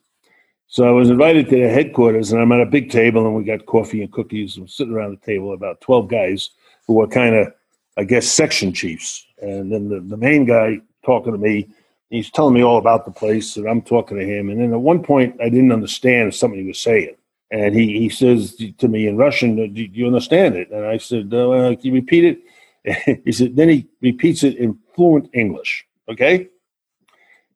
So 0.67 0.87
I 0.87 0.91
was 0.91 1.09
invited 1.09 1.47
to 1.49 1.55
their 1.55 1.69
headquarters, 1.69 2.31
and 2.31 2.41
I'm 2.41 2.51
at 2.51 2.61
a 2.61 2.65
big 2.65 2.89
table, 2.89 3.25
and 3.25 3.35
we 3.35 3.43
got 3.43 3.65
coffee 3.65 4.01
and 4.01 4.11
cookies. 4.11 4.57
I'm 4.57 4.67
sitting 4.67 4.93
around 4.93 5.11
the 5.11 5.25
table, 5.25 5.53
about 5.53 5.81
12 5.81 6.09
guys 6.09 6.49
who 6.87 6.95
were 6.95 7.07
kind 7.07 7.35
of, 7.35 7.53
I 7.97 8.03
guess, 8.03 8.27
section 8.27 8.73
chiefs. 8.73 9.25
And 9.41 9.71
then 9.71 9.89
the, 9.89 9.99
the 10.01 10.17
main 10.17 10.45
guy 10.45 10.81
talking 11.05 11.33
to 11.33 11.37
me, 11.37 11.69
he's 12.09 12.31
telling 12.31 12.55
me 12.55 12.63
all 12.63 12.77
about 12.77 13.05
the 13.05 13.11
place, 13.11 13.57
and 13.57 13.69
I'm 13.69 13.81
talking 13.81 14.17
to 14.17 14.25
him. 14.25 14.49
And 14.49 14.59
then 14.59 14.73
at 14.73 14.79
one 14.79 15.03
point, 15.03 15.39
I 15.39 15.49
didn't 15.49 15.71
understand 15.71 16.33
something 16.33 16.59
he 16.59 16.67
was 16.67 16.79
saying. 16.79 17.15
And 17.51 17.75
he, 17.75 17.99
he 17.99 18.09
says 18.09 18.55
to 18.77 18.87
me 18.87 19.07
in 19.07 19.17
Russian, 19.17 19.55
Do 19.73 19.81
you 19.81 20.07
understand 20.07 20.55
it? 20.55 20.71
And 20.71 20.85
I 20.85 20.97
said, 20.97 21.33
uh, 21.33 21.75
Can 21.75 21.79
you 21.81 21.93
repeat 21.93 22.25
it? 22.25 23.21
he 23.25 23.31
said, 23.31 23.55
Then 23.55 23.69
he 23.69 23.87
repeats 24.01 24.43
it 24.43 24.57
in 24.57 24.77
fluent 24.95 25.29
English. 25.33 25.85
Okay? 26.09 26.49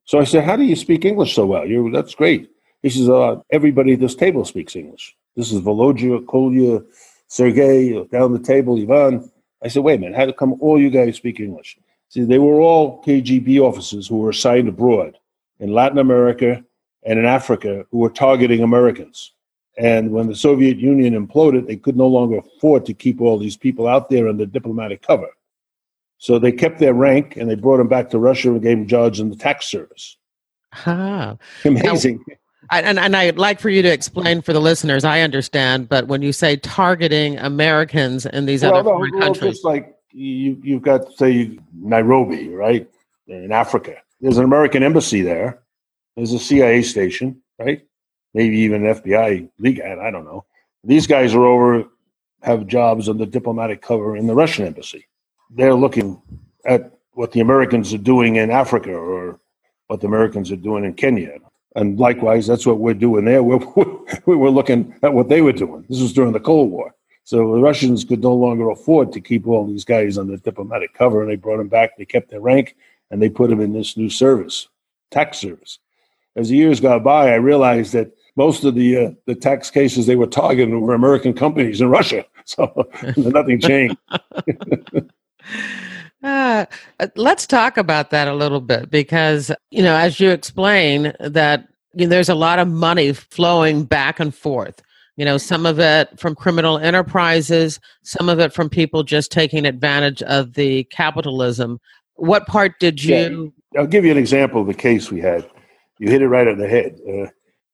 So 0.06 0.20
I 0.20 0.24
said, 0.24 0.44
How 0.44 0.56
do 0.56 0.64
you 0.64 0.76
speak 0.76 1.06
English 1.06 1.36
so 1.36 1.46
well? 1.46 1.66
You're, 1.66 1.92
that's 1.92 2.16
great. 2.16 2.50
He 2.82 2.90
says, 2.90 3.10
uh, 3.10 3.42
everybody 3.52 3.94
at 3.94 4.00
this 4.00 4.16
table 4.16 4.46
speaks 4.46 4.76
English. 4.76 5.16
This 5.36 5.52
is 5.52 5.62
Volodya, 5.62 6.26
Kolya, 6.26 6.82
Sergey, 7.28 8.06
down 8.06 8.34
the 8.34 8.40
table, 8.40 8.80
Ivan. 8.80 9.30
I 9.62 9.68
said, 9.68 9.84
wait 9.84 9.96
a 9.96 10.00
minute, 10.00 10.16
how 10.16 10.32
come 10.32 10.56
all 10.62 10.80
you 10.80 10.90
guys 10.90 11.18
speak 11.18 11.40
English? 11.40 11.78
See, 12.08 12.24
they 12.24 12.40
were 12.40 12.62
all 12.62 13.04
KGB 13.04 13.60
officers 13.60 14.08
who 14.08 14.18
were 14.18 14.30
assigned 14.30 14.70
abroad 14.70 15.18
in 15.60 15.74
Latin 15.74 15.98
America 15.98 16.64
and 17.04 17.20
in 17.20 17.26
Africa 17.26 17.86
who 17.92 18.00
were 18.00 18.10
targeting 18.10 18.64
Americans. 18.64 19.34
And 19.80 20.12
when 20.12 20.28
the 20.28 20.36
Soviet 20.36 20.78
Union 20.78 21.14
imploded, 21.14 21.66
they 21.66 21.78
could 21.78 21.96
no 21.96 22.08
longer 22.08 22.40
afford 22.40 22.86
to 22.86 22.94
keep 22.94 23.22
all 23.22 23.38
these 23.38 23.56
people 23.56 23.88
out 23.88 24.10
there 24.10 24.28
under 24.28 24.46
diplomatic 24.46 25.02
cover. 25.02 25.30
So 26.18 26.38
they 26.38 26.52
kept 26.52 26.80
their 26.80 26.94
rank 26.94 27.38
and 27.38 27.50
they 27.50 27.56
brought 27.56 27.78
them 27.78 27.88
back 27.88 28.10
to 28.10 28.20
Russia 28.20 28.52
and 28.52 28.62
gave 28.62 28.78
them 28.78 28.88
jobs 28.88 29.22
in 29.22 29.30
the 29.30 29.38
tax 29.38 29.68
service. 29.68 30.18
Ah, 30.86 31.38
Amazing. 31.64 32.22
Now, 32.28 32.36
I, 32.72 32.82
and, 32.82 33.00
and 33.00 33.16
I'd 33.16 33.38
like 33.38 33.62
for 33.62 33.70
you 33.70 33.82
to 33.82 33.92
explain 33.92 34.42
for 34.42 34.52
the 34.52 34.60
listeners. 34.60 35.06
I 35.06 35.22
understand, 35.22 35.88
but 35.88 36.08
when 36.08 36.22
you 36.22 36.34
say 36.34 36.58
targeting 36.58 37.38
Americans 37.38 38.26
in 38.26 38.46
these 38.46 38.64
well, 38.64 38.76
other 38.76 38.84
no, 38.84 38.96
foreign 38.98 39.14
well, 39.14 39.22
countries, 39.22 39.54
just 39.54 39.66
like 39.66 39.96
you, 40.12 40.60
you've 40.62 40.82
got 40.82 41.12
say 41.14 41.58
Nairobi, 41.74 42.50
right, 42.50 42.88
in 43.28 43.54
Africa. 43.54 43.96
There's 44.20 44.38
an 44.38 44.44
American 44.44 44.84
embassy 44.84 45.22
there. 45.22 45.64
There's 46.16 46.34
a 46.34 46.40
CIA 46.40 46.84
station, 46.84 47.42
right? 47.58 47.88
Maybe 48.34 48.60
even 48.60 48.84
FBI 48.84 49.50
legat. 49.60 50.00
I 50.00 50.12
don't 50.12 50.26
know. 50.26 50.46
These 50.84 51.08
guys 51.08 51.34
are 51.34 51.46
over, 51.46 51.86
have 52.42 52.68
jobs 52.68 53.10
on 53.10 53.18
the 53.18 53.26
diplomatic 53.26 53.82
cover 53.82 54.16
in 54.16 54.28
the 54.28 54.36
Russian 54.36 54.66
embassy. 54.66 55.08
They're 55.50 55.74
looking 55.74 56.22
at 56.66 56.94
what 57.14 57.32
the 57.32 57.42
Americans 57.42 57.94
are 57.94 57.98
doing 57.98 58.36
in 58.36 58.52
Africa 58.52 58.94
or 58.94 59.40
what 59.88 60.02
the 60.02 60.08
Americans 60.08 60.52
are 60.52 60.56
doing 60.56 60.86
in 60.86 60.94
Kenya 60.94 61.40
and 61.76 62.00
likewise, 62.00 62.48
that's 62.48 62.66
what 62.66 62.80
we're 62.80 62.94
doing 62.94 63.26
there. 63.26 63.44
We're, 63.44 63.60
we 64.26 64.36
were 64.36 64.50
looking 64.50 64.96
at 65.04 65.14
what 65.14 65.30
they 65.30 65.42
were 65.42 65.54
doing. 65.54 65.86
This 65.90 66.02
was 66.02 66.14
during 66.14 66.34
the 66.34 66.40
Cold 66.40 66.72
War. 66.72 66.96
So 67.24 67.38
the 67.38 67.62
Russians 67.62 68.04
could 68.04 68.22
no 68.22 68.34
longer 68.34 68.70
afford 68.72 69.14
to 69.14 69.22
keep 69.22 69.48
all 69.48 69.68
these 69.68 69.86
guys 69.86 70.18
on 70.18 70.28
the 70.28 70.38
diplomatic 70.38 70.96
cover, 70.96 71.22
and 71.22 71.30
they 71.30 71.36
brought 71.36 71.58
them 71.58 71.68
back. 71.68 71.96
They 71.96 72.06
kept 72.06 72.32
their 72.32 72.40
rank, 72.42 72.76
and 73.12 73.22
they 73.22 73.30
put 73.30 73.52
them 73.52 73.62
in 73.62 73.72
this 73.72 73.96
new 73.96 74.10
service, 74.10 74.68
tax 75.12 75.38
service. 75.38 75.78
As 76.36 76.50
the 76.50 76.58
years 76.58 76.80
got 76.80 77.04
by, 77.04 77.32
I 77.32 77.36
realized 77.36 77.94
that 77.94 78.12
most 78.36 78.64
of 78.64 78.76
the 78.76 78.98
uh, 78.98 79.12
the 79.26 79.36
tax 79.36 79.70
cases 79.70 80.06
they 80.06 80.16
were 80.16 80.28
targeting 80.28 80.80
were 80.82 80.94
American 80.94 81.34
companies 81.34 81.82
in 81.82 81.90
Russia. 81.90 82.26
So 82.46 82.90
nothing 83.16 83.60
changed. 83.60 83.98
Uh, 86.22 86.66
let's 87.16 87.48
talk 87.48 87.78
about 87.78 88.10
that 88.10 88.28
a 88.28 88.34
little 88.34 88.60
bit 88.60 88.92
because, 88.92 89.52
you 89.72 89.82
know, 89.82 89.96
as 89.96 90.20
you 90.20 90.32
explain, 90.32 91.14
that 91.22 91.70
you 91.94 92.06
know, 92.06 92.10
there's 92.10 92.28
a 92.28 92.36
lot 92.36 92.60
of 92.60 92.68
money 92.68 93.14
flowing 93.14 93.86
back 93.86 94.20
and 94.20 94.36
forth. 94.36 94.82
You 95.16 95.26
know, 95.26 95.38
some 95.38 95.66
of 95.66 95.80
it 95.80 96.18
from 96.20 96.36
criminal 96.36 96.78
enterprises, 96.78 97.80
some 98.04 98.30
of 98.30 98.40
it 98.40 98.54
from 98.54 98.70
people 98.70 99.04
just 99.04 99.32
taking 99.32 99.66
advantage 99.66 100.22
of 100.24 100.54
the 100.54 100.86
capitalism. 100.86 101.80
What 102.16 102.48
part 102.48 102.80
did 102.80 103.04
you? 103.04 103.54
Yeah. 103.74 103.82
I'll 103.82 103.88
give 103.88 104.06
you 104.06 104.12
an 104.12 104.18
example 104.18 104.62
of 104.62 104.68
the 104.68 104.74
case 104.74 105.12
we 105.12 105.20
had. 105.20 105.50
You 106.00 106.10
hit 106.10 106.22
it 106.22 106.28
right 106.28 106.48
on 106.48 106.58
the 106.58 106.68
head. 106.68 106.98
Uh, 107.08 107.28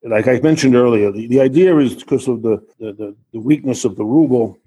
like 0.06 0.28
I 0.28 0.38
mentioned 0.40 0.74
earlier, 0.74 1.10
the, 1.10 1.26
the 1.26 1.40
idea 1.40 1.76
is 1.78 1.94
because 1.94 2.28
of 2.28 2.42
the, 2.42 2.64
the, 2.78 3.14
the 3.32 3.40
weakness 3.40 3.84
of 3.84 3.96
the 3.96 4.04
ruble, 4.04 4.58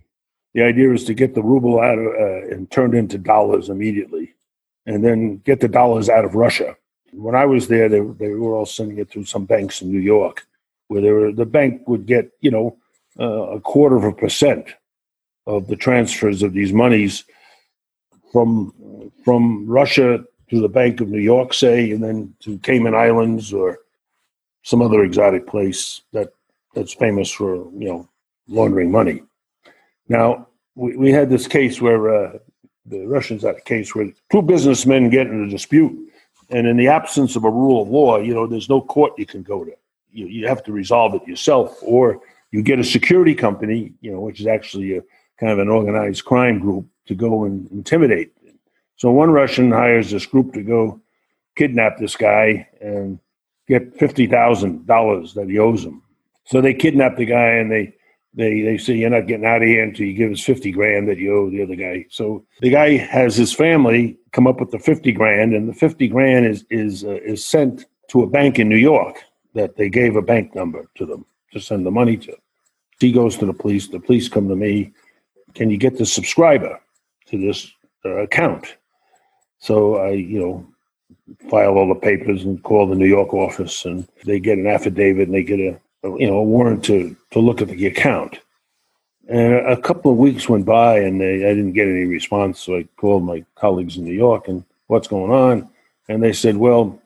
the 0.54 0.64
idea 0.64 0.92
is 0.92 1.06
to 1.06 1.14
get 1.14 1.36
the 1.36 1.44
ruble 1.44 1.80
out 1.80 1.98
of, 1.98 2.08
uh, 2.08 2.54
and 2.54 2.70
turned 2.70 2.94
into 2.94 3.18
dollars 3.18 3.70
immediately, 3.70 4.34
and 4.86 5.04
then 5.04 5.38
get 5.38 5.60
the 5.60 5.68
dollars 5.68 6.10
out 6.10 6.26
of 6.26 6.36
Russia. 6.36 6.76
When 7.14 7.36
I 7.36 7.46
was 7.46 7.68
there, 7.68 7.90
they, 7.90 8.00
they 8.00 8.30
were 8.30 8.54
all 8.54 8.66
sending 8.66 8.98
it 9.00 9.10
through 9.10 9.26
some 9.26 9.46
banks 9.46 9.82
in 9.82 9.92
New 9.92 10.00
York, 10.00 10.46
where 10.88 11.02
were, 11.14 11.32
the 11.32 11.46
bank 11.46 11.88
would 11.88 12.06
get, 12.06 12.32
you 12.42 12.52
know, 12.52 12.78
uh, 13.20 13.56
a 13.58 13.60
quarter 13.60 13.96
of 13.96 14.04
a 14.04 14.12
percent 14.12 14.68
of 15.48 15.68
the 15.68 15.76
transfers 15.76 16.44
of 16.44 16.54
these 16.54 16.72
monies 16.72 17.24
from 18.32 18.74
from 19.26 19.68
Russia 19.68 20.24
to 20.50 20.62
the 20.62 20.70
Bank 20.70 21.02
of 21.02 21.10
New 21.10 21.20
York, 21.20 21.54
say, 21.54 21.92
and 21.92 22.04
then 22.04 22.34
to 22.42 22.58
Cayman 22.60 22.96
Islands 22.96 23.54
or 23.54 23.80
some 24.64 24.82
other 24.82 25.04
exotic 25.04 25.48
place 25.48 26.02
that 26.14 26.34
that's 26.76 26.94
famous 26.94 27.32
for 27.32 27.56
you 27.74 27.88
know 27.88 28.10
laundering 28.48 28.92
money. 28.92 29.24
Now, 30.08 30.48
we, 30.76 30.98
we 30.98 31.12
had 31.12 31.30
this 31.30 31.48
case 31.48 31.82
where 31.82 32.14
uh, 32.14 32.38
the 32.86 33.06
Russians 33.06 33.44
had 33.44 33.56
a 33.56 33.62
case 33.62 33.94
where 33.94 34.12
two 34.32 34.42
businessmen 34.42 35.10
get 35.10 35.28
in 35.28 35.44
a 35.44 35.50
dispute, 35.50 36.12
and 36.50 36.68
in 36.68 36.78
the 36.78 36.88
absence 36.88 37.36
of 37.36 37.44
a 37.44 37.50
rule 37.50 37.82
of 37.82 37.90
law, 37.90 38.20
you 38.20 38.34
know, 38.34 38.48
there's 38.48 38.70
no 38.70 38.82
court 38.82 39.14
you 39.18 39.26
can 39.26 39.44
go 39.44 39.64
to. 39.64 39.72
You, 40.12 40.26
you 40.26 40.48
have 40.48 40.64
to 40.64 40.72
resolve 40.72 41.14
it 41.14 41.28
yourself, 41.28 41.78
or 41.82 42.22
you 42.52 42.64
get 42.64 42.80
a 42.80 42.84
security 42.84 43.36
company, 43.36 43.94
you 44.02 44.12
know, 44.12 44.20
which 44.20 44.40
is 44.40 44.48
actually 44.48 44.98
a 44.98 45.04
kind 45.40 45.52
of 45.52 45.60
an 45.60 45.70
organized 45.70 46.26
crime 46.26 46.60
group 46.60 46.86
to 47.06 47.16
go 47.16 47.46
and 47.46 47.70
intimidate. 47.72 48.34
So 48.96 49.12
one 49.12 49.32
Russian 49.32 49.72
hires 49.72 50.12
this 50.12 50.26
group 50.26 50.54
to 50.54 50.64
go 50.64 51.00
kidnap 51.56 51.98
this 51.98 52.16
guy 52.16 52.68
and 52.82 53.20
get 53.70 53.98
fifty 53.98 54.28
thousand 54.28 54.86
dollars 54.86 55.34
that 55.36 55.50
he 55.50 55.58
owes 55.60 55.84
them. 55.84 56.02
So 56.46 56.60
they 56.60 56.74
kidnap 56.74 57.16
the 57.16 57.26
guy 57.26 57.52
and 57.52 57.72
they 57.72 57.96
they 58.34 58.62
they 58.62 58.78
say 58.78 58.96
you're 58.96 59.10
not 59.10 59.28
getting 59.28 59.46
out 59.46 59.62
of 59.62 59.68
here 59.68 59.84
until 59.84 60.06
you 60.08 60.14
give 60.14 60.32
us 60.32 60.44
fifty 60.44 60.72
grand 60.72 61.08
that 61.08 61.18
you 61.18 61.34
owe 61.34 61.50
the 61.50 61.64
other 61.64 61.76
guy. 61.76 62.06
So 62.10 62.46
the 62.60 62.72
guy 62.72 62.98
has 62.98 63.36
his 63.36 63.54
family 63.54 64.18
come 64.32 64.48
up 64.48 64.60
with 64.60 64.72
the 64.72 64.80
fifty 64.80 65.12
grand, 65.12 65.54
and 65.54 65.70
the 65.70 65.74
fifty 65.74 66.08
grand 66.08 66.46
is 66.46 66.66
is 66.70 67.04
uh, 67.04 67.20
is 67.24 67.46
sent 67.46 67.86
to 68.10 68.24
a 68.24 68.28
bank 68.28 68.60
in 68.60 68.68
New 68.68 68.78
York 68.78 69.24
that 69.54 69.76
they 69.78 69.90
gave 69.90 70.16
a 70.16 70.22
bank 70.22 70.56
number 70.56 70.90
to 70.96 71.06
them 71.06 71.26
to 71.54 71.60
send 71.60 71.86
the 71.86 71.92
money 71.92 72.18
to. 72.18 72.36
He 73.00 73.12
goes 73.12 73.38
to 73.38 73.46
the 73.46 73.54
police. 73.54 73.88
The 73.88 74.00
police 74.00 74.28
come 74.28 74.48
to 74.50 74.56
me. 74.56 74.94
Can 75.56 75.70
you 75.70 75.78
get 75.78 75.98
the 75.98 76.06
subscriber 76.06 76.80
to 77.28 77.38
this 77.38 77.72
uh, 78.06 78.18
account? 78.18 78.78
So 79.60 79.96
I, 79.96 80.12
you 80.12 80.40
know, 80.40 80.68
file 81.50 81.78
all 81.78 81.88
the 81.88 81.96
papers 81.96 82.44
and 82.44 82.62
call 82.64 82.88
the 82.88 82.96
New 82.96 83.08
York 83.08 83.34
office, 83.34 83.86
and 83.86 84.08
they 84.26 84.40
get 84.40 84.58
an 84.58 84.68
affidavit 84.68 85.28
and 85.28 85.36
they 85.36 85.44
get 85.44 85.60
a 85.60 85.80
you 86.04 86.28
know, 86.28 86.38
a 86.38 86.44
warrant 86.44 86.84
to, 86.86 87.16
to 87.32 87.40
look 87.40 87.62
at 87.62 87.68
the 87.68 87.88
account. 87.88 88.40
And 89.28 89.54
a 89.54 89.80
couple 89.80 90.12
of 90.12 90.18
weeks 90.18 90.50
went 90.50 90.66
by 90.66 91.00
and 91.00 91.22
they, 91.22 91.46
I 91.46 91.54
didn't 91.54 91.74
get 91.74 91.88
any 91.88 92.06
response. 92.06 92.60
So 92.60 92.78
I 92.78 92.84
called 92.98 93.24
my 93.24 93.46
colleagues 93.56 93.98
in 93.98 94.06
New 94.06 94.14
York 94.14 94.48
and 94.48 94.64
what's 94.88 95.08
going 95.08 95.32
on? 95.32 95.70
And 96.08 96.24
they 96.24 96.34
said, 96.34 96.58
well, 96.58 97.00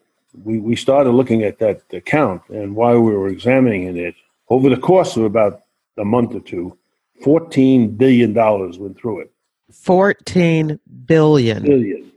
we, 0.43 0.59
we 0.59 0.75
started 0.75 1.11
looking 1.11 1.43
at 1.43 1.59
that 1.59 1.81
account. 1.91 2.41
And 2.49 2.75
while 2.75 2.99
we 3.01 3.13
were 3.13 3.27
examining 3.27 3.97
it, 3.97 4.15
over 4.49 4.69
the 4.69 4.77
course 4.77 5.17
of 5.17 5.23
about 5.23 5.61
a 5.97 6.05
month 6.05 6.33
or 6.33 6.39
two, 6.39 6.77
$14 7.23 7.97
billion 7.97 8.33
went 8.33 8.97
through 8.97 9.21
it. 9.21 9.31
14 9.73 10.79
billion. 11.05 11.63
Billion. 11.63 12.11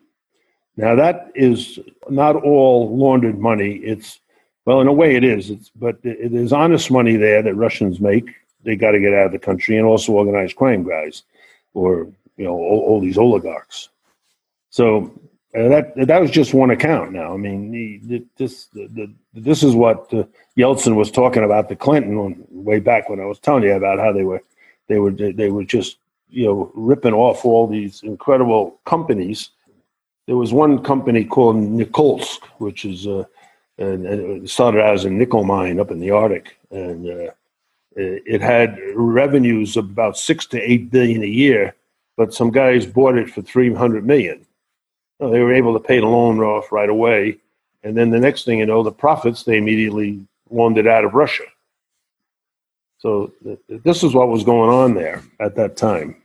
Now 0.77 0.95
that 0.95 1.31
is 1.35 1.79
not 2.09 2.37
all 2.37 2.97
laundered 2.97 3.39
money. 3.39 3.77
It's 3.77 4.21
well, 4.67 4.81
in 4.81 4.89
a 4.89 4.93
way, 4.93 5.15
it 5.15 5.25
is. 5.25 5.51
It's 5.51 5.71
but 5.71 5.99
there's 6.03 6.53
honest 6.53 6.91
money 6.91 7.17
there 7.17 7.43
that 7.43 7.55
Russians 7.55 8.01
make. 8.01 8.29
They 8.65 8.75
got 8.75 8.91
to 8.93 9.01
get 9.01 9.15
out 9.15 9.27
of 9.27 9.33
the 9.33 9.39
country, 9.39 9.77
and 9.77 9.87
also 9.87 10.13
organized 10.13 10.57
crime 10.57 10.83
guys, 10.83 11.23
or 11.73 12.09
you 12.37 12.45
know, 12.45 12.53
all, 12.53 12.81
all 12.87 13.01
these 13.01 13.17
oligarchs. 13.17 13.89
So 14.71 15.13
uh, 15.57 15.69
that 15.69 15.95
that 15.97 16.21
was 16.21 16.31
just 16.31 16.53
one 16.53 16.71
account. 16.71 17.13
Now, 17.13 17.33
I 17.33 17.37
mean, 17.37 17.71
the, 18.07 18.25
this 18.37 18.67
the, 18.67 18.89
the, 18.89 19.13
this 19.35 19.63
is 19.63 19.75
what 19.75 20.13
uh, 20.13 20.25
Yeltsin 20.59 20.97
was 20.97 21.11
talking 21.11 21.45
about 21.45 21.69
the 21.69 21.77
Clinton 21.77 22.45
way 22.51 22.81
back 22.81 23.09
when 23.09 23.21
I 23.21 23.25
was 23.25 23.39
telling 23.39 23.63
you 23.63 23.73
about 23.73 23.99
how 23.99 24.13
they 24.13 24.25
were 24.25 24.43
they 24.89 24.99
were 24.99 25.13
they 25.13 25.51
were 25.51 25.65
just 25.65 25.99
you 26.29 26.45
know 26.47 26.73
ripping 26.75 27.15
off 27.15 27.45
all 27.45 27.67
these 27.67 28.03
incredible 28.03 28.81
companies. 28.85 29.51
There 30.27 30.37
was 30.37 30.53
one 30.53 30.83
company 30.83 31.25
called 31.25 31.57
Norilsk, 31.57 32.43
which 32.59 32.85
is 32.85 33.07
uh, 33.07 33.25
and, 33.79 34.07
it 34.07 34.49
started 34.49 34.81
out 34.81 34.95
as 34.95 35.05
a 35.05 35.11
nickel 35.11 35.45
mine 35.45 35.79
up 35.79 35.91
in 35.91 36.01
the 36.01 36.11
Arctic, 36.11 36.59
and 36.71 37.09
uh, 37.09 37.33
it 37.95 38.41
had 38.41 38.79
revenues 38.95 39.77
of 39.77 39.87
about 39.87 40.17
six 40.19 40.47
to 40.47 40.61
eight 40.61 40.91
billion 40.91 41.23
a 41.23 41.27
year. 41.27 41.75
But 42.17 42.33
some 42.33 42.51
guys 42.51 42.87
bought 42.87 43.17
it 43.17 43.31
for 43.31 43.43
three 43.43 43.73
hundred 43.73 44.07
million. 44.07 44.47
So 45.21 45.31
they 45.31 45.41
were 45.41 45.53
able 45.53 45.75
to 45.75 45.81
pay 45.81 46.01
the 46.01 46.07
loan 46.07 46.41
off 46.41 46.73
right 46.73 46.89
away, 46.89 47.39
and 47.83 47.97
then 47.97 48.11
the 48.11 48.21
next 48.21 48.45
thing 48.45 48.59
you 48.59 48.67
know, 48.67 48.83
the 48.83 48.93
profits 48.93 49.43
they 49.43 49.59
immediately 49.59 50.27
loaned 50.51 50.79
it 50.79 50.87
out 50.87 51.05
of 51.05 51.15
Russia. 51.15 51.45
So 52.99 53.33
th- 53.45 53.59
this 53.69 54.03
is 54.03 54.15
what 54.15 54.29
was 54.29 54.45
going 54.45 54.71
on 54.71 54.95
there 54.95 55.23
at 55.41 55.55
that 55.57 55.77
time. 55.77 56.17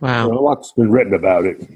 Wow, 0.00 0.28
a 0.28 0.32
lot's 0.32 0.72
been 0.72 0.90
written 0.90 1.14
about 1.14 1.46
it. 1.46 1.66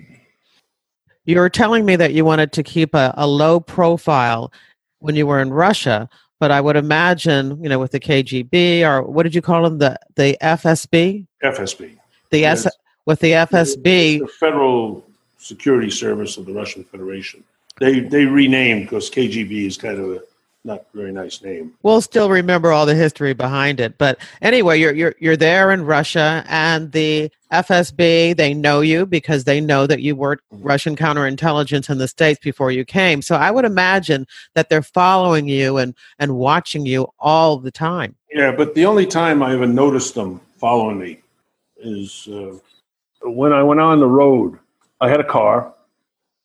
You 1.26 1.38
were 1.38 1.50
telling 1.50 1.84
me 1.84 1.96
that 1.96 2.12
you 2.14 2.24
wanted 2.24 2.52
to 2.52 2.62
keep 2.62 2.94
a, 2.94 3.12
a 3.16 3.26
low 3.26 3.60
profile 3.60 4.52
when 5.00 5.16
you 5.16 5.26
were 5.26 5.40
in 5.40 5.52
Russia, 5.52 6.08
but 6.38 6.50
I 6.50 6.60
would 6.60 6.76
imagine, 6.76 7.62
you 7.62 7.68
know, 7.68 7.78
with 7.78 7.90
the 7.90 8.00
KGB 8.00 8.82
or 8.82 9.02
what 9.02 9.24
did 9.24 9.34
you 9.34 9.42
call 9.42 9.64
them, 9.64 9.78
the 9.78 9.98
the 10.14 10.38
FSB? 10.40 11.26
FSB. 11.42 11.96
The 12.30 12.38
yes. 12.38 12.66
S 12.66 12.72
with 13.06 13.20
the 13.20 13.32
FSB, 13.32 14.20
the 14.20 14.28
Federal 14.40 15.04
Security 15.38 15.90
Service 15.90 16.36
of 16.36 16.46
the 16.46 16.52
Russian 16.52 16.84
Federation. 16.84 17.42
They 17.78 18.00
they 18.00 18.24
renamed 18.24 18.82
because 18.82 19.10
KGB 19.10 19.66
is 19.66 19.76
kind 19.76 19.98
of 19.98 20.10
a 20.12 20.20
not 20.66 20.84
very 20.92 21.12
nice 21.12 21.42
name. 21.42 21.72
We'll 21.82 22.00
still 22.00 22.28
remember 22.28 22.72
all 22.72 22.84
the 22.84 22.94
history 22.94 23.32
behind 23.32 23.80
it. 23.80 23.96
But 23.96 24.18
anyway, 24.42 24.78
you're 24.78 24.92
you're 24.92 25.14
you're 25.18 25.36
there 25.36 25.70
in 25.70 25.84
Russia 25.84 26.44
and 26.48 26.92
the 26.92 27.30
FSB, 27.52 28.36
they 28.36 28.52
know 28.54 28.80
you 28.80 29.06
because 29.06 29.44
they 29.44 29.60
know 29.60 29.86
that 29.86 30.02
you 30.02 30.16
worked 30.16 30.42
mm-hmm. 30.52 30.66
Russian 30.66 30.96
counterintelligence 30.96 31.88
in 31.88 31.98
the 31.98 32.08
States 32.08 32.40
before 32.42 32.72
you 32.72 32.84
came. 32.84 33.22
So 33.22 33.36
I 33.36 33.50
would 33.50 33.64
imagine 33.64 34.26
that 34.54 34.68
they're 34.68 34.82
following 34.82 35.46
you 35.48 35.76
and, 35.76 35.94
and 36.18 36.36
watching 36.36 36.86
you 36.86 37.06
all 37.18 37.58
the 37.58 37.70
time. 37.70 38.16
Yeah, 38.32 38.52
but 38.52 38.74
the 38.74 38.84
only 38.84 39.06
time 39.06 39.42
I 39.42 39.54
ever 39.54 39.66
noticed 39.66 40.14
them 40.14 40.40
following 40.58 40.98
me 40.98 41.20
is 41.78 42.28
uh, 42.28 42.58
when 43.22 43.52
I 43.52 43.62
went 43.62 43.80
on 43.80 44.00
the 44.00 44.08
road. 44.08 44.58
I 45.00 45.10
had 45.10 45.20
a 45.20 45.24
car 45.24 45.74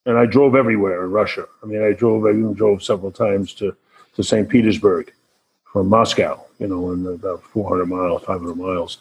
and 0.06 0.18
I 0.18 0.26
drove 0.26 0.56
everywhere 0.56 1.06
in 1.06 1.12
Russia. 1.12 1.46
I 1.64 1.66
mean, 1.66 1.82
I 1.82 1.94
drove, 1.94 2.26
I 2.26 2.32
even 2.32 2.54
drove 2.54 2.84
several 2.84 3.12
times 3.12 3.54
to 3.56 3.76
to 4.16 4.24
St. 4.24 4.48
Petersburg 4.50 5.12
from 5.72 5.88
Moscow, 5.88 6.44
you 6.60 6.68
know, 6.68 6.92
in 6.92 7.06
about 7.08 7.44
400 7.44 7.86
miles, 7.86 8.24
500 8.24 8.56
miles. 8.56 8.98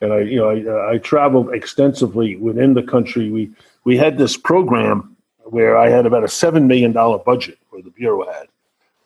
And 0.00 0.12
I, 0.12 0.20
you 0.20 0.36
know, 0.36 0.50
I, 0.50 0.94
I 0.94 0.98
traveled 0.98 1.52
extensively 1.52 2.36
within 2.36 2.74
the 2.74 2.82
country. 2.82 3.30
We 3.30 3.50
we 3.84 3.96
had 3.96 4.18
this 4.18 4.36
program 4.36 5.16
where 5.44 5.76
I 5.76 5.88
had 5.90 6.06
about 6.06 6.24
a 6.24 6.28
seven 6.28 6.66
million 6.66 6.92
dollar 6.92 7.18
budget, 7.18 7.58
or 7.70 7.82
the 7.82 7.90
bureau 7.90 8.30
had, 8.30 8.48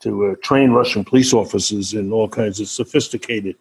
to 0.01 0.27
uh, 0.27 0.35
train 0.43 0.71
Russian 0.71 1.05
police 1.05 1.33
officers 1.33 1.95
in 1.95 2.13
all 2.13 2.29
kinds 2.29 2.61
of 2.61 2.69
sophisticated 2.69 3.57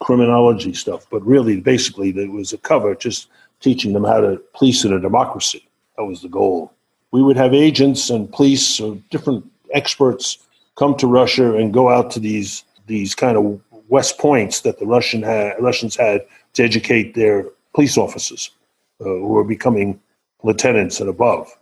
criminology 0.00 0.74
stuff. 0.74 1.06
But 1.10 1.26
really, 1.26 1.60
basically, 1.60 2.10
it 2.10 2.30
was 2.30 2.52
a 2.52 2.58
cover 2.58 2.94
just 2.94 3.28
teaching 3.60 3.92
them 3.92 4.04
how 4.04 4.20
to 4.20 4.40
police 4.54 4.84
in 4.84 4.92
a 4.92 5.00
democracy. 5.00 5.66
That 5.96 6.04
was 6.04 6.22
the 6.22 6.28
goal. 6.28 6.72
We 7.10 7.22
would 7.22 7.36
have 7.36 7.54
agents 7.54 8.10
and 8.10 8.30
police 8.30 8.80
or 8.80 8.96
different 9.10 9.44
experts 9.72 10.38
come 10.78 10.96
to 10.96 11.06
Russia 11.06 11.56
and 11.56 11.74
go 11.74 11.90
out 11.90 12.10
to 12.12 12.20
these 12.20 12.64
these 12.86 13.14
kind 13.14 13.36
of 13.36 13.60
West 13.88 14.18
Points 14.18 14.62
that 14.62 14.78
the 14.78 14.86
Russian 14.86 15.22
ha- 15.22 15.54
Russians 15.58 15.96
had 15.96 16.24
to 16.54 16.62
educate 16.62 17.14
their 17.14 17.46
police 17.74 17.98
officers 17.98 18.50
uh, 19.00 19.04
who 19.04 19.28
were 19.28 19.44
becoming 19.44 20.00
lieutenants 20.42 21.00
and 21.00 21.10
above. 21.10 21.54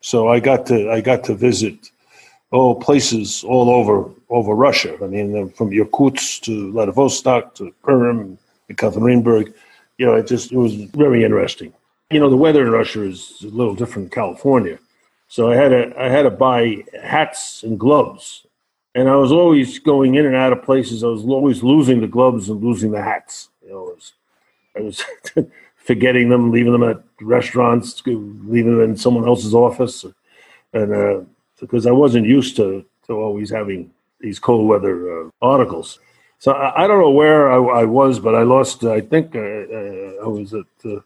So 0.00 0.28
I 0.28 0.38
got 0.40 0.66
to 0.66 0.90
I 0.90 1.00
got 1.00 1.24
to 1.24 1.34
visit 1.34 1.90
all 2.50 2.74
places 2.76 3.42
all 3.44 3.70
over 3.70 4.10
over 4.28 4.54
Russia. 4.54 4.96
I 5.02 5.06
mean, 5.06 5.36
uh, 5.36 5.46
from 5.56 5.72
Irkutsk 5.72 6.42
to 6.42 6.72
Vladivostok 6.72 7.54
to 7.54 7.72
Perm, 7.82 8.38
Ekaterinburg. 8.70 9.52
You 9.96 10.06
know, 10.06 10.14
it 10.14 10.26
just 10.28 10.52
it 10.52 10.58
was 10.58 10.74
very 10.74 11.24
interesting. 11.24 11.72
You 12.10 12.20
know, 12.20 12.30
the 12.30 12.36
weather 12.36 12.62
in 12.64 12.70
Russia 12.70 13.02
is 13.02 13.42
a 13.42 13.48
little 13.48 13.74
different 13.74 14.10
than 14.10 14.22
California. 14.22 14.78
So 15.28 15.50
I 15.50 15.56
had 15.56 15.70
to 15.70 15.80
I 15.98 16.08
had 16.08 16.22
to 16.22 16.30
buy 16.30 16.84
hats 17.02 17.62
and 17.62 17.80
gloves 17.80 18.44
and 18.94 19.08
I 19.08 19.16
was 19.16 19.32
always 19.32 19.78
going 19.78 20.14
in 20.14 20.26
and 20.26 20.34
out 20.34 20.52
of 20.52 20.62
places. 20.62 21.04
I 21.04 21.08
was 21.08 21.24
always 21.24 21.62
losing 21.62 22.00
the 22.00 22.06
gloves 22.06 22.48
and 22.48 22.62
losing 22.62 22.90
the 22.90 23.02
hats. 23.02 23.48
You 23.62 23.70
know, 23.70 23.82
was, 23.94 24.12
I 24.76 24.80
was 24.80 25.04
forgetting 25.76 26.28
them, 26.28 26.50
leaving 26.50 26.72
them 26.72 26.82
at 26.82 27.02
restaurants, 27.20 28.02
leaving 28.06 28.78
them 28.78 28.90
in 28.90 28.96
someone 28.96 29.26
else's 29.26 29.54
office, 29.54 30.04
and 30.72 30.94
uh, 30.94 31.20
because 31.60 31.86
I 31.86 31.90
wasn't 31.92 32.26
used 32.26 32.56
to 32.56 32.84
to 33.06 33.12
always 33.14 33.50
having 33.50 33.90
these 34.20 34.38
cold 34.38 34.68
weather 34.68 35.26
uh, 35.26 35.30
articles. 35.40 35.98
So 36.40 36.52
I, 36.52 36.84
I, 36.84 36.86
don't 36.86 37.00
know 37.00 37.10
where 37.10 37.50
I, 37.50 37.80
I, 37.80 37.84
was, 37.84 38.20
but 38.20 38.34
I 38.34 38.42
lost. 38.42 38.84
I 38.84 39.00
think 39.00 39.34
uh, 39.34 39.40
uh 39.40 40.24
I 40.24 40.28
was 40.28 40.54
at 40.54 40.66
uh, 40.84 41.00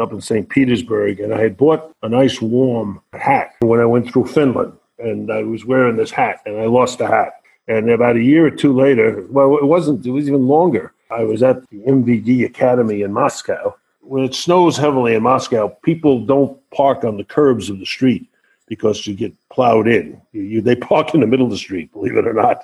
up 0.00 0.12
in 0.12 0.20
St. 0.20 0.48
Petersburg, 0.48 1.20
and 1.20 1.32
I 1.32 1.40
had 1.40 1.56
bought 1.56 1.94
a 2.02 2.08
nice 2.08 2.40
warm 2.40 3.00
hat 3.12 3.54
when 3.60 3.80
I 3.80 3.84
went 3.84 4.10
through 4.10 4.26
Finland 4.26 4.72
and 4.98 5.30
I 5.30 5.42
was 5.42 5.64
wearing 5.64 5.96
this 5.96 6.10
hat, 6.10 6.40
and 6.46 6.58
I 6.58 6.66
lost 6.66 6.98
the 6.98 7.06
hat. 7.06 7.40
And 7.68 7.90
about 7.90 8.16
a 8.16 8.22
year 8.22 8.46
or 8.46 8.50
two 8.50 8.72
later, 8.72 9.26
well, 9.28 9.56
it 9.56 9.64
wasn't, 9.64 10.06
it 10.06 10.10
was 10.10 10.28
even 10.28 10.46
longer. 10.46 10.92
I 11.10 11.24
was 11.24 11.42
at 11.42 11.68
the 11.70 11.80
MVD 11.82 12.44
Academy 12.44 13.02
in 13.02 13.12
Moscow. 13.12 13.76
When 14.00 14.24
it 14.24 14.34
snows 14.34 14.76
heavily 14.76 15.14
in 15.14 15.22
Moscow, 15.22 15.68
people 15.82 16.24
don't 16.24 16.58
park 16.70 17.04
on 17.04 17.16
the 17.16 17.24
curbs 17.24 17.68
of 17.70 17.78
the 17.78 17.86
street 17.86 18.28
because 18.66 19.06
you 19.06 19.14
get 19.14 19.34
plowed 19.50 19.88
in. 19.88 20.20
You, 20.32 20.42
you, 20.42 20.60
they 20.60 20.76
park 20.76 21.14
in 21.14 21.20
the 21.20 21.26
middle 21.26 21.46
of 21.46 21.52
the 21.52 21.58
street, 21.58 21.92
believe 21.92 22.16
it 22.16 22.26
or 22.26 22.34
not. 22.34 22.62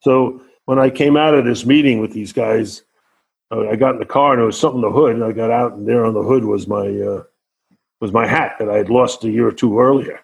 So 0.00 0.42
when 0.66 0.78
I 0.78 0.90
came 0.90 1.16
out 1.16 1.34
of 1.34 1.44
this 1.44 1.64
meeting 1.64 2.00
with 2.00 2.12
these 2.12 2.32
guys, 2.32 2.82
uh, 3.50 3.68
I 3.68 3.76
got 3.76 3.94
in 3.94 4.00
the 4.00 4.06
car 4.06 4.32
and 4.32 4.40
there 4.40 4.46
was 4.46 4.58
something 4.58 4.82
in 4.82 4.88
the 4.88 4.90
hood, 4.90 5.14
and 5.14 5.24
I 5.24 5.32
got 5.32 5.50
out, 5.50 5.72
and 5.72 5.86
there 5.86 6.04
on 6.04 6.14
the 6.14 6.22
hood 6.22 6.44
was 6.44 6.66
my 6.66 6.88
uh, 6.88 7.22
was 8.00 8.12
my 8.12 8.26
hat 8.26 8.56
that 8.58 8.68
I 8.68 8.76
had 8.76 8.90
lost 8.90 9.24
a 9.24 9.30
year 9.30 9.46
or 9.46 9.52
two 9.52 9.78
earlier. 9.78 10.20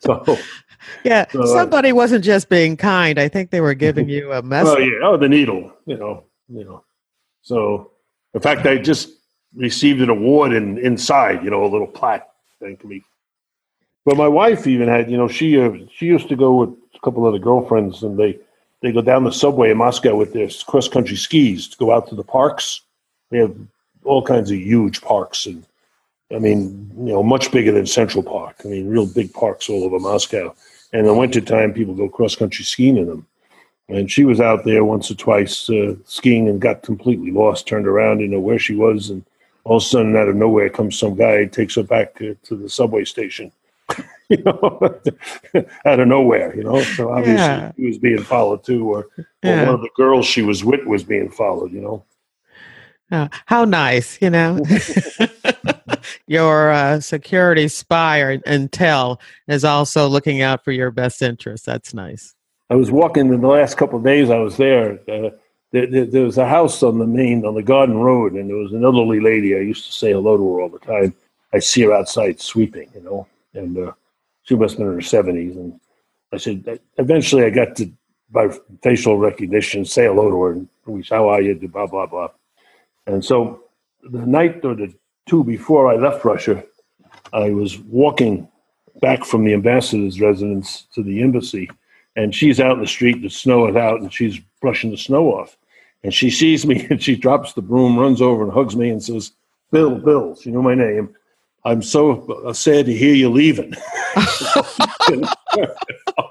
So 0.00 0.38
yeah, 1.04 1.26
so, 1.30 1.46
somebody 1.46 1.92
wasn't 1.92 2.24
just 2.24 2.48
being 2.48 2.76
kind. 2.76 3.18
I 3.18 3.28
think 3.28 3.50
they 3.50 3.60
were 3.60 3.74
giving 3.74 4.08
you 4.08 4.32
a 4.32 4.42
message. 4.42 4.74
Oh 4.76 4.78
yeah, 4.78 4.98
oh 5.02 5.16
the 5.16 5.28
needle, 5.28 5.72
you 5.86 5.96
know, 5.96 6.24
you 6.48 6.64
know. 6.64 6.84
So 7.42 7.92
in 8.34 8.40
fact, 8.40 8.66
I 8.66 8.78
just 8.78 9.10
received 9.54 10.00
an 10.00 10.10
award 10.10 10.52
in 10.52 10.78
inside, 10.78 11.42
you 11.44 11.50
know, 11.50 11.64
a 11.64 11.70
little 11.70 11.86
plaque 11.86 12.28
thing 12.60 12.76
to 12.78 12.86
me. 12.86 13.02
But 14.04 14.16
my 14.16 14.28
wife 14.28 14.66
even 14.66 14.88
had, 14.88 15.10
you 15.10 15.16
know, 15.16 15.28
she 15.28 15.60
uh, 15.60 15.72
she 15.94 16.06
used 16.06 16.28
to 16.28 16.36
go 16.36 16.54
with 16.54 16.70
a 16.94 16.98
couple 17.04 17.26
of 17.26 17.32
the 17.32 17.38
girlfriends, 17.38 18.02
and 18.02 18.18
they 18.18 18.38
they 18.82 18.92
go 18.92 19.02
down 19.02 19.24
the 19.24 19.32
subway 19.32 19.70
in 19.70 19.78
Moscow 19.78 20.16
with 20.16 20.32
their 20.32 20.48
cross 20.66 20.88
country 20.88 21.16
skis 21.16 21.68
to 21.68 21.76
go 21.76 21.92
out 21.92 22.08
to 22.08 22.14
the 22.14 22.24
parks. 22.24 22.82
They 23.30 23.38
have 23.38 23.56
all 24.04 24.22
kinds 24.22 24.50
of 24.50 24.58
huge 24.58 25.02
parks 25.02 25.46
and 25.46 25.64
I 26.34 26.38
mean, 26.38 26.90
you 26.98 27.12
know, 27.12 27.22
much 27.22 27.52
bigger 27.52 27.72
than 27.72 27.86
Central 27.86 28.22
Park. 28.22 28.56
I 28.64 28.68
mean, 28.68 28.88
real 28.88 29.06
big 29.06 29.32
parks 29.32 29.68
all 29.68 29.84
over 29.84 29.98
Moscow. 29.98 30.54
And 30.92 31.00
in 31.00 31.06
the 31.06 31.14
wintertime, 31.14 31.72
people 31.72 31.94
go 31.94 32.08
cross 32.08 32.34
country 32.34 32.64
skiing 32.64 32.96
in 32.96 33.06
them. 33.06 33.26
And 33.88 34.10
she 34.10 34.24
was 34.24 34.40
out 34.40 34.64
there 34.64 34.84
once 34.84 35.10
or 35.10 35.14
twice 35.14 35.70
uh, 35.70 35.94
skiing 36.04 36.48
and 36.48 36.60
got 36.60 36.82
completely 36.82 37.30
lost, 37.30 37.68
turned 37.68 37.86
around, 37.86 38.18
didn't 38.18 38.32
know 38.32 38.40
where 38.40 38.58
she 38.58 38.74
was. 38.74 39.10
And 39.10 39.24
all 39.62 39.76
of 39.76 39.82
a 39.82 39.86
sudden, 39.86 40.16
out 40.16 40.28
of 40.28 40.34
nowhere, 40.34 40.68
comes 40.68 40.98
some 40.98 41.14
guy, 41.14 41.44
takes 41.44 41.76
her 41.76 41.84
back 41.84 42.20
uh, 42.20 42.34
to 42.44 42.56
the 42.56 42.68
subway 42.68 43.04
station. 43.04 43.52
you 44.28 44.42
know, 44.42 45.00
out 45.84 46.00
of 46.00 46.08
nowhere, 46.08 46.56
you 46.56 46.64
know. 46.64 46.82
So 46.82 47.10
obviously, 47.10 47.36
yeah. 47.36 47.72
he 47.76 47.86
was 47.86 47.98
being 47.98 48.22
followed 48.22 48.64
too, 48.64 48.88
or, 48.88 49.08
yeah. 49.42 49.62
or 49.62 49.66
one 49.66 49.74
of 49.76 49.80
the 49.82 49.90
girls 49.94 50.26
she 50.26 50.42
was 50.42 50.64
with 50.64 50.84
was 50.84 51.04
being 51.04 51.30
followed, 51.30 51.72
you 51.72 51.80
know. 51.80 52.04
Oh, 53.12 53.28
how 53.46 53.64
nice, 53.64 54.20
you 54.20 54.30
know. 54.30 54.60
your 56.26 56.70
uh, 56.70 57.00
security 57.00 57.68
spy 57.68 58.20
or 58.20 58.38
intel 58.38 59.20
is 59.48 59.64
also 59.64 60.08
looking 60.08 60.42
out 60.42 60.64
for 60.64 60.72
your 60.72 60.90
best 60.90 61.22
interests. 61.22 61.66
That's 61.66 61.94
nice. 61.94 62.34
I 62.68 62.74
was 62.74 62.90
walking 62.90 63.32
in 63.32 63.40
the 63.40 63.48
last 63.48 63.76
couple 63.76 63.98
of 63.98 64.04
days 64.04 64.30
I 64.30 64.38
was 64.38 64.56
there. 64.56 64.98
Uh, 65.08 65.30
there, 65.72 65.86
there, 65.86 66.04
there, 66.04 66.24
was 66.24 66.38
a 66.38 66.48
house 66.48 66.82
on 66.82 66.98
the 66.98 67.06
main 67.06 67.44
on 67.44 67.54
the 67.54 67.62
Garden 67.62 67.98
Road, 67.98 68.32
and 68.32 68.48
there 68.48 68.56
was 68.56 68.72
an 68.72 68.84
elderly 68.84 69.20
lady. 69.20 69.54
I 69.54 69.60
used 69.60 69.86
to 69.86 69.92
say 69.92 70.12
hello 70.12 70.36
to 70.36 70.54
her 70.54 70.60
all 70.60 70.68
the 70.68 70.78
time. 70.78 71.14
I 71.52 71.58
see 71.58 71.82
her 71.82 71.92
outside 71.92 72.40
sweeping, 72.40 72.90
you 72.94 73.02
know, 73.02 73.26
and 73.54 73.78
uh, 73.78 73.92
she 74.42 74.54
must 74.54 74.72
have 74.72 74.78
been 74.78 74.88
in 74.88 74.94
her 74.94 75.00
seventies. 75.00 75.56
And 75.56 75.78
I 76.32 76.38
said, 76.38 76.80
eventually, 76.98 77.44
I 77.44 77.50
got 77.50 77.76
to 77.76 77.90
by 78.30 78.48
facial 78.82 79.18
recognition 79.18 79.84
say 79.84 80.06
hello 80.06 80.30
to 80.30 80.42
her, 80.42 80.52
and 80.52 80.68
we 80.86 81.02
"How 81.08 81.28
are 81.28 81.40
you?" 81.40 81.54
Blah 81.54 81.86
blah 81.86 82.06
blah. 82.06 82.28
And 83.06 83.24
so 83.24 83.64
the 84.02 84.26
night 84.26 84.64
or 84.64 84.74
the 84.74 84.92
two 85.26 85.44
before 85.44 85.92
I 85.92 85.96
left 85.96 86.24
Russia, 86.24 86.64
I 87.32 87.50
was 87.50 87.78
walking 87.78 88.48
back 89.00 89.24
from 89.24 89.44
the 89.44 89.52
ambassador's 89.52 90.20
residence 90.20 90.86
to 90.94 91.02
the 91.02 91.20
embassy, 91.22 91.68
and 92.14 92.34
she's 92.34 92.60
out 92.60 92.76
in 92.76 92.80
the 92.80 92.86
street. 92.86 93.20
The 93.20 93.28
snow 93.28 93.68
is 93.68 93.76
out, 93.76 94.00
and 94.00 94.12
she's 94.12 94.38
brushing 94.60 94.90
the 94.90 94.96
snow 94.96 95.32
off. 95.34 95.56
And 96.02 96.14
she 96.14 96.30
sees 96.30 96.66
me, 96.66 96.86
and 96.90 97.02
she 97.02 97.16
drops 97.16 97.52
the 97.52 97.62
broom, 97.62 97.98
runs 97.98 98.22
over, 98.22 98.44
and 98.44 98.52
hugs 98.52 98.76
me, 98.76 98.88
and 98.88 99.02
says, 99.02 99.32
"Bill, 99.70 99.96
Bill." 99.96 100.36
She 100.36 100.50
knew 100.50 100.62
my 100.62 100.74
name. 100.74 101.14
I'm 101.64 101.82
so 101.82 102.22
uh, 102.46 102.52
sad 102.52 102.86
to 102.86 102.94
hear 102.94 103.14
you 103.14 103.28
leaving. 103.28 103.74
Oh, 106.18 106.25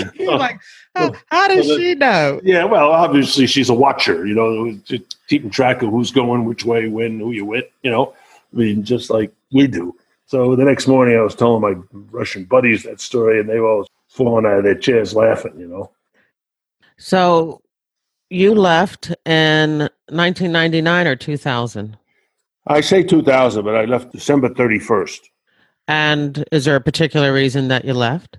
like, 0.18 0.60
how, 0.94 1.12
how 1.26 1.48
does 1.48 1.66
so 1.66 1.78
she 1.78 1.94
know? 1.94 2.40
Yeah, 2.42 2.64
well, 2.64 2.90
obviously 2.90 3.46
she's 3.46 3.68
a 3.68 3.74
watcher, 3.74 4.26
you 4.26 4.34
know, 4.34 4.78
keeping 5.28 5.50
track 5.50 5.82
of 5.82 5.90
who's 5.90 6.10
going 6.10 6.44
which 6.44 6.64
way, 6.64 6.88
when, 6.88 7.18
who 7.18 7.32
you 7.32 7.44
with, 7.44 7.66
you 7.82 7.90
know. 7.90 8.14
I 8.52 8.56
mean, 8.56 8.84
just 8.84 9.10
like 9.10 9.32
we 9.52 9.66
do. 9.66 9.94
So 10.26 10.56
the 10.56 10.64
next 10.64 10.86
morning, 10.86 11.16
I 11.16 11.20
was 11.22 11.34
telling 11.34 11.60
my 11.60 11.74
Russian 12.10 12.44
buddies 12.44 12.84
that 12.84 13.00
story, 13.00 13.40
and 13.40 13.48
they 13.48 13.60
were 13.60 13.68
all 13.68 13.86
falling 14.08 14.46
out 14.46 14.58
of 14.58 14.64
their 14.64 14.74
chairs 14.74 15.14
laughing, 15.14 15.58
you 15.58 15.68
know. 15.68 15.90
So 16.96 17.60
you 18.30 18.54
left 18.54 19.08
in 19.26 19.80
1999 20.08 21.06
or 21.06 21.16
2000? 21.16 21.98
I 22.66 22.80
say 22.80 23.02
2000, 23.02 23.64
but 23.64 23.74
I 23.74 23.84
left 23.84 24.12
December 24.12 24.48
31st. 24.50 25.20
And 25.88 26.44
is 26.52 26.64
there 26.64 26.76
a 26.76 26.80
particular 26.80 27.32
reason 27.32 27.68
that 27.68 27.84
you 27.84 27.92
left? 27.92 28.38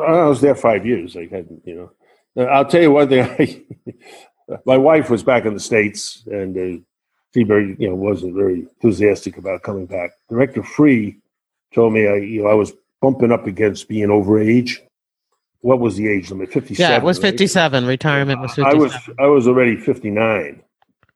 I 0.00 0.26
was 0.26 0.40
there 0.40 0.54
five 0.54 0.86
years. 0.86 1.16
I 1.16 1.26
had, 1.26 1.48
you 1.64 1.90
know, 2.36 2.46
I'll 2.46 2.66
tell 2.66 2.82
you 2.82 2.90
one 2.90 3.08
thing. 3.08 3.64
my 4.66 4.76
wife 4.76 5.10
was 5.10 5.22
back 5.22 5.44
in 5.44 5.54
the 5.54 5.60
States, 5.60 6.24
and 6.26 6.56
uh, 6.56 6.82
she 7.34 7.44
very, 7.44 7.76
you 7.78 7.88
know, 7.88 7.94
wasn't 7.94 8.34
very 8.34 8.60
enthusiastic 8.60 9.36
about 9.36 9.62
coming 9.62 9.86
back. 9.86 10.10
Director 10.28 10.62
Freeh 10.62 11.16
told 11.74 11.92
me 11.92 12.06
I, 12.06 12.16
you 12.16 12.42
know, 12.42 12.48
I 12.48 12.54
was 12.54 12.72
bumping 13.00 13.32
up 13.32 13.46
against 13.46 13.88
being 13.88 14.10
over 14.10 14.38
age. 14.38 14.82
What 15.60 15.80
was 15.80 15.96
the 15.96 16.08
age 16.08 16.30
limit? 16.30 16.52
Fifty-seven. 16.52 16.90
Yeah, 16.90 16.98
it 16.98 17.02
was 17.02 17.18
fifty-seven. 17.18 17.84
Right? 17.84 17.90
Retirement 17.90 18.40
was 18.40 18.54
fifty-seven. 18.54 18.78
I 18.78 18.82
was 18.82 19.10
I 19.18 19.26
was 19.26 19.48
already 19.48 19.76
fifty-nine. 19.76 20.62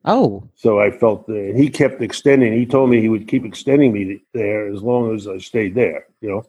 Oh. 0.06 0.48
So 0.56 0.80
I 0.80 0.90
felt 0.90 1.28
uh, 1.28 1.54
he 1.54 1.68
kept 1.68 2.00
extending. 2.02 2.52
He 2.54 2.66
told 2.66 2.90
me 2.90 3.00
he 3.00 3.08
would 3.08 3.28
keep 3.28 3.44
extending 3.44 3.92
me 3.92 4.22
there 4.32 4.72
as 4.72 4.82
long 4.82 5.14
as 5.14 5.28
I 5.28 5.38
stayed 5.38 5.74
there. 5.74 6.06
You 6.20 6.30
know. 6.30 6.44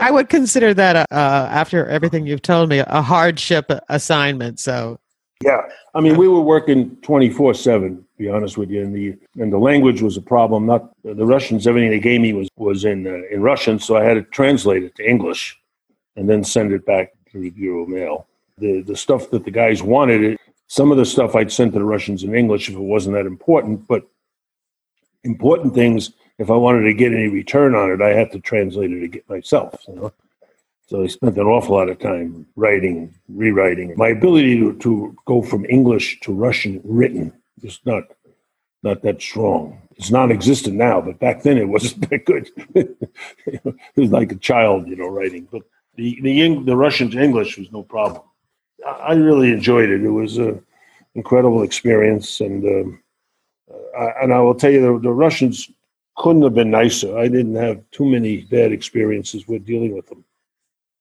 I 0.00 0.10
would 0.10 0.28
consider 0.28 0.74
that 0.74 0.96
uh, 0.96 1.04
after 1.10 1.86
everything 1.86 2.26
you've 2.26 2.42
told 2.42 2.68
me 2.68 2.78
a 2.78 3.02
hardship 3.02 3.70
assignment. 3.88 4.60
So 4.60 4.98
yeah, 5.42 5.62
I 5.94 6.00
mean, 6.00 6.16
we 6.16 6.28
were 6.28 6.40
working 6.40 6.96
twenty 7.02 7.28
four 7.28 7.54
seven. 7.54 8.04
Be 8.16 8.28
honest 8.28 8.56
with 8.56 8.70
you, 8.70 8.82
and 8.82 8.94
the 8.94 9.16
and 9.42 9.52
the 9.52 9.58
language 9.58 10.00
was 10.00 10.16
a 10.16 10.22
problem. 10.22 10.64
Not 10.66 10.90
the 11.04 11.26
Russians. 11.26 11.66
Everything 11.66 11.90
they 11.90 12.00
gave 12.00 12.20
me 12.20 12.32
was 12.32 12.48
was 12.56 12.84
in 12.84 13.06
uh, 13.06 13.20
in 13.30 13.42
Russian, 13.42 13.78
so 13.78 13.96
I 13.96 14.04
had 14.04 14.14
to 14.14 14.22
translate 14.22 14.82
it 14.82 14.94
to 14.96 15.08
English, 15.08 15.58
and 16.16 16.28
then 16.28 16.42
send 16.42 16.72
it 16.72 16.86
back 16.86 17.12
to 17.32 17.40
the 17.40 17.50
Bureau 17.50 17.82
of 17.82 17.88
Mail. 17.88 18.26
The 18.58 18.80
the 18.80 18.96
stuff 18.96 19.30
that 19.30 19.44
the 19.44 19.50
guys 19.50 19.82
wanted, 19.82 20.22
it, 20.24 20.40
some 20.68 20.90
of 20.90 20.96
the 20.96 21.04
stuff 21.04 21.36
I'd 21.36 21.52
sent 21.52 21.74
to 21.74 21.80
the 21.80 21.84
Russians 21.84 22.22
in 22.22 22.34
English 22.34 22.70
if 22.70 22.74
it 22.74 22.80
wasn't 22.80 23.16
that 23.16 23.26
important, 23.26 23.86
but 23.86 24.04
important 25.24 25.74
things. 25.74 26.12
If 26.38 26.50
I 26.50 26.56
wanted 26.56 26.82
to 26.82 26.94
get 26.94 27.12
any 27.12 27.28
return 27.28 27.74
on 27.74 27.90
it, 27.90 28.02
I 28.02 28.10
had 28.10 28.30
to 28.32 28.40
translate 28.40 28.90
it 28.90 29.10
get 29.10 29.28
myself. 29.28 29.82
You 29.88 29.94
know? 29.94 30.12
So 30.88 31.02
I 31.02 31.08
spent 31.08 31.36
an 31.36 31.46
awful 31.46 31.74
lot 31.74 31.88
of 31.88 31.98
time 31.98 32.46
writing, 32.54 33.12
rewriting. 33.28 33.94
My 33.96 34.08
ability 34.08 34.58
to, 34.60 34.74
to 34.78 35.16
go 35.24 35.42
from 35.42 35.64
English 35.66 36.20
to 36.20 36.32
Russian 36.32 36.80
written 36.84 37.32
is 37.62 37.80
not 37.84 38.04
not 38.82 39.02
that 39.02 39.20
strong. 39.20 39.82
It's 39.96 40.12
non-existent 40.12 40.76
now, 40.76 41.00
but 41.00 41.18
back 41.18 41.42
then 41.42 41.58
it 41.58 41.68
wasn't 41.68 42.08
that 42.10 42.24
good. 42.24 42.50
it 42.74 43.76
was 43.96 44.12
like 44.12 44.30
a 44.30 44.36
child, 44.36 44.86
you 44.86 44.94
know, 44.94 45.08
writing. 45.08 45.48
But 45.50 45.62
the 45.96 46.20
the, 46.20 46.62
the 46.64 46.76
Russian 46.76 47.10
to 47.10 47.20
English 47.20 47.58
was 47.58 47.72
no 47.72 47.82
problem. 47.82 48.22
I 48.86 49.14
really 49.14 49.50
enjoyed 49.50 49.88
it. 49.88 50.04
It 50.04 50.10
was 50.10 50.38
an 50.38 50.62
incredible 51.16 51.62
experience, 51.62 52.40
and 52.40 52.64
um, 52.64 53.02
I, 53.98 54.12
and 54.22 54.32
I 54.32 54.38
will 54.40 54.54
tell 54.54 54.70
you, 54.70 54.82
the, 54.82 55.00
the 55.00 55.12
Russians 55.12 55.68
couldn't 56.16 56.42
have 56.42 56.54
been 56.54 56.70
nicer. 56.70 57.16
I 57.16 57.28
didn't 57.28 57.56
have 57.56 57.82
too 57.90 58.06
many 58.06 58.42
bad 58.42 58.72
experiences 58.72 59.46
with 59.46 59.64
dealing 59.64 59.94
with 59.94 60.06
them 60.06 60.24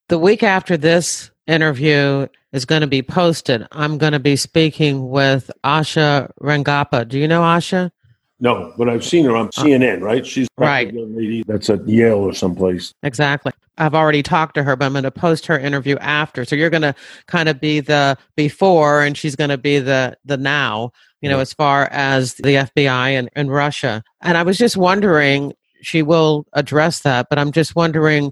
the 0.08 0.20
week 0.20 0.44
after 0.44 0.78
this 0.78 1.32
interview 1.48 2.28
is 2.52 2.66
going 2.66 2.82
to 2.82 2.88
be 2.88 3.02
posted, 3.02 3.68
I'm 3.72 3.98
going 3.98 4.14
to 4.14 4.20
be 4.20 4.36
speaking 4.36 5.10
with 5.10 5.52
Asha 5.64 6.32
Rangappa. 6.42 7.08
Do 7.08 7.20
you 7.20 7.28
know 7.28 7.42
Asha? 7.42 7.92
No, 8.40 8.74
but 8.78 8.90
I've 8.90 9.04
seen 9.04 9.26
her 9.26 9.36
on 9.36 9.48
uh, 9.48 9.52
CNN, 9.52 10.02
right? 10.02 10.26
She's 10.26 10.48
right. 10.58 10.94
lady 10.94 11.44
that's 11.48 11.70
at 11.70 11.88
Yale 11.88 12.18
or 12.18 12.34
someplace. 12.34 12.94
Exactly. 13.02 13.54
I've 13.78 13.96
already 13.96 14.24
talked 14.24 14.56
to 14.56 14.64
her, 14.64 14.76
but 14.76 14.86
I'm 14.86 14.92
going 14.92 15.04
to 15.04 15.12
post 15.12 15.46
her 15.48 15.58
interview 15.58 15.98
after. 15.98 16.46
So 16.46 16.56
you're 16.56 16.70
going 16.70 16.82
to 16.82 16.96
kind 17.28 17.50
of 17.50 17.60
be 17.60 17.80
the 17.80 18.18
before, 18.36 19.02
and 19.04 19.18
she's 19.18 19.36
going 19.36 19.50
to 19.50 19.58
be 19.58 19.80
the 19.80 20.18
the 20.26 20.38
now. 20.38 20.92
You 21.22 21.30
know, 21.30 21.40
as 21.40 21.54
far 21.54 21.88
as 21.92 22.36
the 22.36 22.56
FBI 22.56 23.10
and, 23.18 23.30
and 23.34 23.52
Russia. 23.52 24.04
And 24.22 24.38
I 24.38 24.44
was 24.44 24.58
just 24.58 24.78
wondering, 24.78 25.54
she 25.82 26.04
will 26.04 26.46
address 26.54 27.00
that, 27.00 27.28
but 27.30 27.40
I'm 27.40 27.52
just 27.52 27.76
wondering 27.76 28.32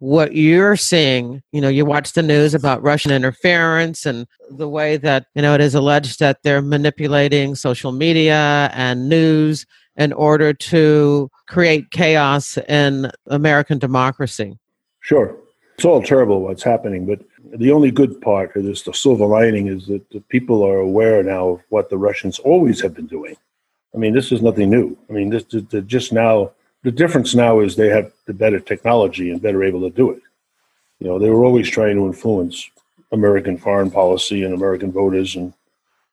what 0.00 0.34
you're 0.34 0.76
seeing, 0.76 1.42
you 1.50 1.60
know, 1.60 1.68
you 1.68 1.84
watch 1.84 2.12
the 2.12 2.22
news 2.22 2.54
about 2.54 2.82
Russian 2.82 3.10
interference 3.10 4.06
and 4.06 4.26
the 4.50 4.68
way 4.68 4.96
that, 4.96 5.26
you 5.34 5.42
know, 5.42 5.54
it 5.54 5.60
is 5.60 5.74
alleged 5.74 6.20
that 6.20 6.42
they're 6.42 6.62
manipulating 6.62 7.56
social 7.56 7.90
media 7.90 8.70
and 8.74 9.08
news 9.08 9.66
in 9.96 10.12
order 10.12 10.52
to 10.52 11.28
create 11.48 11.90
chaos 11.90 12.56
in 12.68 13.10
American 13.26 13.78
democracy. 13.78 14.56
Sure. 15.00 15.36
It's 15.74 15.84
all 15.84 16.02
terrible 16.02 16.42
what's 16.42 16.62
happening, 16.62 17.04
but 17.04 17.20
the 17.56 17.72
only 17.72 17.90
good 17.90 18.20
part 18.20 18.54
of 18.56 18.64
this, 18.64 18.82
the 18.82 18.92
silver 18.92 19.26
lining, 19.26 19.68
is 19.68 19.86
that 19.86 20.08
the 20.10 20.20
people 20.28 20.62
are 20.62 20.78
aware 20.78 21.22
now 21.22 21.48
of 21.48 21.62
what 21.68 21.90
the 21.90 21.98
Russians 21.98 22.38
always 22.38 22.80
have 22.80 22.94
been 22.94 23.06
doing. 23.06 23.36
I 23.94 23.98
mean, 23.98 24.14
this 24.14 24.32
is 24.32 24.42
nothing 24.42 24.70
new. 24.70 24.96
I 25.08 25.12
mean, 25.12 25.30
this, 25.30 25.44
just 25.86 26.12
now 26.12 26.52
the 26.82 26.92
difference 26.92 27.34
now 27.34 27.60
is 27.60 27.74
they 27.74 27.88
have 27.88 28.12
the 28.26 28.34
better 28.34 28.60
technology 28.60 29.30
and 29.30 29.42
better 29.42 29.64
able 29.64 29.80
to 29.80 29.90
do 29.90 30.10
it. 30.10 30.22
You 31.00 31.08
know, 31.08 31.18
they 31.18 31.30
were 31.30 31.44
always 31.44 31.68
trying 31.68 31.96
to 31.96 32.06
influence 32.06 32.68
American 33.12 33.56
foreign 33.56 33.90
policy 33.90 34.44
and 34.44 34.54
American 34.54 34.92
voters 34.92 35.36
and 35.36 35.52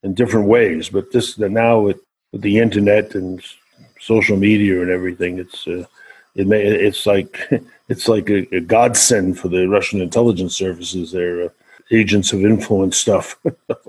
in 0.04 0.14
different 0.14 0.48
ways. 0.48 0.90
But 0.90 1.12
this 1.12 1.38
now 1.38 1.80
with, 1.80 2.00
with 2.32 2.42
the 2.42 2.60
internet 2.60 3.16
and 3.16 3.44
social 4.00 4.38
media 4.38 4.82
and 4.82 4.92
everything, 4.92 5.40
it's 5.40 5.68
uh, 5.68 5.86
it 6.36 6.48
may 6.48 6.62
it's 6.62 7.06
like 7.06 7.50
it's 7.88 8.08
like 8.08 8.30
a, 8.30 8.56
a, 8.56 8.62
godsend 8.62 9.40
for 9.40 9.48
the 9.48 9.68
Russian 9.68 10.02
intelligence 10.02 10.56
services. 10.56 11.12
They're 11.12 11.46
uh, 11.46 11.50
agents 11.92 12.34
of 12.34 12.44
influence 12.44 12.98
stuff. 12.98 13.38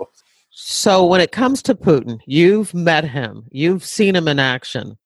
so 0.51 1.07
when 1.07 1.21
it 1.21 1.33
comes 1.33 1.63
to 1.63 1.75
Putin, 1.75 2.21
you've 2.27 2.75
met 2.75 3.05
him, 3.05 3.45
you've 3.51 3.85
seen 3.85 4.15
him 4.15 4.29
in 4.29 4.39
action 4.39 4.99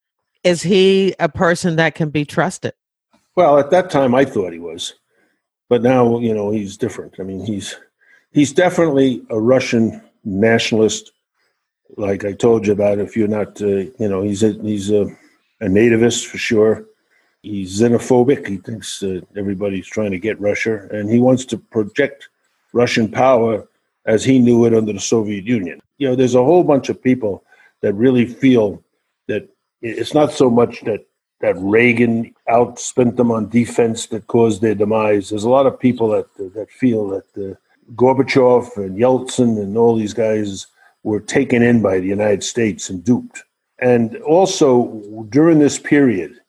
is 0.44 0.62
he 0.62 1.14
a 1.18 1.28
person 1.28 1.76
that 1.76 1.94
can 1.94 2.10
be 2.10 2.24
trusted? 2.24 2.72
Well, 3.36 3.58
at 3.58 3.70
that 3.70 3.90
time, 3.90 4.14
I 4.14 4.24
thought 4.24 4.52
he 4.52 4.58
was, 4.58 4.94
but 5.68 5.82
now 5.82 6.18
you 6.18 6.34
know 6.34 6.50
he's 6.50 6.76
different. 6.76 7.14
I 7.18 7.22
mean, 7.22 7.44
he's 7.44 7.76
he's 8.32 8.52
definitely 8.52 9.22
a 9.30 9.40
Russian 9.40 10.02
nationalist. 10.24 11.12
Like 11.96 12.24
I 12.24 12.32
told 12.32 12.66
you 12.66 12.72
about, 12.72 12.98
if 12.98 13.16
you're 13.16 13.28
not, 13.28 13.60
uh, 13.60 13.66
you 13.66 14.08
know, 14.08 14.22
he's 14.22 14.42
a 14.42 14.52
he's 14.52 14.90
a, 14.90 15.02
a 15.60 15.66
nativist 15.66 16.26
for 16.26 16.38
sure. 16.38 16.84
He's 17.42 17.80
xenophobic. 17.80 18.46
He 18.46 18.58
thinks 18.58 19.00
that 19.00 19.26
everybody's 19.36 19.86
trying 19.86 20.10
to 20.10 20.18
get 20.18 20.40
Russia, 20.40 20.88
and 20.90 21.10
he 21.10 21.18
wants 21.18 21.44
to 21.46 21.58
project 21.58 22.28
Russian 22.72 23.10
power 23.10 23.66
as 24.06 24.24
he 24.24 24.38
knew 24.38 24.64
it 24.66 24.74
under 24.74 24.92
the 24.92 25.00
Soviet 25.00 25.44
Union. 25.44 25.80
You 25.98 26.08
know, 26.08 26.16
there's 26.16 26.34
a 26.34 26.44
whole 26.44 26.64
bunch 26.64 26.88
of 26.88 27.02
people 27.02 27.44
that 27.80 27.94
really 27.94 28.26
feel 28.26 28.82
that 29.28 29.48
it's 29.82 30.14
not 30.14 30.32
so 30.32 30.50
much 30.50 30.82
that 30.82 31.06
that 31.40 31.56
Reagan 31.56 32.34
outspent 32.50 33.16
them 33.16 33.30
on 33.30 33.48
defense 33.48 34.06
that 34.06 34.26
caused 34.26 34.60
their 34.60 34.74
demise. 34.74 35.30
There's 35.30 35.44
a 35.44 35.50
lot 35.50 35.66
of 35.66 35.80
people 35.80 36.08
that 36.10 36.26
that 36.54 36.70
feel 36.70 37.08
that 37.08 37.26
uh, 37.36 37.54
Gorbachev 37.94 38.76
and 38.76 38.98
Yeltsin 38.98 39.60
and 39.62 39.76
all 39.76 39.96
these 39.96 40.14
guys 40.14 40.66
were 41.02 41.20
taken 41.20 41.62
in 41.62 41.80
by 41.80 41.98
the 41.98 42.06
United 42.06 42.44
States 42.44 42.90
and 42.90 43.02
duped. 43.02 43.44
And 43.78 44.16
also 44.18 45.02
during 45.30 45.58
this 45.58 45.78
period, 45.78 46.39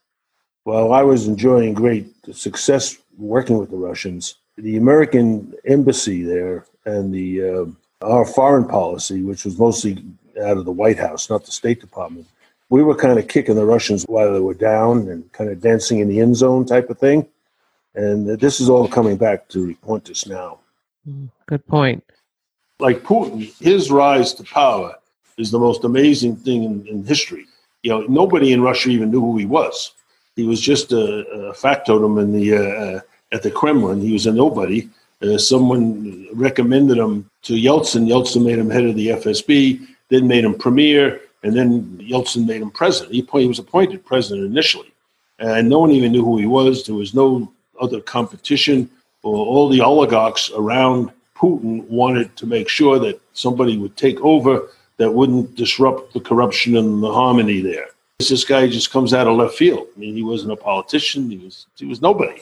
while 0.63 0.93
I 0.93 1.03
was 1.03 1.27
enjoying 1.27 1.73
great 1.73 2.07
success 2.33 2.97
working 3.17 3.57
with 3.57 3.71
the 3.71 3.77
Russians, 3.77 4.35
the 4.57 4.77
American 4.77 5.53
embassy 5.65 6.23
there 6.23 6.65
and 6.85 7.13
the 7.13 7.43
uh, 7.43 7.65
our 8.05 8.25
foreign 8.25 8.67
policy, 8.67 9.21
which 9.21 9.45
was 9.45 9.59
mostly 9.59 10.03
out 10.43 10.57
of 10.57 10.65
the 10.65 10.71
White 10.71 10.97
House, 10.97 11.29
not 11.29 11.45
the 11.45 11.51
State 11.51 11.81
Department, 11.81 12.27
we 12.69 12.83
were 12.83 12.95
kind 12.95 13.19
of 13.19 13.27
kicking 13.27 13.55
the 13.55 13.65
Russians 13.65 14.05
while 14.05 14.33
they 14.33 14.39
were 14.39 14.53
down 14.53 15.07
and 15.09 15.29
kind 15.33 15.49
of 15.49 15.61
dancing 15.61 15.99
in 15.99 16.07
the 16.07 16.19
end 16.19 16.35
zone 16.35 16.65
type 16.65 16.89
of 16.89 16.97
thing. 16.97 17.27
And 17.93 18.39
this 18.39 18.61
is 18.61 18.69
all 18.69 18.87
coming 18.87 19.17
back 19.17 19.49
to 19.49 19.75
haunt 19.85 20.09
us 20.09 20.25
now. 20.25 20.59
Mm, 21.07 21.29
good 21.45 21.65
point. 21.67 22.03
Like 22.79 23.03
Putin, 23.03 23.53
his 23.61 23.91
rise 23.91 24.33
to 24.35 24.43
power 24.43 24.95
is 25.37 25.51
the 25.51 25.59
most 25.59 25.83
amazing 25.83 26.37
thing 26.37 26.63
in, 26.63 26.87
in 26.87 27.03
history. 27.03 27.45
You 27.83 27.91
know, 27.91 28.01
nobody 28.07 28.53
in 28.53 28.61
Russia 28.61 28.89
even 28.89 29.11
knew 29.11 29.19
who 29.19 29.37
he 29.37 29.45
was. 29.45 29.93
He 30.35 30.43
was 30.43 30.61
just 30.61 30.91
a, 30.91 31.25
a 31.27 31.53
factotum 31.53 32.17
in 32.17 32.31
the 32.31 32.55
uh, 32.55 32.99
at 33.31 33.43
the 33.43 33.51
Kremlin. 33.51 34.01
He 34.01 34.13
was 34.13 34.25
a 34.25 34.31
nobody. 34.31 34.89
Uh, 35.21 35.37
someone 35.37 36.27
recommended 36.33 36.97
him 36.97 37.29
to 37.43 37.53
Yeltsin. 37.53 38.07
Yeltsin 38.07 38.43
made 38.43 38.57
him 38.57 38.69
head 38.69 38.85
of 38.85 38.95
the 38.95 39.09
FSB, 39.09 39.85
then 40.09 40.27
made 40.27 40.43
him 40.43 40.55
premier, 40.55 41.21
and 41.43 41.55
then 41.55 41.83
Yeltsin 41.97 42.47
made 42.47 42.61
him 42.61 42.71
president. 42.71 43.13
He, 43.13 43.27
he 43.39 43.47
was 43.47 43.59
appointed 43.59 44.05
president 44.05 44.45
initially, 44.45 44.91
and 45.39 45.69
no 45.69 45.79
one 45.79 45.91
even 45.91 46.11
knew 46.11 46.23
who 46.23 46.37
he 46.37 46.47
was. 46.47 46.85
There 46.85 46.95
was 46.95 47.13
no 47.13 47.51
other 47.79 48.01
competition. 48.01 48.89
All 49.23 49.69
the 49.69 49.81
oligarchs 49.81 50.49
around 50.55 51.11
Putin 51.35 51.87
wanted 51.87 52.35
to 52.37 52.47
make 52.47 52.69
sure 52.69 52.97
that 52.99 53.21
somebody 53.33 53.77
would 53.77 53.95
take 53.97 54.19
over 54.21 54.69
that 54.97 55.11
wouldn't 55.11 55.55
disrupt 55.55 56.13
the 56.13 56.19
corruption 56.19 56.77
and 56.77 57.01
the 57.03 57.11
harmony 57.11 57.61
there. 57.61 57.87
This 58.29 58.43
guy 58.43 58.67
just 58.67 58.91
comes 58.91 59.13
out 59.13 59.27
of 59.27 59.37
left 59.37 59.55
field. 59.55 59.87
I 59.95 59.99
mean, 59.99 60.15
he 60.15 60.23
wasn't 60.23 60.53
a 60.53 60.55
politician. 60.55 61.29
He 61.29 61.37
was 61.37 61.67
he 61.75 61.85
was 61.85 62.01
nobody. 62.01 62.41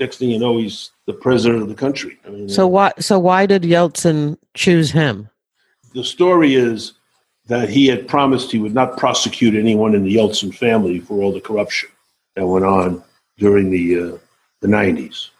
Next 0.00 0.16
thing 0.16 0.30
you 0.30 0.38
know, 0.38 0.58
he's 0.58 0.90
the 1.06 1.12
president 1.12 1.62
of 1.62 1.68
the 1.68 1.74
country. 1.74 2.18
I 2.26 2.30
mean, 2.30 2.48
so 2.48 2.66
why 2.66 2.92
so 2.98 3.18
why 3.18 3.46
did 3.46 3.62
Yeltsin 3.62 4.36
choose 4.54 4.90
him? 4.90 5.28
The 5.94 6.04
story 6.04 6.54
is 6.54 6.94
that 7.46 7.68
he 7.68 7.86
had 7.86 8.08
promised 8.08 8.50
he 8.50 8.58
would 8.58 8.74
not 8.74 8.96
prosecute 8.96 9.54
anyone 9.54 9.94
in 9.94 10.02
the 10.02 10.16
Yeltsin 10.16 10.54
family 10.54 10.98
for 10.98 11.22
all 11.22 11.32
the 11.32 11.40
corruption 11.40 11.90
that 12.34 12.46
went 12.46 12.64
on 12.64 13.02
during 13.38 13.70
the 13.70 13.98
uh, 13.98 14.18
the 14.60 14.68
nineties. 14.68 15.30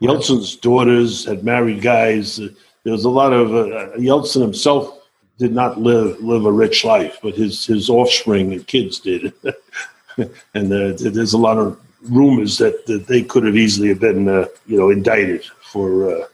Yeltsin's 0.00 0.56
daughters 0.56 1.24
had 1.24 1.44
married 1.44 1.80
guys. 1.80 2.36
there 2.36 2.92
was 2.92 3.04
a 3.04 3.10
lot 3.10 3.32
of 3.32 3.54
uh, 3.54 3.96
Yeltsin 3.96 4.42
himself 4.42 5.00
did 5.38 5.52
not 5.52 5.80
live 5.80 6.20
live 6.20 6.44
a 6.44 6.52
rich 6.52 6.84
life, 6.84 7.18
but 7.22 7.34
his 7.34 7.66
his 7.66 7.90
offspring 7.90 8.52
and 8.52 8.66
kids 8.66 9.00
did. 9.00 9.32
and 10.54 10.72
uh, 10.72 10.92
there's 10.98 11.32
a 11.32 11.38
lot 11.38 11.58
of 11.58 11.78
rumors 12.02 12.58
that, 12.58 12.86
that 12.86 13.06
they 13.06 13.22
could 13.22 13.44
have 13.44 13.56
easily 13.56 13.88
have 13.88 14.00
been 14.00 14.28
uh, 14.28 14.46
you 14.66 14.76
know 14.76 14.90
indicted 14.90 15.44
for 15.62 16.10
uh, 16.10 16.26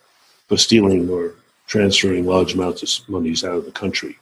for 0.48 0.56
stealing 0.56 1.08
or 1.08 1.34
transferring 1.66 2.26
large 2.26 2.54
amounts 2.54 2.82
of 2.82 3.08
monies 3.08 3.44
out 3.44 3.56
of 3.56 3.64
the 3.64 3.72
country. 3.72 4.18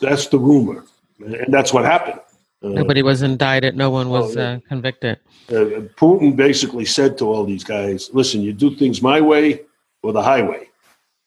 That's 0.00 0.26
the 0.28 0.38
rumor, 0.38 0.84
and 1.20 1.52
that's 1.52 1.72
what 1.72 1.84
happened. 1.84 2.20
Uh, 2.62 2.68
Nobody 2.68 3.02
was 3.02 3.22
indicted. 3.22 3.76
No 3.76 3.90
one 3.90 4.08
was 4.08 4.36
uh, 4.36 4.58
convicted. 4.68 5.18
Uh, 5.48 5.88
Putin 5.96 6.36
basically 6.36 6.84
said 6.84 7.18
to 7.18 7.24
all 7.24 7.44
these 7.44 7.64
guys, 7.64 8.10
"Listen, 8.12 8.42
you 8.42 8.52
do 8.52 8.74
things 8.76 9.00
my 9.00 9.20
way 9.20 9.62
or 10.02 10.12
the 10.12 10.22
highway." 10.22 10.68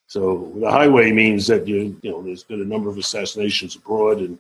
So 0.08 0.52
the 0.60 0.70
highway 0.70 1.12
means 1.12 1.48
that 1.48 1.68
you 1.68 1.98
you 2.02 2.12
know 2.12 2.22
there's 2.22 2.44
been 2.44 2.62
a 2.62 2.66
number 2.66 2.90
of 2.90 2.98
assassinations 2.98 3.76
abroad, 3.76 4.20
and 4.20 4.38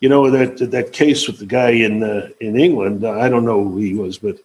you 0.00 0.08
know 0.08 0.30
that 0.30 0.70
that 0.70 0.92
case 0.92 1.26
with 1.26 1.38
the 1.38 1.46
guy 1.46 1.70
in 1.70 2.02
uh, 2.02 2.28
in 2.40 2.58
England. 2.58 3.06
I 3.06 3.28
don't 3.28 3.44
know 3.44 3.64
who 3.64 3.78
he 3.78 3.94
was, 3.94 4.18
but 4.18 4.38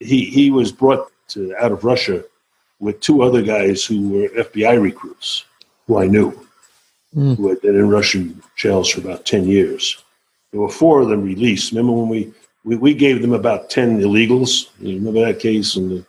he 0.00 0.26
he 0.26 0.50
was 0.50 0.72
brought 0.72 1.10
to, 1.28 1.54
out 1.56 1.72
of 1.72 1.84
Russia 1.84 2.24
with 2.80 3.00
two 3.00 3.22
other 3.22 3.42
guys 3.42 3.84
who 3.84 4.08
were 4.10 4.28
FBI 4.28 4.80
recruits 4.80 5.44
who 5.86 5.98
I 5.98 6.06
knew, 6.06 6.32
mm. 7.14 7.36
who 7.36 7.48
had 7.48 7.60
been 7.62 7.76
in 7.76 7.88
Russian 7.88 8.42
jails 8.56 8.90
for 8.90 9.00
about 9.00 9.24
ten 9.24 9.46
years. 9.46 10.02
There 10.50 10.60
were 10.60 10.68
four 10.68 11.00
of 11.00 11.08
them 11.08 11.24
released. 11.24 11.72
Remember 11.72 11.92
when 11.92 12.08
we 12.10 12.32
we, 12.64 12.76
we 12.76 12.94
gave 12.94 13.22
them 13.22 13.32
about 13.32 13.70
ten 13.70 14.00
illegals? 14.00 14.68
You 14.80 14.96
remember 14.96 15.24
that 15.24 15.40
case? 15.40 15.76
And 15.76 15.90
the, 15.90 16.06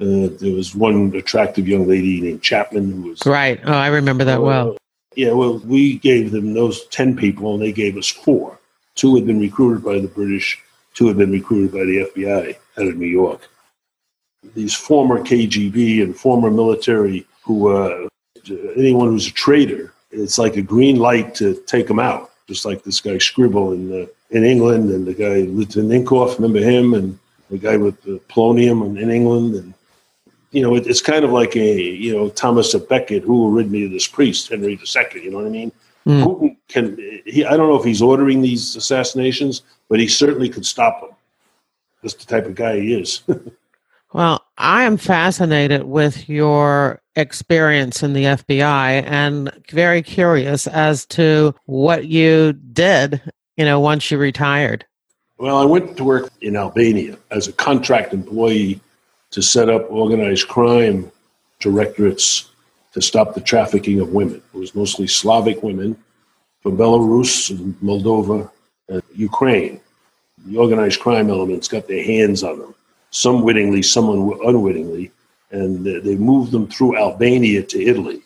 uh, 0.00 0.28
there 0.40 0.54
was 0.54 0.74
one 0.74 1.14
attractive 1.14 1.68
young 1.68 1.86
lady 1.86 2.20
named 2.20 2.42
Chapman 2.42 2.90
who 2.90 3.10
was 3.10 3.24
right. 3.24 3.60
Oh, 3.64 3.72
I 3.72 3.88
remember 3.88 4.24
that 4.24 4.38
uh, 4.38 4.42
well. 4.42 4.76
Yeah, 5.14 5.32
well, 5.32 5.58
we 5.60 5.98
gave 5.98 6.32
them 6.32 6.54
those 6.54 6.86
ten 6.88 7.16
people, 7.16 7.54
and 7.54 7.62
they 7.62 7.72
gave 7.72 7.96
us 7.96 8.08
four. 8.08 8.58
Two 8.96 9.14
had 9.14 9.26
been 9.26 9.40
recruited 9.40 9.84
by 9.84 10.00
the 10.00 10.08
British. 10.08 10.60
Two 10.94 11.06
had 11.06 11.16
been 11.16 11.30
recruited 11.30 11.72
by 11.72 11.84
the 11.84 12.10
FBI 12.14 12.56
out 12.78 12.88
of 12.88 12.96
New 12.96 13.06
York. 13.06 13.48
These 14.54 14.74
former 14.74 15.20
KGB 15.20 16.02
and 16.02 16.16
former 16.16 16.50
military 16.50 17.26
who, 17.42 17.68
uh, 17.68 18.08
anyone 18.76 19.08
who's 19.08 19.28
a 19.28 19.32
traitor, 19.32 19.92
it's 20.10 20.38
like 20.38 20.56
a 20.56 20.62
green 20.62 20.96
light 20.96 21.34
to 21.36 21.54
take 21.66 21.86
them 21.86 21.98
out. 21.98 22.30
Just 22.48 22.64
like 22.64 22.82
this 22.82 23.00
guy 23.00 23.12
Skripal 23.12 23.74
in 23.74 24.02
uh, 24.02 24.06
in 24.30 24.44
England, 24.44 24.90
and 24.90 25.06
the 25.06 25.14
guy 25.14 25.42
Lieutenant 25.42 26.04
Inkoff, 26.04 26.36
remember 26.36 26.58
him, 26.58 26.94
and 26.94 27.18
the 27.48 27.58
guy 27.58 27.76
with 27.76 28.02
the 28.02 28.20
polonium 28.28 28.98
in 29.00 29.10
England, 29.10 29.54
and 29.54 29.74
you 30.54 30.62
know, 30.62 30.76
it, 30.76 30.86
it's 30.86 31.02
kind 31.02 31.24
of 31.24 31.32
like 31.32 31.56
a, 31.56 31.82
you 31.82 32.14
know, 32.14 32.28
Thomas 32.30 32.74
of 32.74 32.88
Becket, 32.88 33.24
who 33.24 33.36
will 33.36 33.50
rid 33.50 33.72
me 33.72 33.84
of 33.84 33.90
this 33.90 34.06
priest, 34.06 34.48
Henry 34.48 34.72
II, 34.72 35.22
you 35.22 35.30
know 35.30 35.38
what 35.38 35.46
I 35.46 35.50
mean? 35.50 35.72
Mm. 36.06 36.22
Putin 36.22 36.56
can, 36.68 36.96
he, 37.26 37.44
I 37.44 37.56
don't 37.56 37.68
know 37.68 37.78
if 37.78 37.84
he's 37.84 38.00
ordering 38.00 38.40
these 38.40 38.76
assassinations, 38.76 39.62
but 39.88 39.98
he 39.98 40.06
certainly 40.06 40.48
could 40.48 40.64
stop 40.64 41.00
them. 41.00 41.10
That's 42.02 42.14
the 42.14 42.26
type 42.26 42.46
of 42.46 42.54
guy 42.54 42.78
he 42.78 42.94
is. 42.94 43.22
well, 44.12 44.44
I 44.56 44.84
am 44.84 44.96
fascinated 44.96 45.84
with 45.84 46.28
your 46.28 47.00
experience 47.16 48.02
in 48.04 48.12
the 48.12 48.24
FBI 48.24 49.04
and 49.06 49.50
very 49.70 50.02
curious 50.02 50.68
as 50.68 51.04
to 51.06 51.54
what 51.66 52.06
you 52.06 52.52
did, 52.52 53.20
you 53.56 53.64
know, 53.64 53.80
once 53.80 54.08
you 54.08 54.18
retired. 54.18 54.86
Well, 55.38 55.56
I 55.56 55.64
went 55.64 55.96
to 55.96 56.04
work 56.04 56.30
in 56.42 56.54
Albania 56.54 57.18
as 57.32 57.48
a 57.48 57.52
contract 57.52 58.14
employee 58.14 58.80
to 59.34 59.42
set 59.42 59.68
up 59.68 59.90
organized 59.90 60.46
crime 60.46 61.10
directorates 61.58 62.50
to 62.92 63.02
stop 63.02 63.34
the 63.34 63.40
trafficking 63.40 63.98
of 63.98 64.10
women. 64.10 64.40
It 64.54 64.58
was 64.58 64.76
mostly 64.76 65.08
Slavic 65.08 65.60
women 65.60 65.96
from 66.62 66.76
Belarus 66.76 67.50
and 67.50 67.74
Moldova 67.80 68.48
and 68.88 69.02
Ukraine. 69.12 69.80
The 70.46 70.56
organized 70.56 71.00
crime 71.00 71.30
elements 71.30 71.66
got 71.66 71.88
their 71.88 72.04
hands 72.04 72.44
on 72.44 72.60
them, 72.60 72.74
some 73.10 73.42
wittingly, 73.42 73.82
some 73.82 74.08
unwittingly, 74.08 75.10
and 75.50 75.84
they 75.84 76.14
moved 76.14 76.52
them 76.52 76.68
through 76.68 76.96
Albania 76.96 77.64
to 77.64 77.82
Italy. 77.82 78.22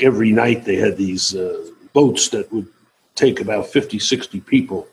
Every 0.00 0.32
night 0.32 0.64
they 0.64 0.76
had 0.76 0.96
these 0.96 1.36
uh, 1.36 1.64
boats 1.92 2.28
that 2.30 2.52
would 2.52 2.66
take 3.14 3.40
about 3.40 3.68
50, 3.68 4.00
60 4.00 4.40
people, 4.40 4.88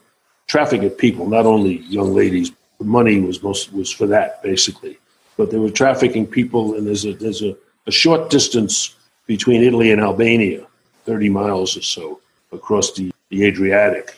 trafficking 0.45 0.91
people, 0.91 1.27
not 1.27 1.47
only 1.47 1.77
young 1.77 2.13
ladies. 2.13 2.51
The 2.77 2.85
money 2.85 3.19
was 3.19 3.41
most 3.41 3.73
was 3.73 3.91
for 3.91 4.05
that 4.05 4.43
basically 4.43 4.99
but 5.37 5.51
they 5.51 5.57
were 5.57 5.69
trafficking 5.69 6.27
people, 6.27 6.75
and 6.75 6.85
there's 6.87 7.05
a 7.05 7.13
there's 7.13 7.41
a, 7.41 7.55
a 7.85 7.91
short 7.91 8.29
distance 8.29 8.95
between 9.27 9.63
Italy 9.63 9.91
and 9.91 10.01
Albania, 10.01 10.65
30 11.05 11.29
miles 11.29 11.77
or 11.77 11.81
so 11.81 12.19
across 12.51 12.93
the, 12.93 13.11
the 13.29 13.45
Adriatic, 13.45 14.15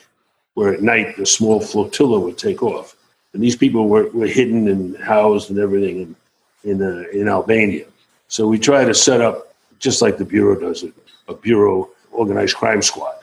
where 0.54 0.72
at 0.72 0.82
night 0.82 1.16
the 1.16 1.26
small 1.26 1.60
flotilla 1.60 2.18
would 2.18 2.38
take 2.38 2.62
off. 2.62 2.96
And 3.32 3.42
these 3.42 3.56
people 3.56 3.88
were, 3.88 4.08
were 4.10 4.26
hidden 4.26 4.68
and 4.68 4.96
housed 4.96 5.50
and 5.50 5.58
everything 5.58 6.16
in, 6.64 6.70
in, 6.70 6.82
uh, 6.82 7.04
in 7.12 7.28
Albania. 7.28 7.86
So 8.28 8.46
we 8.46 8.58
try 8.58 8.84
to 8.84 8.94
set 8.94 9.20
up, 9.20 9.54
just 9.78 10.00
like 10.00 10.16
the 10.16 10.24
Bureau 10.24 10.58
does 10.58 10.82
it, 10.82 10.92
a 11.28 11.34
Bureau 11.34 11.90
organized 12.12 12.56
crime 12.56 12.82
squad. 12.82 13.16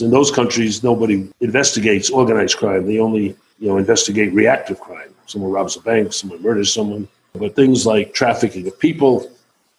In 0.00 0.10
those 0.10 0.30
countries, 0.30 0.82
nobody 0.82 1.28
investigates 1.40 2.10
organized 2.10 2.56
crime. 2.56 2.86
They 2.86 2.98
only 2.98 3.36
you 3.58 3.68
know, 3.68 3.76
investigate 3.76 4.32
reactive 4.32 4.80
crime. 4.80 5.14
Someone 5.26 5.52
robs 5.52 5.76
a 5.76 5.80
bank, 5.80 6.12
someone 6.12 6.42
murders 6.42 6.72
someone, 6.72 7.06
but 7.32 7.54
things 7.54 7.86
like 7.86 8.12
trafficking 8.12 8.66
of 8.66 8.78
people, 8.78 9.30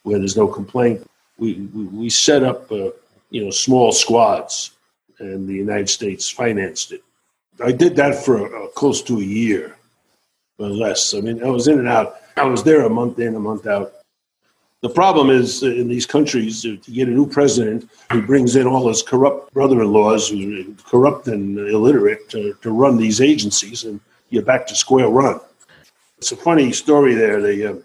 where 0.04 0.18
there's 0.18 0.38
no 0.38 0.48
complaint, 0.48 1.06
we, 1.38 1.54
we, 1.74 1.86
we 1.86 2.10
set 2.10 2.44
up, 2.44 2.72
uh, 2.72 2.90
you 3.30 3.44
know, 3.44 3.52
small 3.52 3.92
squads, 3.92 4.72
and 5.20 5.48
the 5.48 5.54
United 5.54 5.90
States 5.90 6.30
financed 6.30 6.92
it. 6.92 7.04
I 7.64 7.72
did 7.72 7.96
that 7.98 8.16
for 8.16 8.56
uh, 8.56 8.68
close 8.70 9.02
to 9.04 9.18
a 9.20 9.24
year, 9.24 9.76
or 10.58 10.70
less. 10.70 11.14
I 11.14 11.22
mean, 11.22 11.44
I 11.44 11.50
was 11.50 11.68
in 11.68 11.80
and 11.80 11.88
out. 11.88 12.16
I 12.38 12.46
was 12.46 12.64
there 12.64 12.86
a 12.86 12.90
month 12.90 13.20
in, 13.20 13.36
a 13.36 13.40
month 13.40 13.68
out. 13.68 13.94
The 14.82 14.90
problem 14.90 15.30
is 15.30 15.62
uh, 15.62 15.68
in 15.68 15.88
these 15.88 16.08
countries, 16.08 16.66
uh, 16.66 16.76
to 16.82 16.92
get 16.92 17.08
a 17.08 17.12
new 17.12 17.28
president 17.28 17.90
who 18.12 18.22
brings 18.24 18.56
in 18.56 18.66
all 18.66 18.88
his 18.88 19.04
corrupt 19.04 19.54
brother-in-laws 19.54 20.30
who 20.30 20.74
corrupt 20.86 21.28
and 21.28 21.60
illiterate 21.60 22.30
to, 22.30 22.56
to 22.62 22.72
run 22.72 22.98
these 22.98 23.22
agencies, 23.22 23.84
and 23.84 24.00
you're 24.30 24.42
back 24.42 24.66
to 24.68 24.76
square 24.76 25.10
one. 25.10 25.40
It's 26.22 26.32
a 26.32 26.36
funny 26.36 26.72
story 26.72 27.16
there. 27.16 27.42
The, 27.42 27.72
uh, 27.72 27.76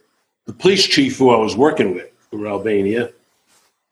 the 0.44 0.52
police 0.52 0.86
chief 0.86 1.16
who 1.16 1.30
I 1.30 1.38
was 1.38 1.56
working 1.56 1.94
with 1.94 2.12
for 2.30 2.46
Albania, 2.46 3.06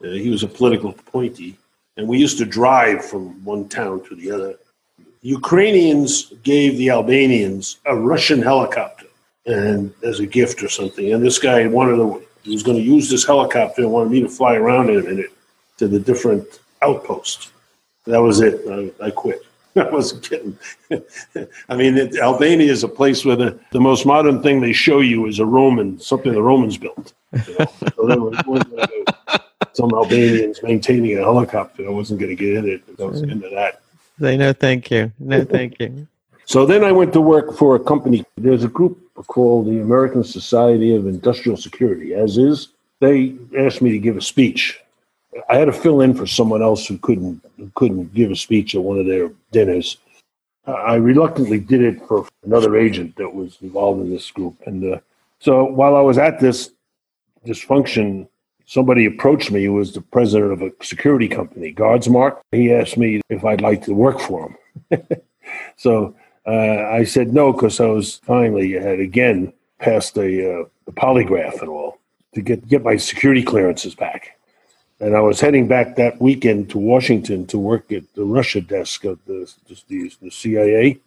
uh, 0.04 0.08
he 0.08 0.28
was 0.28 0.42
a 0.42 0.46
political 0.46 0.90
appointee, 0.90 1.56
and 1.96 2.06
we 2.06 2.18
used 2.18 2.36
to 2.36 2.44
drive 2.44 3.02
from 3.02 3.42
one 3.42 3.70
town 3.70 4.04
to 4.06 4.14
the 4.14 4.30
other. 4.30 4.56
Ukrainians 5.22 6.34
gave 6.42 6.76
the 6.76 6.90
Albanians 6.90 7.78
a 7.86 7.96
Russian 7.96 8.42
helicopter 8.42 9.06
and 9.46 9.94
as 10.02 10.20
a 10.20 10.26
gift 10.26 10.62
or 10.62 10.68
something. 10.68 11.14
And 11.14 11.24
this 11.24 11.38
guy 11.38 11.66
wanted 11.66 11.96
to, 11.96 12.22
he 12.42 12.52
was 12.52 12.62
going 12.62 12.76
to 12.76 12.84
use 12.84 13.08
this 13.08 13.24
helicopter 13.24 13.80
and 13.80 13.92
wanted 13.92 14.10
me 14.10 14.20
to 14.20 14.28
fly 14.28 14.56
around 14.56 14.90
in 14.90 14.98
it 14.98 15.06
to, 15.16 15.28
to 15.78 15.88
the 15.88 15.98
different 15.98 16.60
outposts. 16.82 17.50
That 18.04 18.20
was 18.20 18.42
it. 18.42 18.60
I, 18.68 19.06
I 19.06 19.10
quit. 19.10 19.40
I 19.76 19.90
wasn't 19.90 20.22
kidding. 20.22 20.58
I 21.68 21.76
mean, 21.76 21.96
it, 21.96 22.16
Albania 22.18 22.70
is 22.70 22.84
a 22.84 22.88
place 22.88 23.24
where 23.24 23.36
the, 23.36 23.58
the 23.72 23.80
most 23.80 24.06
modern 24.06 24.42
thing 24.42 24.60
they 24.60 24.72
show 24.72 25.00
you 25.00 25.26
is 25.26 25.40
a 25.40 25.46
Roman, 25.46 25.98
something 25.98 26.32
the 26.32 26.42
Romans 26.42 26.78
built. 26.78 27.12
You 27.32 27.56
know? 27.58 27.66
so 27.96 28.06
there 28.06 28.20
was 28.20 28.88
some 29.72 29.92
Albanians 29.92 30.62
maintaining 30.62 31.18
a 31.18 31.22
helicopter. 31.22 31.86
I 31.86 31.90
wasn't 31.90 32.20
going 32.20 32.36
to 32.36 32.36
get 32.36 32.56
in 32.56 32.68
it. 32.68 32.82
I 33.00 33.04
was 33.04 33.22
into 33.22 33.48
that. 33.50 33.82
Say 34.20 34.36
no, 34.36 34.52
thank 34.52 34.90
you. 34.92 35.12
No, 35.18 35.44
thank 35.44 35.80
you. 35.80 36.06
So 36.46 36.66
then 36.66 36.84
I 36.84 36.92
went 36.92 37.12
to 37.14 37.20
work 37.20 37.56
for 37.56 37.74
a 37.74 37.80
company. 37.80 38.24
There's 38.36 38.62
a 38.62 38.68
group 38.68 38.98
called 39.26 39.66
the 39.66 39.80
American 39.80 40.22
Society 40.22 40.94
of 40.94 41.06
Industrial 41.06 41.56
Security, 41.56 42.14
as 42.14 42.38
is. 42.38 42.68
They 43.00 43.34
asked 43.58 43.82
me 43.82 43.90
to 43.90 43.98
give 43.98 44.16
a 44.16 44.20
speech 44.20 44.78
I 45.48 45.56
had 45.56 45.66
to 45.66 45.72
fill 45.72 46.00
in 46.00 46.14
for 46.14 46.26
someone 46.26 46.62
else 46.62 46.86
who 46.86 46.98
couldn't 46.98 47.40
who 47.56 47.70
couldn't 47.74 48.14
give 48.14 48.30
a 48.30 48.36
speech 48.36 48.74
at 48.74 48.82
one 48.82 48.98
of 48.98 49.06
their 49.06 49.30
dinners. 49.52 49.98
I 50.66 50.94
reluctantly 50.94 51.60
did 51.60 51.82
it 51.82 52.06
for 52.06 52.26
another 52.44 52.76
agent 52.76 53.16
that 53.16 53.34
was 53.34 53.58
involved 53.60 54.00
in 54.00 54.10
this 54.10 54.30
group, 54.30 54.56
and 54.66 54.94
uh, 54.94 54.98
so 55.38 55.64
while 55.64 55.96
I 55.96 56.00
was 56.00 56.18
at 56.18 56.40
this 56.40 56.70
this 57.44 57.60
function, 57.62 58.28
somebody 58.66 59.04
approached 59.06 59.50
me 59.50 59.64
who 59.64 59.74
was 59.74 59.92
the 59.92 60.00
president 60.00 60.52
of 60.52 60.62
a 60.62 60.72
security 60.82 61.28
company, 61.28 61.72
Guardsmark. 61.74 62.40
He 62.52 62.72
asked 62.72 62.96
me 62.96 63.20
if 63.28 63.44
I'd 63.44 63.60
like 63.60 63.84
to 63.84 63.94
work 63.94 64.20
for 64.20 64.56
him. 64.90 65.02
so 65.76 66.14
uh, 66.46 66.88
I 66.88 67.04
said 67.04 67.34
no 67.34 67.52
because 67.52 67.80
I 67.80 67.86
was 67.86 68.20
finally 68.24 68.72
had 68.72 69.00
again 69.00 69.52
passed 69.78 70.16
a, 70.16 70.60
uh, 70.60 70.64
a 70.86 70.92
polygraph 70.92 71.60
and 71.60 71.68
all 71.68 71.98
to 72.34 72.42
get 72.42 72.66
get 72.66 72.82
my 72.82 72.96
security 72.96 73.42
clearances 73.42 73.94
back. 73.94 74.33
And 75.00 75.16
I 75.16 75.20
was 75.20 75.40
heading 75.40 75.66
back 75.66 75.96
that 75.96 76.20
weekend 76.20 76.70
to 76.70 76.78
Washington 76.78 77.46
to 77.48 77.58
work 77.58 77.90
at 77.90 78.02
the 78.14 78.24
Russia 78.24 78.60
desk 78.60 79.04
of 79.04 79.18
the, 79.26 79.52
the, 79.68 80.12
the 80.22 80.30
CIA 80.30 80.98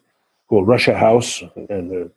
called 0.50 0.68
Russia 0.68 0.98
House. 0.98 1.42
And 1.70 2.06
uh, 2.06 2.10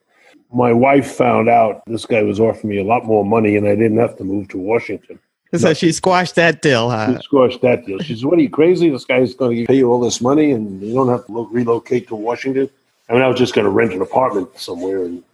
my 0.52 0.72
wife 0.72 1.12
found 1.12 1.48
out 1.48 1.82
this 1.86 2.06
guy 2.06 2.22
was 2.22 2.40
offering 2.40 2.70
me 2.70 2.78
a 2.78 2.84
lot 2.84 3.04
more 3.04 3.24
money 3.24 3.56
and 3.56 3.66
I 3.66 3.76
didn't 3.76 3.98
have 3.98 4.16
to 4.18 4.24
move 4.24 4.48
to 4.48 4.58
Washington. 4.58 5.18
So 5.54 5.68
no. 5.68 5.74
she 5.74 5.90
squashed 5.90 6.36
that 6.36 6.62
deal, 6.62 6.90
huh? 6.90 7.16
She 7.16 7.22
squashed 7.24 7.60
that 7.62 7.84
deal. 7.84 7.98
She 8.00 8.14
said, 8.14 8.24
What 8.24 8.38
are 8.38 8.42
you 8.42 8.50
crazy? 8.50 8.88
This 8.88 9.04
guy's 9.04 9.34
going 9.34 9.56
to 9.56 9.66
pay 9.66 9.78
you 9.78 9.90
all 9.90 10.00
this 10.00 10.20
money 10.20 10.52
and 10.52 10.80
you 10.80 10.94
don't 10.94 11.08
have 11.08 11.26
to 11.26 11.48
relocate 11.50 12.06
to 12.08 12.14
Washington. 12.14 12.70
I 13.08 13.14
mean, 13.14 13.22
I 13.22 13.28
was 13.28 13.38
just 13.38 13.54
going 13.54 13.64
to 13.64 13.70
rent 13.70 13.92
an 13.92 14.00
apartment 14.00 14.56
somewhere 14.58 15.04
in 15.04 15.24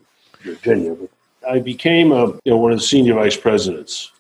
Virginia. 0.40 0.94
But 0.94 1.10
I 1.46 1.58
became 1.58 2.12
a, 2.12 2.28
you 2.28 2.40
know, 2.46 2.56
one 2.56 2.72
of 2.72 2.78
the 2.78 2.84
senior 2.84 3.14
vice 3.14 3.36
presidents 3.36 4.10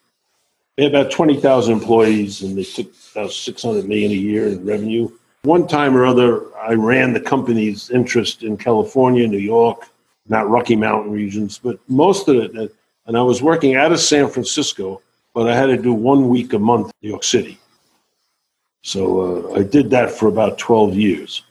they 0.76 0.84
had 0.84 0.94
about 0.94 1.10
20,000 1.10 1.72
employees 1.72 2.42
and 2.42 2.56
they 2.56 2.64
took 2.64 2.92
about 3.12 3.32
600 3.32 3.88
million 3.88 4.10
a 4.10 4.14
year 4.14 4.48
in 4.48 4.64
revenue. 4.64 5.10
One 5.42 5.66
time 5.66 5.96
or 5.96 6.04
other, 6.04 6.54
I 6.56 6.74
ran 6.74 7.12
the 7.12 7.20
company's 7.20 7.90
interest 7.90 8.42
in 8.42 8.56
California, 8.56 9.26
New 9.26 9.38
York, 9.38 9.88
not 10.28 10.48
Rocky 10.48 10.76
Mountain 10.76 11.12
regions, 11.12 11.58
but 11.58 11.78
most 11.88 12.28
of 12.28 12.36
it. 12.36 12.74
And 13.06 13.16
I 13.16 13.22
was 13.22 13.42
working 13.42 13.76
out 13.76 13.92
of 13.92 14.00
San 14.00 14.28
Francisco, 14.28 15.00
but 15.34 15.48
I 15.48 15.54
had 15.54 15.66
to 15.66 15.76
do 15.76 15.94
one 15.94 16.28
week 16.28 16.52
a 16.52 16.58
month 16.58 16.88
in 16.88 16.92
New 17.02 17.08
York 17.10 17.24
City. 17.24 17.58
So 18.82 19.52
uh, 19.52 19.58
I 19.58 19.62
did 19.62 19.90
that 19.90 20.10
for 20.10 20.28
about 20.28 20.58
12 20.58 20.94
years 20.94 21.42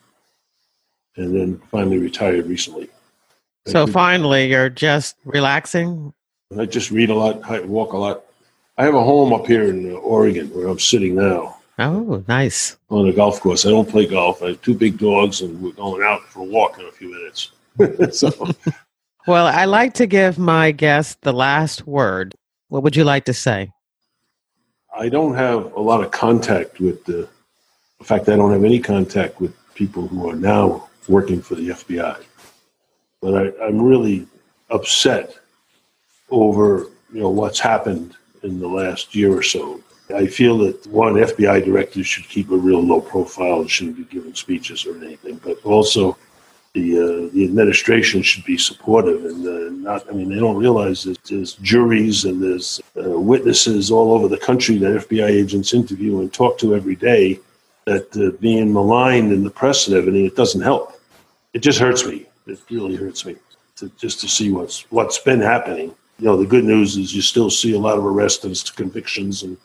and 1.18 1.36
then 1.36 1.62
finally 1.72 1.98
retired 1.98 2.46
recently. 2.46 2.90
So 3.68 3.88
finally, 3.88 4.50
you're 4.50 4.70
just 4.70 5.16
relaxing? 5.26 6.14
I 6.58 6.66
just 6.66 6.92
read 6.92 7.10
a 7.10 7.16
lot, 7.16 7.50
I 7.50 7.62
walk 7.62 7.94
a 7.94 7.98
lot. 7.98 8.25
I 8.78 8.84
have 8.84 8.96
a 8.96 9.04
home 9.04 9.32
up 9.32 9.48
here 9.48 9.70
in 9.70 9.94
Oregon 9.94 10.48
where 10.54 10.68
I'm 10.68 10.80
sitting 10.80 11.16
now. 11.16 11.58
Oh, 11.80 12.24
nice. 12.28 12.78
On 12.90 13.08
a 13.08 13.14
golf 13.14 13.40
course. 13.40 13.66
I 13.66 13.70
don't 13.70 13.90
play 13.90 14.06
golf. 14.06 14.44
I 14.44 14.48
have 14.48 14.62
two 14.62 14.74
big 14.74 14.98
dogs 14.98 15.42
and 15.42 15.62
we're 15.62 15.72
going 15.72 16.04
out 16.04 16.24
for 16.24 16.42
a 16.42 16.44
walk 16.44 16.78
in 16.78 16.86
a 16.86 16.92
few 16.92 17.12
minutes. 17.12 17.52
so 18.18 18.32
Well, 19.28 19.48
I 19.48 19.66
like 19.66 19.94
to 19.96 20.06
give 20.06 20.38
my 20.38 20.72
guest 20.72 21.22
the 21.22 21.34
last 21.34 21.88
word. 21.88 22.36
What 22.68 22.84
would 22.84 22.96
you 22.96 23.04
like 23.04 23.26
to 23.26 23.34
say? 23.34 23.72
I 24.98 25.10
don't 25.10 25.36
have 25.36 25.74
a 25.74 25.80
lot 25.80 26.04
of 26.04 26.12
contact 26.12 26.80
with 26.80 27.04
the 27.06 27.28
in 28.00 28.06
fact 28.06 28.30
I 28.30 28.36
don't 28.36 28.52
have 28.52 28.64
any 28.64 28.80
contact 28.80 29.40
with 29.42 29.56
people 29.74 30.08
who 30.08 30.30
are 30.30 30.36
now 30.36 30.90
working 31.08 31.42
for 31.42 31.56
the 31.56 31.70
FBI. 31.70 32.22
But 33.22 33.34
I, 33.36 33.66
I'm 33.66 33.82
really 33.82 34.28
upset 34.70 35.38
over 36.30 36.88
you 37.14 37.22
know 37.22 37.30
what's 37.30 37.60
happened 37.60 38.16
in 38.46 38.60
the 38.60 38.68
last 38.68 39.16
year 39.16 39.36
or 39.36 39.44
so. 39.44 39.82
I 40.14 40.28
feel 40.28 40.60
that 40.60 40.86
one 40.88 41.16
FBI 41.16 41.66
director 41.66 42.04
should 42.04 42.30
keep 42.30 42.52
a 42.52 42.58
real 42.58 42.82
low 42.82 43.02
profile 43.02 43.62
and 43.62 43.70
shouldn't 43.70 43.98
be 43.98 44.04
giving 44.04 44.36
speeches 44.36 44.86
or 44.86 44.96
anything, 45.04 45.42
but 45.44 45.58
also 45.64 46.16
the 46.74 46.98
uh, 47.00 47.34
the 47.34 47.44
administration 47.44 48.22
should 48.22 48.46
be 48.46 48.58
supportive 48.58 49.26
and 49.26 49.48
uh, 49.48 49.90
not. 49.90 50.08
I 50.08 50.12
mean, 50.12 50.30
they 50.30 50.40
don't 50.40 50.58
realize 50.58 51.04
that 51.06 51.24
there's 51.24 51.54
juries 51.56 52.26
and 52.26 52.44
there's 52.44 52.80
uh, 52.98 53.20
witnesses 53.20 53.90
all 53.90 54.12
over 54.12 54.28
the 54.28 54.38
country 54.38 54.78
that 54.78 55.08
FBI 55.08 55.28
agents 55.28 55.74
interview 55.74 56.20
and 56.20 56.32
talk 56.32 56.60
to 56.60 56.76
every 56.76 56.96
day 56.96 57.40
that 57.86 58.16
uh, 58.18 58.38
being 58.40 58.72
maligned 58.72 59.32
in 59.32 59.44
the 59.44 59.50
press 59.50 59.88
and 59.88 59.96
everything 59.96 60.26
it 60.26 60.36
doesn't 60.36 60.62
help. 60.62 61.00
It 61.54 61.60
just 61.60 61.80
hurts 61.80 62.06
me. 62.06 62.28
It 62.46 62.60
really 62.70 62.96
hurts 62.96 63.26
me 63.26 63.38
to 63.78 63.90
just 63.98 64.20
to 64.22 64.28
see 64.28 64.52
what's 64.52 64.82
what's 64.92 65.18
been 65.18 65.42
happening 65.42 65.96
you 66.20 66.26
know, 66.26 66.38
the 66.38 66.46
good 66.46 66.64
news 66.64 66.98
is 66.98 67.14
you 67.14 67.22
still 67.22 67.50
see 67.50 67.74
a 67.74 67.80
lot 67.80 67.98
of 67.98 68.06
arrests 68.06 68.44
and 68.44 68.76
convictions, 68.76 69.44
and 69.44 69.58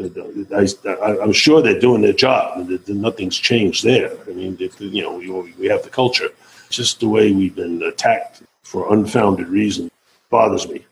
uh, 0.00 0.64
I, 1.02 1.22
am 1.22 1.32
sure 1.32 1.60
they're 1.60 1.80
doing 1.80 2.02
their 2.02 2.12
job. 2.12 2.68
Nothing's 2.88 3.36
changed 3.36 3.84
there. 3.84 4.12
I 4.26 4.30
mean, 4.30 4.56
you 4.78 5.02
know, 5.02 5.16
we, 5.16 5.52
we 5.54 5.66
have 5.66 5.82
the 5.82 5.90
culture. 5.90 6.28
Just 6.70 7.00
the 7.00 7.08
way 7.08 7.32
we've 7.32 7.56
been 7.56 7.82
attacked 7.82 8.42
for 8.62 8.92
unfounded 8.92 9.48
reasons 9.48 9.90
bothers 10.30 10.68
me. 10.68 10.84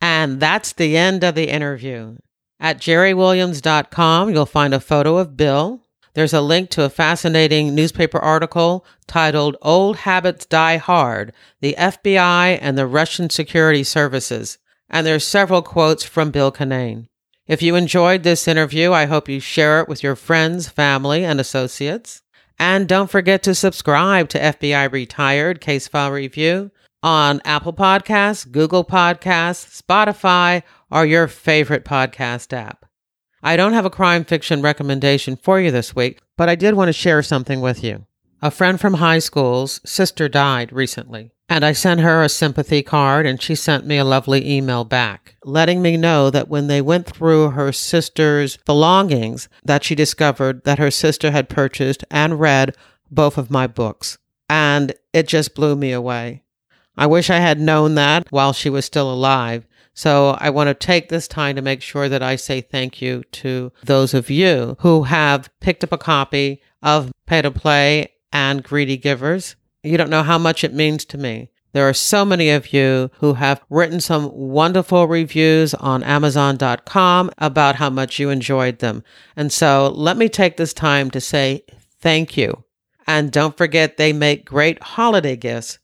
And 0.00 0.40
that's 0.40 0.72
the 0.72 0.96
end 0.96 1.24
of 1.24 1.34
the 1.34 1.50
interview. 1.50 2.16
At 2.58 2.78
jerrywilliams.com, 2.78 4.30
you'll 4.30 4.46
find 4.46 4.72
a 4.72 4.80
photo 4.80 5.18
of 5.18 5.36
Bill 5.36 5.80
there's 6.14 6.32
a 6.32 6.40
link 6.40 6.70
to 6.70 6.84
a 6.84 6.90
fascinating 6.90 7.74
newspaper 7.74 8.18
article 8.18 8.84
titled 9.06 9.56
Old 9.62 9.98
Habits 9.98 10.46
Die 10.46 10.76
Hard 10.76 11.32
The 11.60 11.74
FBI 11.78 12.58
and 12.60 12.76
the 12.76 12.86
Russian 12.86 13.30
Security 13.30 13.84
Services. 13.84 14.58
And 14.88 15.06
there's 15.06 15.24
several 15.24 15.62
quotes 15.62 16.02
from 16.02 16.30
Bill 16.30 16.50
Kinane. 16.50 17.06
If 17.46 17.62
you 17.62 17.74
enjoyed 17.74 18.22
this 18.22 18.46
interview, 18.46 18.92
I 18.92 19.06
hope 19.06 19.28
you 19.28 19.40
share 19.40 19.80
it 19.80 19.88
with 19.88 20.02
your 20.02 20.16
friends, 20.16 20.68
family, 20.68 21.24
and 21.24 21.40
associates. 21.40 22.22
And 22.58 22.88
don't 22.88 23.10
forget 23.10 23.42
to 23.44 23.54
subscribe 23.54 24.28
to 24.30 24.38
FBI 24.38 24.92
Retired 24.92 25.60
Case 25.60 25.88
File 25.88 26.10
Review 26.10 26.70
on 27.02 27.40
Apple 27.44 27.72
Podcasts, 27.72 28.50
Google 28.50 28.84
Podcasts, 28.84 29.80
Spotify, 29.80 30.62
or 30.90 31.06
your 31.06 31.26
favorite 31.26 31.84
podcast 31.84 32.52
app. 32.52 32.84
I 33.42 33.56
don't 33.56 33.72
have 33.72 33.86
a 33.86 33.90
crime 33.90 34.24
fiction 34.24 34.60
recommendation 34.60 35.36
for 35.36 35.58
you 35.60 35.70
this 35.70 35.96
week, 35.96 36.20
but 36.36 36.48
I 36.48 36.54
did 36.54 36.74
want 36.74 36.88
to 36.88 36.92
share 36.92 37.22
something 37.22 37.60
with 37.60 37.82
you. 37.82 38.04
A 38.42 38.50
friend 38.50 38.80
from 38.80 38.94
high 38.94 39.18
school's 39.18 39.80
sister 39.84 40.28
died 40.28 40.72
recently, 40.72 41.32
and 41.48 41.64
I 41.64 41.72
sent 41.72 42.00
her 42.00 42.22
a 42.22 42.28
sympathy 42.28 42.82
card, 42.82 43.26
and 43.26 43.40
she 43.40 43.54
sent 43.54 43.86
me 43.86 43.96
a 43.96 44.04
lovely 44.04 44.50
email 44.50 44.84
back, 44.84 45.36
letting 45.44 45.80
me 45.80 45.96
know 45.96 46.28
that 46.30 46.48
when 46.48 46.66
they 46.66 46.82
went 46.82 47.06
through 47.06 47.50
her 47.50 47.72
sister's 47.72 48.58
belongings, 48.66 49.48
that 49.64 49.84
she 49.84 49.94
discovered 49.94 50.64
that 50.64 50.78
her 50.78 50.90
sister 50.90 51.30
had 51.30 51.48
purchased 51.48 52.04
and 52.10 52.40
read 52.40 52.76
both 53.10 53.38
of 53.38 53.50
my 53.50 53.66
books. 53.66 54.18
And 54.48 54.94
it 55.12 55.28
just 55.28 55.54
blew 55.54 55.76
me 55.76 55.92
away. 55.92 56.42
I 56.96 57.06
wish 57.06 57.30
I 57.30 57.38
had 57.38 57.60
known 57.60 57.94
that 57.94 58.30
while 58.30 58.52
she 58.52 58.68
was 58.68 58.84
still 58.84 59.10
alive 59.10 59.66
so 60.00 60.34
I 60.40 60.48
want 60.48 60.68
to 60.68 60.86
take 60.86 61.10
this 61.10 61.28
time 61.28 61.56
to 61.56 61.62
make 61.62 61.82
sure 61.82 62.08
that 62.08 62.22
I 62.22 62.36
say 62.36 62.62
thank 62.62 63.02
you 63.02 63.22
to 63.32 63.70
those 63.84 64.14
of 64.14 64.30
you 64.30 64.78
who 64.80 65.02
have 65.02 65.50
picked 65.60 65.84
up 65.84 65.92
a 65.92 65.98
copy 65.98 66.62
of 66.82 67.12
Pay 67.26 67.42
to 67.42 67.50
Play 67.50 68.14
and 68.32 68.64
Greedy 68.64 68.96
Givers. 68.96 69.56
You 69.82 69.98
don't 69.98 70.08
know 70.08 70.22
how 70.22 70.38
much 70.38 70.64
it 70.64 70.72
means 70.72 71.04
to 71.04 71.18
me. 71.18 71.50
There 71.74 71.86
are 71.86 71.92
so 71.92 72.24
many 72.24 72.48
of 72.48 72.72
you 72.72 73.10
who 73.18 73.34
have 73.34 73.60
written 73.68 74.00
some 74.00 74.30
wonderful 74.32 75.06
reviews 75.06 75.74
on 75.74 76.02
Amazon.com 76.02 77.30
about 77.36 77.76
how 77.76 77.90
much 77.90 78.18
you 78.18 78.30
enjoyed 78.30 78.78
them. 78.78 79.04
And 79.36 79.52
so 79.52 79.92
let 79.94 80.16
me 80.16 80.30
take 80.30 80.56
this 80.56 80.72
time 80.72 81.10
to 81.10 81.20
say 81.20 81.62
thank 82.00 82.38
you. 82.38 82.64
And 83.06 83.30
don't 83.30 83.58
forget, 83.58 83.98
they 83.98 84.14
make 84.14 84.46
great 84.46 84.82
holiday 84.82 85.36
gifts. 85.36 85.78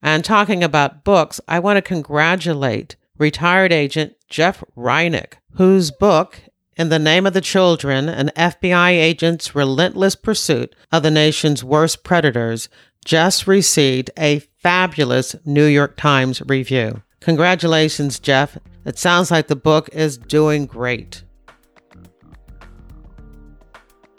And 0.00 0.24
talking 0.24 0.64
about 0.64 1.04
books, 1.04 1.42
I 1.46 1.58
want 1.58 1.76
to 1.76 1.82
congratulate 1.82 2.96
retired 3.20 3.72
agent 3.72 4.14
Jeff 4.28 4.64
Rinek, 4.76 5.34
whose 5.52 5.92
book, 5.92 6.40
In 6.76 6.88
the 6.88 6.98
Name 6.98 7.26
of 7.26 7.34
the 7.34 7.40
Children, 7.40 8.08
an 8.08 8.32
FBI 8.36 8.90
agent's 8.90 9.54
relentless 9.54 10.16
pursuit 10.16 10.74
of 10.90 11.04
the 11.04 11.10
nation's 11.10 11.62
worst 11.62 12.02
predators, 12.02 12.68
just 13.04 13.46
received 13.46 14.10
a 14.18 14.40
fabulous 14.58 15.36
New 15.44 15.66
York 15.66 15.96
Times 15.96 16.42
review. 16.46 17.02
Congratulations, 17.20 18.18
Jeff. 18.18 18.58
It 18.84 18.98
sounds 18.98 19.30
like 19.30 19.46
the 19.48 19.56
book 19.56 19.90
is 19.92 20.16
doing 20.16 20.64
great. 20.66 21.22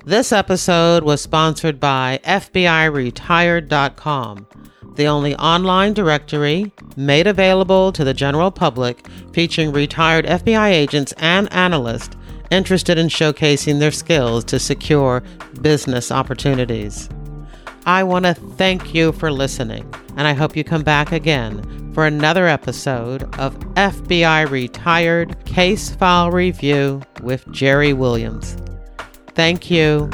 This 0.05 0.31
episode 0.31 1.03
was 1.03 1.21
sponsored 1.21 1.79
by 1.79 2.19
FBIRetired.com, 2.23 4.47
the 4.95 5.07
only 5.07 5.35
online 5.35 5.93
directory 5.93 6.71
made 6.95 7.27
available 7.27 7.91
to 7.91 8.03
the 8.03 8.13
general 8.13 8.51
public 8.51 9.07
featuring 9.33 9.71
retired 9.71 10.25
FBI 10.25 10.71
agents 10.71 11.13
and 11.17 11.51
analysts 11.53 12.15
interested 12.51 12.97
in 12.97 13.07
showcasing 13.07 13.79
their 13.79 13.91
skills 13.91 14.43
to 14.45 14.59
secure 14.59 15.23
business 15.61 16.11
opportunities. 16.11 17.09
I 17.85 18.03
want 18.03 18.25
to 18.25 18.33
thank 18.33 18.93
you 18.93 19.11
for 19.13 19.31
listening, 19.31 19.91
and 20.17 20.27
I 20.27 20.33
hope 20.33 20.55
you 20.55 20.63
come 20.63 20.83
back 20.83 21.11
again 21.11 21.93
for 21.93 22.05
another 22.05 22.47
episode 22.47 23.23
of 23.39 23.57
FBI 23.75 24.49
Retired 24.49 25.43
Case 25.45 25.95
File 25.95 26.31
Review 26.31 27.01
with 27.21 27.49
Jerry 27.51 27.93
Williams. 27.93 28.55
Thank 29.33 29.71
you. 29.71 30.09